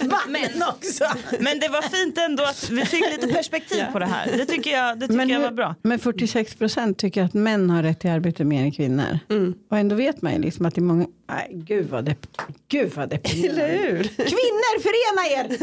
mannen 0.06 0.62
också. 0.68 1.04
Men 1.40 1.58
det 1.60 1.68
var 1.68 1.82
fint 1.82 2.18
ändå 2.18 2.42
att 2.44 2.70
vi 2.70 2.84
fick 2.84 3.04
lite 3.10 3.26
perspektiv 3.34 3.84
på 3.92 3.98
det 3.98 4.06
här. 4.06 4.26
Det 4.36 4.44
tycker 4.46 4.70
jag, 4.70 4.98
det 4.98 5.08
tycker 5.08 5.26
jag 5.28 5.40
var 5.40 5.50
bra. 5.50 5.74
men 5.82 5.98
46 5.98 6.54
procent 6.54 6.98
tycker 6.98 7.22
att 7.22 7.34
män 7.34 7.70
har 7.70 7.82
rätt 7.82 8.00
till 8.00 8.10
arbete 8.10 8.44
mer 8.44 8.62
än 8.62 8.72
kvinnor. 8.72 9.18
Mm. 9.30 9.54
Och 9.70 9.78
ändå 9.78 9.96
vet 9.96 10.22
man 10.22 10.32
ju 10.32 10.38
liksom 10.38 10.66
att 10.66 10.74
det 10.74 10.78
är 10.78 10.82
många, 10.82 11.06
nej 11.28 11.48
gud 11.52 11.88
vad, 11.90 12.04
dep 12.04 12.26
gud 12.68 12.92
vad 12.94 13.08
deprimerande. 13.08 13.62
Eller 13.62 13.78
hur? 13.78 14.02
Kvinnor 14.02 14.80
förena 14.82 15.42
er! 15.42 15.56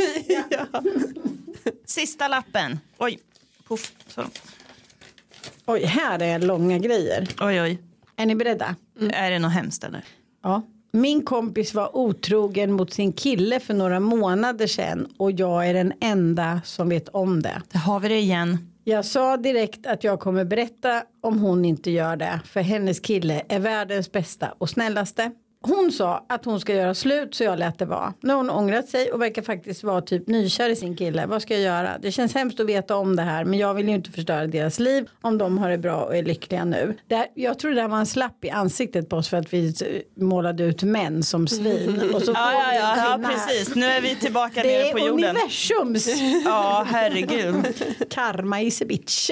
Sista 1.86 2.28
lappen. 2.28 2.80
Oj, 2.98 3.20
puff. 3.68 3.92
Så. 4.08 4.24
Oj, 5.66 5.84
här 5.84 6.22
är 6.22 6.40
långa 6.40 6.78
grejer. 6.78 7.28
Oj, 7.42 7.62
oj. 7.62 7.80
Är 8.16 8.26
ni 8.26 8.36
beredda? 8.36 8.76
Är 9.14 9.32
det 9.32 9.40
något 9.40 9.52
hemskt 9.52 9.84
eller? 9.84 10.04
Ja. 10.44 10.62
Min 10.92 11.26
kompis 11.26 11.74
var 11.74 11.98
otrogen 11.98 12.72
mot 12.72 12.94
sin 12.94 13.14
kille 13.14 13.60
för 13.60 13.74
några 13.74 14.00
månader 14.00 14.68
sedan 14.68 15.08
och 15.18 15.32
jag 15.32 15.70
är 15.70 15.74
den 15.74 15.94
enda 16.02 16.62
som 16.66 16.90
vet 16.90 17.10
om 17.10 17.42
det. 17.42 17.62
Där 17.72 17.80
har 17.80 18.00
vi 18.00 18.08
det 18.08 18.20
igen. 18.20 18.74
Jag 18.84 19.06
sa 19.06 19.38
direkt 19.38 19.86
att 19.86 20.04
jag 20.04 20.20
kommer 20.20 20.46
berätta 20.46 21.04
om 21.22 21.40
hon 21.40 21.66
inte 21.66 21.92
gör 21.92 22.16
det 22.16 22.40
för 22.46 22.62
hennes 22.62 23.00
kille 23.00 23.44
är 23.50 23.60
världens 23.60 24.12
bästa 24.12 24.54
och 24.58 24.70
snällaste. 24.70 25.32
Hon 25.68 25.92
sa 25.92 26.26
att 26.30 26.46
hon 26.46 26.60
ska 26.60 26.74
göra 26.76 26.94
slut 26.94 27.36
så 27.36 27.44
jag 27.44 27.60
lät 27.60 27.80
det 27.80 27.86
vara. 27.86 28.14
Nu 28.22 28.30
har 28.30 28.38
hon 28.38 28.50
ångrat 28.50 28.90
sig 28.90 29.12
och 29.12 29.22
verkar 29.22 29.42
faktiskt 29.42 29.84
vara 29.84 30.02
typ 30.02 30.28
nykär 30.28 30.70
i 30.70 30.76
sin 30.76 30.96
kille. 30.96 31.26
Vad 31.26 31.42
ska 31.42 31.54
jag 31.54 31.64
göra? 31.64 31.98
Det 32.02 32.12
känns 32.12 32.36
hemskt 32.36 32.60
att 32.60 32.66
veta 32.66 32.96
om 32.96 33.16
det 33.16 33.22
här 33.22 33.46
men 33.46 33.60
jag 33.60 33.74
vill 33.74 33.88
ju 33.88 33.96
inte 33.96 34.12
förstöra 34.12 34.48
deras 34.48 34.80
liv 34.80 35.10
om 35.22 35.38
de 35.38 35.58
har 35.58 35.70
det 35.70 35.78
bra 35.78 35.96
och 36.04 36.16
är 36.18 36.24
lyckliga 36.24 36.66
nu. 36.66 36.98
Det, 37.08 37.28
jag 37.36 37.60
tror 37.60 37.72
det 37.72 37.82
där 37.82 37.88
var 37.88 37.98
en 37.98 38.06
slapp 38.06 38.46
i 38.46 38.50
ansiktet 38.50 39.10
på 39.10 39.16
oss 39.16 39.30
för 39.30 39.38
att 39.38 39.54
vi 39.54 39.68
eh, 39.68 40.24
målade 40.24 40.64
ut 40.64 40.84
män 40.84 41.24
som 41.24 41.48
svin. 41.48 42.02
Och 42.14 42.22
så 42.22 42.32
Ja, 42.32 42.52
ja, 42.54 42.74
ja, 42.74 42.80
ja 42.98 43.20
här. 43.28 43.34
precis. 43.34 43.76
Nu 43.76 43.86
är 43.86 44.02
vi 44.02 44.16
tillbaka 44.16 44.62
Det 44.64 44.68
nere 44.68 44.88
är 44.88 44.92
på 44.92 45.00
jorden. 45.00 45.30
universums 45.30 46.08
Ja, 46.46 46.86
herregud. 46.90 47.56
karma 48.10 48.62
is 48.62 48.82
a 48.82 48.86
bitch. 48.88 49.32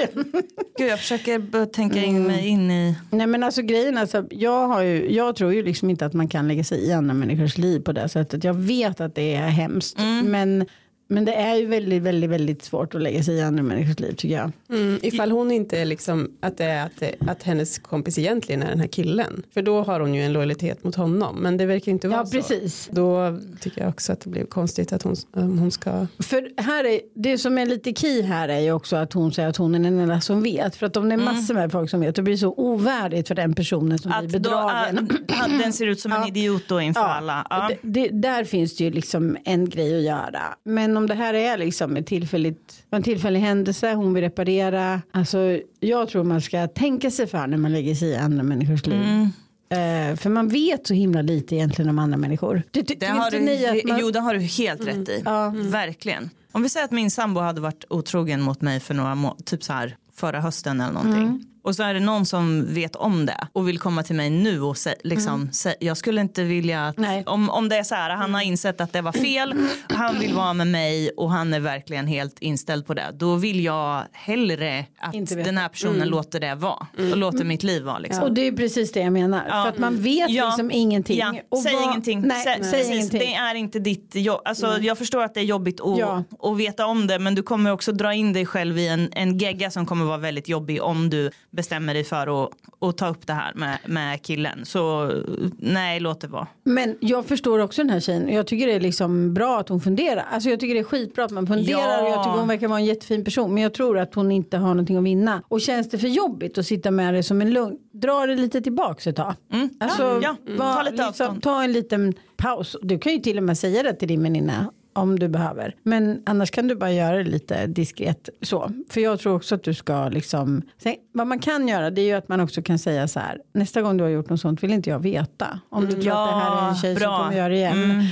Gud, 0.78 0.90
jag 0.90 1.00
försöker 1.00 1.66
tänka 1.66 2.04
in 2.04 2.24
mig 2.24 2.48
in 2.48 2.72
i... 2.72 2.96
Nej 3.10 3.28
men 3.28 3.44
alltså 3.44 3.62
grejen 3.62 3.98
är 3.98 4.02
alltså, 4.02 4.26
jag, 4.30 4.68
har 4.68 4.82
ju, 4.82 5.14
jag 5.14 5.36
tror 5.36 5.54
ju 5.54 5.64
liksom 5.64 5.90
inte 5.90 6.06
att 6.06 6.14
man 6.14 6.21
kan 6.28 6.48
lägga 6.48 6.64
sig 6.64 6.88
i 6.88 6.94
andra 6.94 7.14
människors 7.14 7.58
liv 7.58 7.80
på 7.80 7.92
det 7.92 8.10
sättet. 8.10 8.44
Jag 8.44 8.54
vet 8.54 9.02
att 9.02 9.16
det 9.16 9.36
är 9.36 9.48
hemskt. 9.48 9.98
Men, 10.24 10.66
men 11.12 11.26
det 11.26 11.34
är 11.34 11.56
ju 11.56 11.66
väldigt, 11.66 12.02
väldigt, 12.04 12.30
väldigt 12.30 12.64
svårt 12.64 12.96
att 12.96 13.02
lägga 13.02 13.24
sig 13.24 13.36
i 13.36 13.42
andra 13.42 13.64
människors 13.64 14.00
liv 14.00 14.12
tycker 14.12 14.36
jag. 14.36 14.52
Mm, 14.70 15.00
ifall 15.02 15.32
hon 15.32 15.52
inte 15.52 15.80
är 15.80 15.86
liksom 15.86 16.32
att 16.40 16.58
det 16.58 16.66
är 16.66 16.86
att, 16.86 16.92
det, 17.00 17.16
att 17.28 17.44
hennes 17.44 17.80
kompis 17.80 18.18
egentligen 18.18 18.64
är 18.64 18.70
den 18.70 18.80
här 18.80 18.88
killen. 18.88 19.44
För 19.54 19.62
då 19.62 19.84
har 19.84 20.00
hon 20.00 20.16
ju 20.16 20.22
en 20.24 20.34
lojalitet 20.34 20.84
mot 20.84 20.96
honom. 20.96 21.36
Men 21.36 21.58
det 21.58 21.66
verkar 21.66 21.92
inte 21.92 22.08
vara 22.08 22.20
Ja 22.20 22.26
så. 22.26 22.32
precis. 22.32 22.90
Då 22.92 23.40
tycker 23.60 23.82
jag 23.82 23.90
också 23.90 24.14
att 24.14 24.20
det 24.22 24.30
blir 24.30 24.46
konstigt 24.46 24.94
att 24.94 25.04
hon, 25.04 25.16
um, 25.34 25.58
hon 25.60 25.72
ska. 25.72 26.08
För 26.20 26.62
här 26.62 26.84
är, 26.86 27.00
det 27.16 27.38
som 27.38 27.58
är 27.58 27.66
lite 27.66 27.94
key 27.94 28.22
här 28.22 28.50
är 28.50 28.60
ju 28.60 28.72
också 28.72 28.96
att 28.96 29.14
hon 29.14 29.32
säger 29.32 29.50
att 29.50 29.58
hon 29.58 29.76
är 29.76 29.80
den 29.80 30.00
enda 30.00 30.22
som 30.22 30.44
vet. 30.44 30.76
För 30.76 30.86
att 30.86 30.98
om 30.98 31.10
det 31.10 31.16
är 31.16 31.18
massor 31.18 31.54
med 31.54 31.72
folk 31.72 31.90
som 31.90 32.00
vet 32.00 32.16
det 32.16 32.22
blir 32.22 32.38
så 32.38 32.54
ovärdigt 32.58 33.28
för 33.28 33.36
den 33.36 33.54
personen 33.54 34.00
som 34.00 34.12
blir 34.20 34.26
Att, 34.26 34.44
då, 34.44 34.50
bedragen. 34.50 35.10
att 35.28 35.60
den 35.64 35.74
ser 35.74 35.88
ut 35.88 36.00
som 36.00 36.12
en 36.12 36.28
idiot 36.28 36.64
då 36.68 36.82
inför 36.82 37.02
alla. 37.02 37.48
Ja. 37.50 37.70
Det, 37.82 38.02
det, 38.02 38.10
där 38.10 38.44
finns 38.44 38.76
det 38.76 38.84
ju 38.84 38.92
liksom 38.92 39.38
en 39.46 39.70
grej 39.70 39.98
att 39.98 40.04
göra. 40.04 40.42
Men 40.64 41.01
om 41.02 41.08
det 41.08 41.16
här 41.16 41.34
är 41.34 41.58
liksom 41.58 41.98
ett 41.98 42.06
tillfälligt, 42.06 42.84
en 42.92 43.04
tillfällig 43.04 43.40
händelse, 43.40 43.94
hon 43.94 44.14
vill 44.14 44.24
reparera. 44.24 45.02
Alltså, 45.12 45.60
jag 45.80 46.10
tror 46.10 46.24
man 46.24 46.42
ska 46.42 46.68
tänka 46.68 47.12
sig 47.12 47.28
för 47.28 47.48
när 47.48 47.58
man 47.58 47.72
lägger 47.72 47.96
sig 47.96 48.10
i 48.10 48.16
andra 48.16 48.44
människors 48.44 48.86
liv. 48.86 49.02
Mm. 49.04 49.30
Eh, 49.70 50.16
för 50.16 50.30
man 50.30 50.48
vet 50.48 50.88
så 50.88 50.94
himla 50.94 51.22
lite 51.22 51.56
egentligen 51.56 51.90
om 51.90 52.00
andra 52.00 52.18
människor. 52.18 52.64
Det, 52.72 52.82
Det 52.82 53.06
har, 53.06 53.32
du, 53.32 54.00
jo, 54.02 54.12
det 54.12 54.20
har 54.20 54.34
du 54.34 54.40
helt 54.40 54.88
rätt 54.88 55.10
i. 55.10 55.22
Ja. 55.26 55.54
Verkligen. 55.56 56.30
Om 56.52 56.64
vi 56.64 56.70
säger 56.70 56.86
att 56.86 56.92
min 56.92 57.12
sambo 57.12 57.40
hade 57.40 57.62
varit 57.62 57.86
otrogen 57.90 58.42
mot 58.42 58.62
mig 58.62 58.80
för 58.80 58.94
några 58.94 59.36
typ 59.46 59.64
så 59.64 59.74
här 59.74 59.96
förra 60.16 60.42
hösten 60.42 60.82
eller 60.82 60.94
någonting. 60.94 61.46
Och 61.64 61.76
så 61.76 61.84
är 61.84 61.94
det 61.94 62.00
någon 62.00 62.26
som 62.26 62.74
vet 62.74 62.96
om 62.96 63.26
det 63.26 63.48
och 63.54 63.68
vill 63.68 63.80
komma 63.80 64.04
till 64.04 64.16
mig 64.16 64.30
nu 64.30 64.62
och 64.62 64.78
säga 64.78 64.96
liksom, 65.04 65.50
sä- 65.52 65.74
jag 65.80 65.98
skulle 65.98 66.22
inte 66.22 66.44
vilja 66.44 66.88
att, 66.88 66.98
Nej. 66.98 67.24
om, 67.26 67.50
om 67.50 67.70
det 67.70 67.76
är 67.78 67.84
så 67.84 67.96
här, 67.96 68.10
han 68.10 68.34
har 68.34 68.42
insett 68.42 68.82
att 68.82 68.94
det 68.94 69.02
var 69.02 69.12
fel, 69.12 69.54
han 69.90 70.20
vill 70.20 70.34
vara 70.34 70.54
med 70.54 70.68
mig 70.68 71.10
och 71.18 71.32
han 71.32 71.54
är 71.54 71.60
verkligen 71.60 72.08
helt 72.08 72.40
inställd 72.40 72.86
på 72.88 72.94
det. 72.94 73.12
Då 73.14 73.36
vill 73.36 73.64
jag 73.64 74.04
hellre 74.12 74.86
att 75.00 75.28
den 75.30 75.58
här 75.58 75.70
personen 75.70 76.08
låter 76.08 76.40
det 76.40 76.56
vara 76.56 76.88
och 77.12 77.18
låter 77.18 77.44
mitt 77.46 77.64
liv 77.64 77.84
vara. 77.84 78.00
Liksom. 78.00 78.24
Och 78.24 78.34
det 78.34 78.42
är 78.48 78.52
precis 78.52 78.92
det 78.92 79.00
jag 79.00 79.14
menar. 79.14 79.44
Ja. 79.50 79.64
För 79.64 79.70
att 79.70 79.78
man 79.78 79.96
vet 80.02 80.30
Ja. 80.30 80.46
liksom 80.48 80.72
ingenting. 80.72 81.18
Ja, 81.18 81.34
Och 81.50 81.58
säg 81.60 81.74
vad- 81.74 81.84
ingenting. 81.84 82.22
Nej, 82.22 82.44
Sä, 82.44 82.58
säg 82.64 82.72
precis, 82.72 82.92
ingenting. 82.96 83.20
Det 83.20 83.34
är 83.34 83.56
inte 83.56 83.80
ditt 83.80 84.16
jobb. 84.16 84.42
Alltså, 84.46 84.78
jag 84.82 84.98
förstår 84.98 85.24
att 85.24 85.34
det 85.34 85.40
är 85.40 85.44
jobbigt 85.44 85.82
att, 85.82 85.98
Ja. 86.00 86.24
veta 86.58 86.86
om 86.86 87.08
det 87.08 87.20
men 87.20 87.36
du 87.36 87.44
kommer 87.44 87.72
också 87.72 87.92
dra 87.92 88.14
in 88.14 88.34
dig 88.34 88.46
själv 88.46 88.78
i 88.78 88.88
en, 88.88 89.10
en 89.14 89.38
gegga 89.38 89.72
som 89.72 89.86
kommer 89.86 90.06
vara 90.06 90.18
väldigt 90.18 90.50
jobbig 90.50 90.82
om 90.84 91.10
du 91.10 91.32
bestämmer 91.52 91.94
dig 91.94 92.04
för 92.04 92.44
att, 92.46 92.50
att 92.82 92.98
ta 92.98 93.08
upp 93.10 93.28
det 93.28 93.34
här 93.34 93.54
med, 93.56 93.78
med 93.86 94.22
killen. 94.22 94.66
Så 94.66 95.12
nej, 95.58 96.00
låt 96.00 96.22
det 96.22 96.28
vara. 96.28 96.48
Men 96.64 96.98
jag 97.00 97.26
förstår 97.26 97.60
också 97.60 97.82
den 97.82 97.90
här 97.90 98.00
tjejen. 98.00 98.30
Jag 98.30 98.48
tycker 98.48 98.68
det 98.68 98.74
är 98.74 98.80
liksom 98.80 99.34
bra 99.34 99.60
att 99.60 99.70
hon 99.70 99.82
funderar. 99.82 100.26
Alltså 100.32 100.50
jag 100.50 100.60
tycker 100.60 100.74
det 100.74 100.80
är 100.80 100.84
skitbra 100.84 101.24
att 101.26 101.32
man 101.32 101.48
funderar. 101.48 101.80
Ja. 101.80 102.02
Och 102.04 102.10
jag 102.10 102.24
tycker 102.24 102.38
hon 102.40 102.48
verkar 102.48 102.68
vara 102.68 102.80
en 102.80 102.86
jättefin 102.86 103.24
person. 103.24 103.54
Men 103.54 103.64
jag 103.64 103.74
tror 103.74 103.98
att 103.98 104.16
hon 104.16 104.32
inte 104.32 104.58
har 104.58 104.68
någonting 104.68 104.98
att 104.98 105.04
vinna. 105.04 105.44
Och 105.48 105.62
känns 105.62 105.90
det 105.90 105.98
för 105.98 106.08
jobbigt 106.08 106.58
att 106.58 106.66
sitta 106.66 106.92
med 106.92 107.14
det 107.14 107.24
som 107.24 107.42
en 107.42 107.54
lugn. 107.54 107.78
Dra 107.94 108.26
det 108.26 108.36
lite 108.36 108.62
tillbaks 108.62 109.08
ett 109.08 109.16
tag. 109.16 109.34
Alltså, 109.80 110.04
Mm. 110.04 110.22
Ja, 110.22 110.36
ja. 110.46 110.56
var 110.58 110.74
Ta 110.76 110.82
lite 110.82 110.92
liksom, 110.92 111.08
avstånd. 111.08 111.44
ta 111.44 111.64
en 111.64 111.72
liten 111.72 112.14
paus. 112.38 112.76
Du 112.82 113.00
kan 113.00 113.12
ju 113.14 113.18
till 113.20 113.38
och 113.38 113.44
med 113.44 113.58
säga 113.58 113.84
det 113.84 113.94
till 113.94 114.08
din 114.08 114.24
väninna. 114.24 114.72
Om 114.94 115.20
du 115.20 115.28
behöver. 115.28 115.76
Men 115.84 116.22
annars 116.26 116.52
kan 116.52 116.68
du 116.68 116.76
bara 116.76 116.92
göra 116.92 117.18
det 117.18 117.30
lite 117.30 117.68
diskret 117.68 118.30
så. 118.42 118.72
För 118.90 119.02
jag 119.02 119.20
tror 119.20 119.36
också 119.36 119.56
att 119.56 119.64
du 119.64 119.74
ska 119.74 120.10
liksom. 120.10 120.62
Sen, 120.78 120.96
vad 121.12 121.28
man 121.28 121.40
kan 121.40 121.68
göra 121.68 121.90
det 121.90 122.02
är 122.02 122.06
ju 122.06 122.14
att 122.14 122.28
man 122.28 122.40
också 122.40 122.62
kan 122.62 122.80
säga 122.80 123.08
så 123.08 123.20
här. 123.20 123.42
Nästa 123.54 123.82
gång 123.82 123.98
du 123.98 124.04
har 124.04 124.12
gjort 124.12 124.30
något 124.30 124.42
sånt 124.42 124.64
vill 124.64 124.72
inte 124.72 124.90
jag 124.90 125.00
veta. 125.00 125.60
Om 125.70 125.86
du 125.86 125.92
tror 125.92 126.12
att 126.12 126.30
det 126.30 126.36
här 126.36 126.66
är 126.66 126.70
en 126.70 126.76
tjej 126.76 126.96
som 126.96 127.00
bra. 127.00 127.18
kommer 127.18 127.38
göra 127.38 127.50
det 127.50 127.56
igen. 127.56 127.84
Mm. 127.84 128.06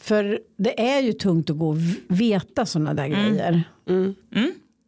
För 0.00 0.38
det 0.58 0.80
är 0.80 1.00
ju 1.00 1.12
tungt 1.12 1.50
att 1.50 1.58
gå 1.58 1.68
och 1.68 1.78
veta 2.08 2.66
sådana 2.66 2.94
där 2.94 3.06
grejer. 3.06 3.62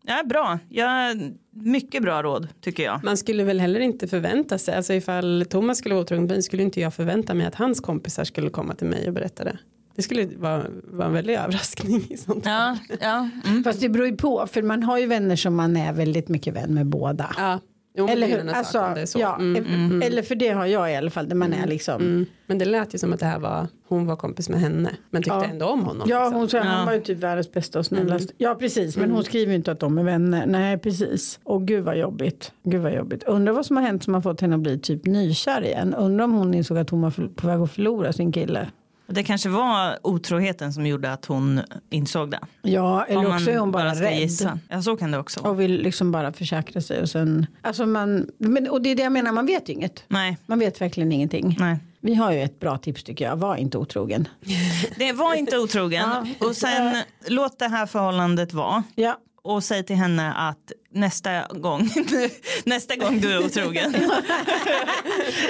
Ja, 0.07 0.23
bra. 0.25 0.59
Ja, 0.69 1.15
mycket 1.51 2.03
bra 2.03 2.23
råd 2.23 2.49
tycker 2.61 2.83
jag. 2.83 3.05
Man 3.05 3.17
skulle 3.17 3.45
väl 3.45 3.61
heller 3.61 3.81
inte 3.81 4.09
förvänta 4.09 4.59
sig, 4.59 4.75
alltså 4.75 4.95
ifall 4.95 5.45
Thomas 5.51 5.79
skulle 5.79 5.95
vara 5.95 6.03
otrogen 6.03 6.43
skulle 6.43 6.63
inte 6.63 6.81
jag 6.81 6.95
förvänta 6.95 7.35
mig 7.35 7.47
att 7.47 7.55
hans 7.55 7.81
kompisar 7.81 8.25
skulle 8.25 8.51
komma 8.51 8.75
till 8.75 8.87
mig 8.87 9.09
och 9.09 9.15
berätta 9.15 9.45
det. 9.45 9.59
Det 9.97 10.03
skulle 10.03 10.27
vara, 10.37 10.63
vara 10.85 11.07
en 11.07 11.13
väldig 11.13 11.35
överraskning 11.35 12.07
i 12.11 12.17
sånt 12.17 12.47
Ja, 12.47 12.77
ja. 13.01 13.29
Mm. 13.47 13.65
Fast 13.65 13.81
det 13.81 13.89
beror 13.89 14.07
ju 14.07 14.17
på. 14.17 14.47
För 14.47 14.63
man 14.63 14.83
har 14.83 14.99
ju 14.99 15.07
vänner 15.07 15.37
som 15.37 15.55
man 15.55 15.77
är 15.77 15.93
väldigt 15.93 16.29
mycket 16.29 16.55
vän 16.55 16.75
med 16.75 16.87
båda. 16.87 17.35
Ja, 17.39 17.59
jo, 17.99 18.09
Eller 18.09 18.27
hur? 18.27 18.49
Alltså, 18.55 18.73
sak 18.73 18.89
om 18.89 18.95
det 18.95 19.01
är 19.01 19.07
så. 19.07 19.19
ja, 19.19 19.37
Mm. 19.37 20.03
Eller 20.03 20.23
för 20.23 20.35
det 20.35 20.49
har 20.49 20.67
jag 20.67 20.93
i 20.93 20.97
alla 20.97 21.11
fall. 21.11 21.29
Där 21.29 21.37
man 21.37 21.53
är 21.53 21.67
liksom. 21.67 22.03
Mm. 22.03 22.27
Men 22.47 22.59
det 22.59 22.65
lät 22.65 22.95
ju 22.95 22.99
som 22.99 23.13
att 23.13 23.21
det 23.21 23.27
här 23.27 23.39
var, 23.39 23.67
hon 23.89 24.07
var 24.07 24.17
kompis 24.17 24.49
med 24.49 24.61
henne. 24.61 24.91
Men 25.11 25.23
tyckte 25.23 25.37
Ja. 25.39 25.45
ändå 25.45 25.67
om 25.67 25.81
honom. 25.85 26.07
Ja, 26.11 26.19
liksom. 26.25 26.39
hon 26.39 26.49
sa 26.49 26.57
Ja. 26.57 26.63
han 26.65 26.87
var 26.87 26.93
ju 26.93 27.01
typ 27.01 27.19
världens 27.19 27.53
bästa 27.53 27.79
och 27.79 27.87
snällaste. 27.87 28.33
Ja, 28.39 28.55
precis. 28.55 28.97
Men 28.97 29.11
hon 29.11 29.25
skriver 29.25 29.51
ju 29.53 29.57
inte 29.57 29.73
att 29.73 29.81
de 29.81 29.99
är 29.99 30.03
vänner. 30.05 30.47
Nej, 30.47 30.79
precis. 30.79 31.41
Och 31.45 31.67
gud 31.67 31.85
vad 31.85 31.99
jobbigt. 31.99 32.53
Gud 32.65 32.81
vad 32.83 32.95
jobbigt. 32.95 33.23
Undrar 33.23 33.53
vad 33.53 33.67
som 33.67 33.77
har 33.77 33.83
hänt 33.85 34.05
som 34.05 34.15
har 34.15 34.21
fått 34.21 34.41
henne 34.41 34.55
att 34.55 34.61
bli 34.63 34.79
typ 34.79 35.07
nykär 35.07 35.65
igen. 35.65 35.95
Undrar 35.95 36.25
om 36.25 36.33
hon 36.33 36.55
insåg 36.55 36.79
att 36.79 36.91
hon 36.91 37.01
var 37.03 37.29
på 37.35 37.47
väg 37.47 37.61
att 37.61 37.71
förlora 37.73 38.13
sin 38.13 38.33
kille. 38.33 38.69
Det 39.15 39.23
kanske 39.23 39.49
var 39.49 39.99
otroheten 40.03 40.73
som 40.73 40.87
gjorde 40.87 41.13
att 41.13 41.25
hon 41.25 41.61
insåg 41.91 42.31
det. 42.31 42.41
Ja, 42.63 43.05
eller 43.05 43.35
också 43.35 43.51
är 43.51 43.59
hon 43.59 43.73
bara, 43.73 43.95
ska 43.95 44.05
rädd. 44.05 44.19
gissa. 44.19 44.59
Ja, 44.69 44.83
så 44.83 44.97
kan 44.97 45.11
det 45.11 45.19
också 45.19 45.41
vara. 45.41 45.51
Och 45.53 45.61
vill 45.61 45.83
liksom 45.83 46.13
bara 46.13 46.33
försäkra 46.33 46.81
sig. 46.81 47.03
Och, 47.03 47.09
sen, 47.11 47.47
alltså 47.63 47.87
man, 47.87 48.27
men, 48.39 48.71
och 48.71 48.83
det 48.83 48.91
är 48.91 48.95
det 48.97 49.03
jag 49.03 49.13
menar, 49.13 49.33
man 49.33 49.47
vet 49.47 49.69
ju 49.69 49.73
inget. 49.73 50.05
Nej, 50.09 50.39
Man 50.47 50.59
vet 50.59 50.81
verkligen 50.81 51.13
ingenting. 51.13 51.57
nej. 51.61 51.77
Vi 52.05 52.15
har 52.15 52.33
ju 52.33 52.43
ett 52.43 52.61
bra 52.61 52.79
tips 52.79 53.03
tycker 53.05 53.25
jag. 53.25 53.37
Var 53.37 53.57
inte 53.57 53.79
otrogen. 53.79 54.29
Det 54.97 55.13
var 55.13 55.35
inte 55.35 55.59
otrogen. 55.59 56.35
Och 56.41 56.57
sen 56.57 56.97
låt 57.27 57.59
det 57.59 57.69
här 57.69 57.87
förhållandet 57.87 58.53
vara. 58.53 58.83
Ja, 58.95 59.19
Och 59.45 59.65
säg 59.65 59.85
till 59.85 59.97
henne 59.97 60.33
att 60.33 60.73
nästa 60.91 61.47
gång, 61.51 61.89
nästa 62.65 62.97
gång 62.97 63.21
du 63.21 63.33
är 63.33 63.45
otrogen. 63.45 63.93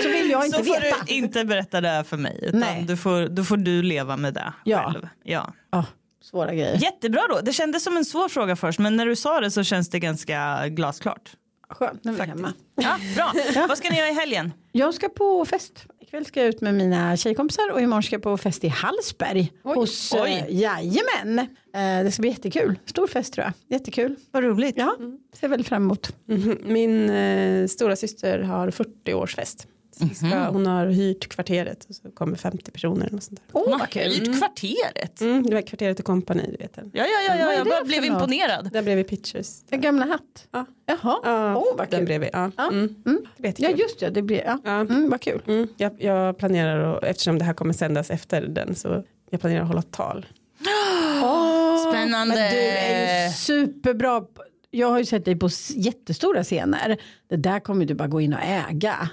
så 0.02 0.08
vill 0.08 0.30
jag 0.30 0.44
inte 0.46 0.58
så 0.58 0.64
får 0.64 0.80
veta. 0.80 0.96
du 1.06 1.12
inte 1.14 1.44
berätta 1.44 1.80
det 1.80 1.88
här 1.88 2.02
för 2.02 2.16
mig. 2.16 2.38
Utan 2.42 2.60
Nej. 2.60 2.84
du 2.88 2.96
får, 2.96 3.28
då 3.28 3.44
får 3.44 3.56
du 3.56 3.82
leva 3.82 4.16
med 4.16 4.34
det 4.34 4.52
Ja. 4.64 4.92
själv. 4.92 5.08
Ja. 5.24 5.52
Ah, 5.70 5.84
svåra 6.30 6.54
grejer. 6.54 6.76
Jättebra 6.82 7.22
då. 7.28 7.40
Det 7.40 7.52
kändes 7.52 7.84
som 7.84 7.96
en 7.96 8.04
svår 8.04 8.28
fråga 8.28 8.56
först. 8.56 8.78
Men 8.78 8.96
när 8.96 9.06
du 9.06 9.16
sa 9.16 9.40
det 9.40 9.50
så 9.50 9.62
känns 9.64 9.90
det 9.90 9.98
ganska 9.98 10.68
glasklart. 10.68 11.30
Skönt 11.70 12.00
vi 12.02 12.10
är 12.10 12.14
Faktiskt. 12.14 12.36
hemma. 12.36 12.52
Ja, 12.74 12.96
bra. 13.16 13.32
Vad 13.68 13.78
ska 13.78 13.90
ni 13.90 13.98
göra 13.98 14.08
i 14.08 14.14
helgen? 14.14 14.52
Jag 14.72 14.94
ska 14.94 15.08
på 15.08 15.44
fest. 15.44 15.86
Ikväll 16.12 16.24
ska 16.26 16.40
jag 16.40 16.48
ut 16.48 16.60
med 16.60 16.74
mina 16.74 17.16
tjejkompisar 17.16 17.72
och 17.72 17.80
imorgon 17.80 18.02
ska 18.02 18.14
jag 18.14 18.22
på 18.22 18.36
fest 18.36 18.64
i 18.64 18.68
Hallsberg. 18.68 19.52
hos, 19.62 20.12
oj. 20.12 20.44
Eh, 20.48 20.60
jajamän. 20.60 21.38
Eh, 21.74 22.04
det 22.04 22.10
ska 22.12 22.20
bli 22.20 22.30
jättekul. 22.30 22.78
Stor 22.86 23.06
fest 23.06 23.34
tror 23.34 23.44
jag. 23.44 23.78
Jättekul. 23.78 24.16
Vad 24.30 24.44
roligt. 24.44 24.76
Ja, 24.76 24.96
ser 25.32 25.48
väldigt 25.48 25.68
fram 25.68 25.82
emot. 25.82 26.16
Mhm. 26.26 26.58
Min 26.64 27.10
eh, 27.10 27.66
stora 27.66 27.96
syster 27.96 28.38
har 28.38 28.70
40-årsfest. 28.70 29.58
Så 29.60 29.66
vi 30.00 30.14
ska, 30.14 30.26
Hon 30.28 30.66
har 30.66 30.86
hyrt 30.86 31.28
kvarteret 31.28 31.84
och 31.88 31.94
så 31.94 32.10
kommer 32.10 32.36
50 32.36 32.70
personer. 32.70 33.14
Och 33.14 33.22
sånt 33.22 33.40
där. 33.46 33.46
Åh, 33.52 33.62
Hon 33.64 33.72
har 33.72 33.78
vad 33.78 33.90
kul. 33.90 34.02
höjt 34.02 34.38
kvarteret. 34.38 35.20
Mm, 35.20 35.42
det 35.42 35.54
var 35.54 35.62
kvarteret 35.62 35.98
och 35.98 36.04
kompani, 36.04 36.48
du 36.50 36.56
vet. 36.56 36.74
den. 36.74 36.90
Ja, 36.94 37.04
ja, 37.06 37.34
ja, 37.34 37.40
ja 37.40 37.52
jag 37.52 37.66
det 37.66 37.70
bara 37.70 37.84
blev 37.84 38.04
imponerad. 38.04 38.70
Där 38.72 38.82
bredvid 38.82 39.08
Pitchers. 39.08 39.48
En 39.70 39.80
gamla 39.80 40.06
hatt. 40.06 40.48
Ja. 40.52 40.66
Jaha, 40.86 41.18
Ja, 41.24 41.56
Åh, 41.56 41.76
vad 41.78 41.90
den 41.90 41.98
kul. 42.00 42.06
bredvid. 42.06 42.30
Ja. 42.32 42.50
Ja. 42.56 42.68
Mm. 42.68 42.94
Mm. 43.06 43.22
Det 43.36 43.58
Ja 43.58 43.70
jag. 43.70 43.78
just 43.78 44.00
det, 44.00 44.10
det 44.10 44.22
blir, 44.22 44.42
ja. 44.46 44.58
Ja. 44.64 44.80
Mm, 44.80 45.10
vad 45.10 45.20
kul. 45.20 45.42
Mm. 45.46 45.68
Jag, 45.76 45.92
jag 46.02 46.38
planerar, 46.38 46.96
att, 46.96 47.04
eftersom 47.04 47.38
det 47.38 47.44
här 47.44 47.54
kommer 47.54 47.72
sändas 47.72 48.10
efter 48.10 48.42
den, 48.42 48.74
så 48.74 49.04
jag 49.30 49.40
planerar 49.40 49.60
att 49.62 49.68
hålla 49.68 49.82
tal. 49.82 50.26
Spännande. 51.90 52.34
Men 52.34 52.52
du 52.52 52.58
är 52.58 53.26
ju 53.26 53.32
superbra. 53.32 54.22
Jag 54.70 54.88
har 54.90 54.98
ju 54.98 55.04
sett 55.04 55.24
dig 55.24 55.36
på 55.36 55.48
jättestora 55.74 56.44
scener. 56.44 56.96
Det 57.28 57.36
där 57.36 57.60
kommer 57.60 57.84
du 57.86 57.94
bara 57.94 58.08
gå 58.08 58.20
in 58.20 58.32
och 58.34 58.40
äga. 58.42 59.08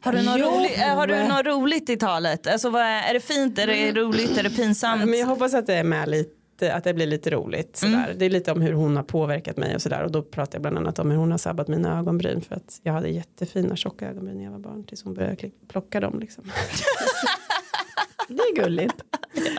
Har 0.00 0.12
du, 0.12 0.22
något 0.22 0.36
Jo. 0.38 0.46
roligt, 0.46 0.78
äh, 0.78 0.84
har 0.94 1.06
du 1.06 1.24
något 1.28 1.46
roligt 1.46 1.90
i 1.90 1.96
talet? 1.96 2.46
Alltså, 2.46 2.70
vad 2.70 2.82
är, 2.82 3.02
är 3.10 3.14
det 3.14 3.20
fint, 3.20 3.58
är 3.58 3.66
det 3.66 3.92
roligt, 3.92 4.38
är 4.38 4.42
det 4.42 4.50
pinsamt? 4.50 5.04
Men 5.04 5.18
jag 5.18 5.26
hoppas 5.26 5.54
att 5.54 5.66
det 5.66 5.74
är 5.74 5.84
med 5.84 6.08
lite, 6.08 6.74
att 6.74 6.84
det 6.84 6.94
blir 6.94 7.06
lite 7.06 7.30
roligt. 7.30 7.76
Sådär. 7.76 8.14
Det 8.18 8.24
är 8.24 8.30
lite 8.30 8.52
om 8.52 8.60
hur 8.60 8.72
hon 8.72 8.96
har 8.96 9.02
påverkat 9.02 9.56
mig 9.56 9.74
och 9.74 9.82
sådär. 9.82 10.02
Och 10.04 10.10
då 10.12 10.22
pratar 10.22 10.54
jag 10.58 10.62
bland 10.62 10.78
annat 10.78 10.98
om 10.98 11.10
hur 11.10 11.18
hon 11.18 11.30
har 11.30 11.38
sabbat 11.38 11.68
mina 11.68 11.98
ögonbryn. 11.98 12.40
För 12.40 12.54
att 12.56 12.80
jag 12.82 12.92
hade 12.92 13.08
jättefina 13.08 13.76
tjocka 13.76 14.08
ögonbryn 14.08 14.36
när 14.36 14.44
jag 14.44 14.50
var 14.52 14.58
barn. 14.58 14.84
Tills 14.84 15.04
hon 15.04 15.14
började 15.14 15.50
plocka 15.68 16.00
dem 16.00 16.18
liksom. 16.20 16.44
Det 18.28 18.34
är 18.42 18.54
gulligt. 18.64 18.94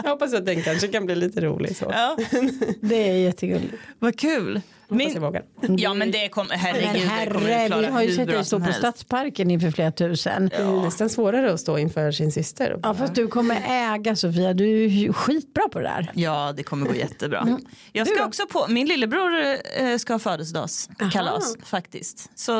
Jag 0.04 0.10
hoppas 0.10 0.34
att 0.34 0.46
den 0.46 0.62
kanske 0.62 0.88
kan 0.88 1.06
bli 1.06 1.16
lite 1.16 1.42
rolig 1.42 1.76
så. 1.76 1.86
Ja, 1.90 2.18
Det 2.82 3.10
är 3.10 3.14
jättegulligt. 3.18 3.74
vad 4.00 4.20
kul. 4.20 4.62
Hoppas 4.92 5.14
jag 5.14 5.14
Min, 5.14 5.22
vågar. 5.22 5.44
ja 5.78 5.94
men 5.94 6.12
det 6.12 6.30
kommer, 6.30 6.56
herregud, 6.56 6.86
Men 6.86 6.94
det 6.94 7.00
herre, 7.00 7.68
klara 7.68 7.82
vi 7.82 7.88
har 7.88 8.02
ju 8.02 8.16
sett 8.16 8.28
dig 8.28 8.46
stå 8.46 8.60
på. 8.60 8.74
Stadsparken 8.74 9.52
inför 9.52 9.72
flera 9.72 9.92
tusen. 9.92 10.50
Det 10.50 10.56
är 10.56 10.82
nästan 10.82 11.10
svårare 11.10 11.54
att 11.54 11.60
stå 11.60 11.78
inför 11.78 12.12
sin 12.12 12.32
syster. 12.32 12.80
Ja 12.84 12.94
fast 12.94 13.16
du 13.16 13.28
kommer 13.28 13.64
äga 13.68 14.16
Sofia, 14.16 14.54
du 14.54 14.84
är 14.84 14.88
ju 14.88 15.14
skitbra 15.14 15.70
på 15.72 15.80
det 15.80 15.86
där. 15.86 16.12
Ja, 16.14 16.54
det 16.58 16.64
kommer 16.64 16.88
gå 16.88 16.96
jättebra. 16.96 17.40
Mm. 17.40 17.66
Jag 17.92 18.08
Du 18.08 18.14
ska 18.16 18.26
också 18.26 18.48
på, 18.48 18.66
min 18.70 18.88
lillebror 18.88 19.58
eh, 19.78 19.98
ska 19.98 20.14
ha 20.14 20.20
födelsedagskalas 20.20 21.58
faktiskt. 21.64 22.40
Så 22.40 22.52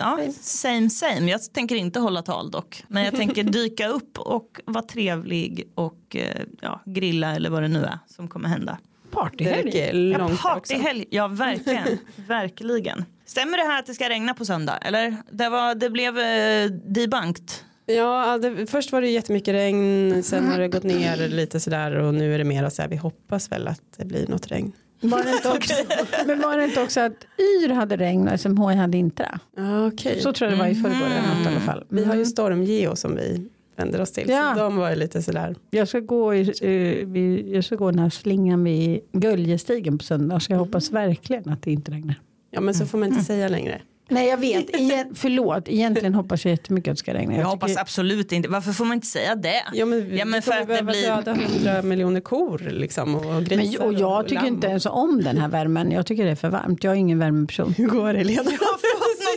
ja, 0.00 0.18
same 0.40 0.90
same. 0.90 1.30
Jag 1.30 1.52
tänker 1.52 1.76
inte 1.76 2.00
hålla 2.00 2.22
tal 2.22 2.50
dock. 2.50 2.84
Men 2.88 3.04
jag 3.04 3.16
tänker 3.16 3.42
dyka 3.56 3.88
upp 3.88 4.18
och 4.18 4.60
vara 4.64 4.84
trevlig 4.84 5.72
och 5.74 6.16
eh, 6.16 6.42
ja, 6.60 6.82
grilla 6.86 7.34
eller 7.34 7.50
vad 7.50 7.62
det 7.62 7.68
nu 7.68 7.84
är 7.84 7.98
som 8.06 8.28
kommer 8.28 8.48
hända. 8.48 8.78
Partyhelg. 9.16 10.10
Ja, 10.10 10.30
partyhelg, 10.42 11.04
ja 11.10 11.28
verkligen. 11.28 11.98
verkligen. 12.28 13.04
Stämmer 13.26 13.56
det 13.56 13.64
här 13.64 13.78
att 13.78 13.86
det 13.86 13.94
ska 13.94 14.08
regna 14.08 14.34
på 14.34 14.44
söndag? 14.44 14.78
Eller? 14.82 15.16
Det, 15.30 15.48
var, 15.48 15.74
det 15.74 15.90
blev 15.90 16.18
eh, 16.18 16.70
debunked. 16.70 17.50
Ja, 17.86 18.38
det, 18.38 18.66
först 18.66 18.92
var 18.92 19.00
det 19.00 19.08
jättemycket 19.08 19.54
regn, 19.54 20.22
sen 20.22 20.46
har 20.48 20.58
det 20.58 20.68
gått 20.68 20.82
ner 20.82 21.28
lite 21.28 21.60
sådär 21.60 21.94
och 21.94 22.14
nu 22.14 22.34
är 22.34 22.38
det 22.38 22.44
mera 22.44 22.70
så 22.70 22.82
här, 22.82 22.88
vi 22.88 22.96
hoppas 22.96 23.52
väl 23.52 23.68
att 23.68 23.82
det 23.96 24.04
blir 24.04 24.26
något 24.26 24.46
regn. 24.46 24.72
Var 25.00 25.24
det 25.24 25.30
inte 25.30 25.48
också, 25.48 25.74
men 26.26 26.40
var 26.40 26.56
det 26.56 26.64
inte 26.64 26.82
också 26.82 27.00
att 27.00 27.26
Yr 27.38 27.68
hade 27.68 27.96
regn 27.96 28.28
och 28.28 28.40
SMHI 28.40 28.74
hade 28.74 28.96
inte 28.96 29.22
det? 29.22 29.38
Ja, 29.62 29.86
Okej. 29.86 30.20
Så 30.20 30.32
tror 30.32 30.50
jag 30.50 30.58
det 30.58 30.62
var 30.62 30.70
i 30.70 30.74
förrgår 30.74 30.98
något 30.98 31.46
i 31.46 31.48
alla 31.48 31.60
fall. 31.60 31.84
Vi 31.88 32.04
har 32.04 32.14
ju 32.14 32.26
Stormgeo 32.26 32.96
som 32.96 33.16
vi 33.16 33.48
vänder 33.76 34.00
oss 34.00 34.12
till. 34.12 34.28
Ja. 34.28 34.52
Så 34.54 34.60
de 34.60 34.76
var 34.76 34.90
ju 34.90 34.96
lite 34.96 35.22
sådär. 35.22 35.54
Jag 35.70 35.88
ska 35.88 36.00
gå, 36.00 36.34
i, 36.34 36.52
eh, 36.62 37.52
jag 37.54 37.64
ska 37.64 37.76
gå 37.76 37.90
den 37.90 37.98
här 38.00 38.10
slingan 38.10 38.64
vid 38.64 39.00
Göljestigen 39.12 39.98
på 39.98 40.04
söndag. 40.04 40.40
Så 40.40 40.52
jag 40.52 40.58
hoppas 40.58 40.90
verkligen 40.90 41.48
att 41.48 41.62
det 41.62 41.70
inte 41.72 41.92
regnar. 41.92 42.14
Ja 42.50 42.60
men 42.60 42.74
så 42.74 42.86
får 42.86 42.98
man 42.98 43.08
inte 43.08 43.24
säga 43.24 43.48
längre. 43.48 43.80
Nej 44.08 44.28
jag 44.28 44.36
vet, 44.36 44.76
Igen, 44.76 45.06
förlåt. 45.14 45.68
Egentligen 45.68 46.14
hoppas 46.14 46.44
jag 46.44 46.50
jättemycket 46.50 46.90
att 46.90 46.96
det 46.96 47.00
ska 47.00 47.14
regna. 47.14 47.32
Jag, 47.34 47.42
Jag 47.42 47.46
hoppas 47.48 47.68
tycker- 47.70 47.80
absolut 47.80 48.32
inte. 48.32 48.48
Varför 48.48 48.72
får 48.72 48.84
man 48.84 48.94
inte 48.94 49.06
säga 49.06 49.34
det? 49.34 49.62
Ja 49.72 49.86
men, 49.86 50.16
Ja, 50.16 50.24
men 50.24 50.42
för 50.42 50.52
att 50.52 50.68
det 50.68 50.82
blir- 50.82 51.06
döda 51.16 51.34
hundra 51.34 51.82
miljoner 51.82 52.20
kor 52.20 52.58
liksom 52.70 53.14
och 53.14 53.24
men, 53.24 53.44
grisar 53.44 53.84
och 53.84 53.92
jag 53.94 54.28
tycker 54.28 54.42
lamm. 54.42 54.54
inte 54.54 54.66
ens 54.66 54.86
om 54.86 55.22
den 55.24 55.38
här 55.38 55.48
värmen. 55.48 55.90
Jag 55.92 56.06
tycker 56.06 56.24
det 56.24 56.30
är 56.30 56.34
för 56.34 56.48
varmt. 56.48 56.84
Jag 56.84 56.92
är 56.92 56.96
ingen 56.96 57.18
värmeperson. 57.18 57.72
Hur 57.76 57.86
går 57.88 58.12
det 58.12 58.24
Lena? 58.24 58.50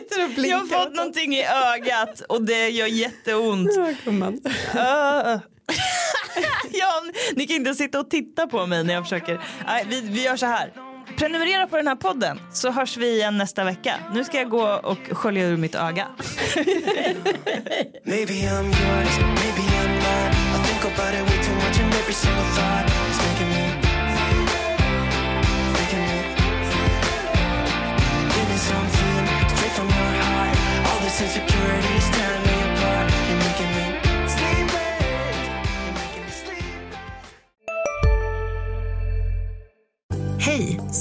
Jag 0.09 0.21
har, 0.21 0.29
fått, 0.29 0.45
jag 0.45 0.57
har 0.57 0.85
fått 0.85 0.95
någonting 0.95 1.35
i 1.35 1.45
ögat 1.45 2.21
och 2.29 2.41
det 2.41 2.69
gör 2.69 2.87
jätteont. 2.87 3.71
Ja, 3.75 3.93
gumman. 4.05 4.33
Uh. 4.75 5.41
ja, 6.71 7.03
ni 7.35 7.47
kan 7.47 7.55
inte 7.55 7.75
sitta 7.75 7.99
och 7.99 8.09
titta 8.09 8.47
på 8.47 8.65
mig 8.65 8.83
när 8.83 8.93
jag 8.93 9.03
försöker. 9.03 9.41
Nej, 9.67 9.85
vi, 9.89 10.01
vi 10.01 10.23
gör 10.23 10.37
så 10.37 10.45
här. 10.45 10.73
Prenumerera 11.17 11.67
på 11.67 11.77
den 11.77 11.87
här 11.87 11.95
podden 11.95 12.39
så 12.53 12.71
hörs 12.71 12.97
vi 12.97 13.15
igen 13.15 13.37
nästa 13.37 13.63
vecka. 13.63 13.95
Nu 14.13 14.23
ska 14.23 14.37
jag 14.37 14.49
gå 14.49 14.79
och 14.83 14.97
skölja 15.11 15.47
ur 15.47 15.57
mitt 15.57 15.75
öga. 15.75 16.07
Maybe 18.03 18.33
I'm 18.33 18.65
yours, 18.65 19.17
maybe 19.19 19.63
I'm 19.81 19.93
not. 19.95 20.31
I 20.55 20.63
think 20.65 20.85
about 20.85 21.13
it 21.13 21.21
way 21.21 21.43
too 21.43 21.55
much, 21.55 21.79
and 21.79 21.93
every 21.93 22.13
single 22.13 22.43
thought 22.43 22.88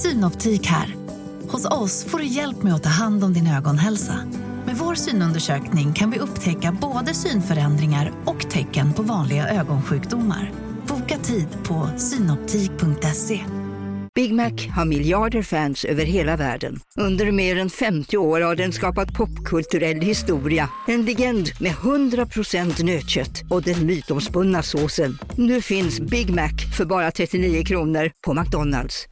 Synoptik 0.02 0.66
här. 0.66 0.94
Hos 1.48 1.64
oss 1.64 2.04
får 2.04 2.18
du 2.18 2.24
hjälp 2.24 2.62
med 2.62 2.74
att 2.74 2.82
ta 2.82 2.88
hand 2.88 3.24
om 3.24 3.32
din 3.32 3.46
ögonhälsa. 3.46 4.14
Med 4.66 4.76
vår 4.76 4.94
synundersökning 4.94 5.92
kan 5.92 6.10
vi 6.10 6.18
upptäcka 6.18 6.76
både 6.80 7.14
synförändringar 7.14 8.12
och 8.24 8.50
tecken 8.50 8.92
på 8.92 9.02
vanliga 9.02 9.48
ögonsjukdomar. 9.48 10.52
Boka 10.88 11.18
tid 11.18 11.48
på 11.64 11.90
synoptik.se. 11.96 13.40
Big 14.14 14.34
Mac 14.34 14.52
har 14.76 14.84
miljarder 14.84 15.42
fans 15.42 15.84
över 15.84 16.04
hela 16.04 16.36
världen. 16.36 16.80
Under 16.96 17.32
mer 17.32 17.58
än 17.58 17.70
50 17.70 18.16
år 18.16 18.40
har 18.40 18.56
den 18.56 18.72
skapat 18.72 19.14
popkulturell 19.14 20.00
historia. 20.00 20.68
En 20.86 21.04
legend 21.04 21.48
med 21.60 21.72
100% 21.72 22.84
nötkött 22.84 23.42
och 23.50 23.62
den 23.62 23.86
mytomspunna 23.86 24.62
såsen. 24.62 25.18
Nu 25.36 25.62
finns 25.62 26.00
Big 26.00 26.34
Mac 26.34 26.52
för 26.76 26.84
bara 26.84 27.10
39 27.10 27.64
kronor 27.64 28.10
på 28.26 28.34
McDonalds. 28.34 29.06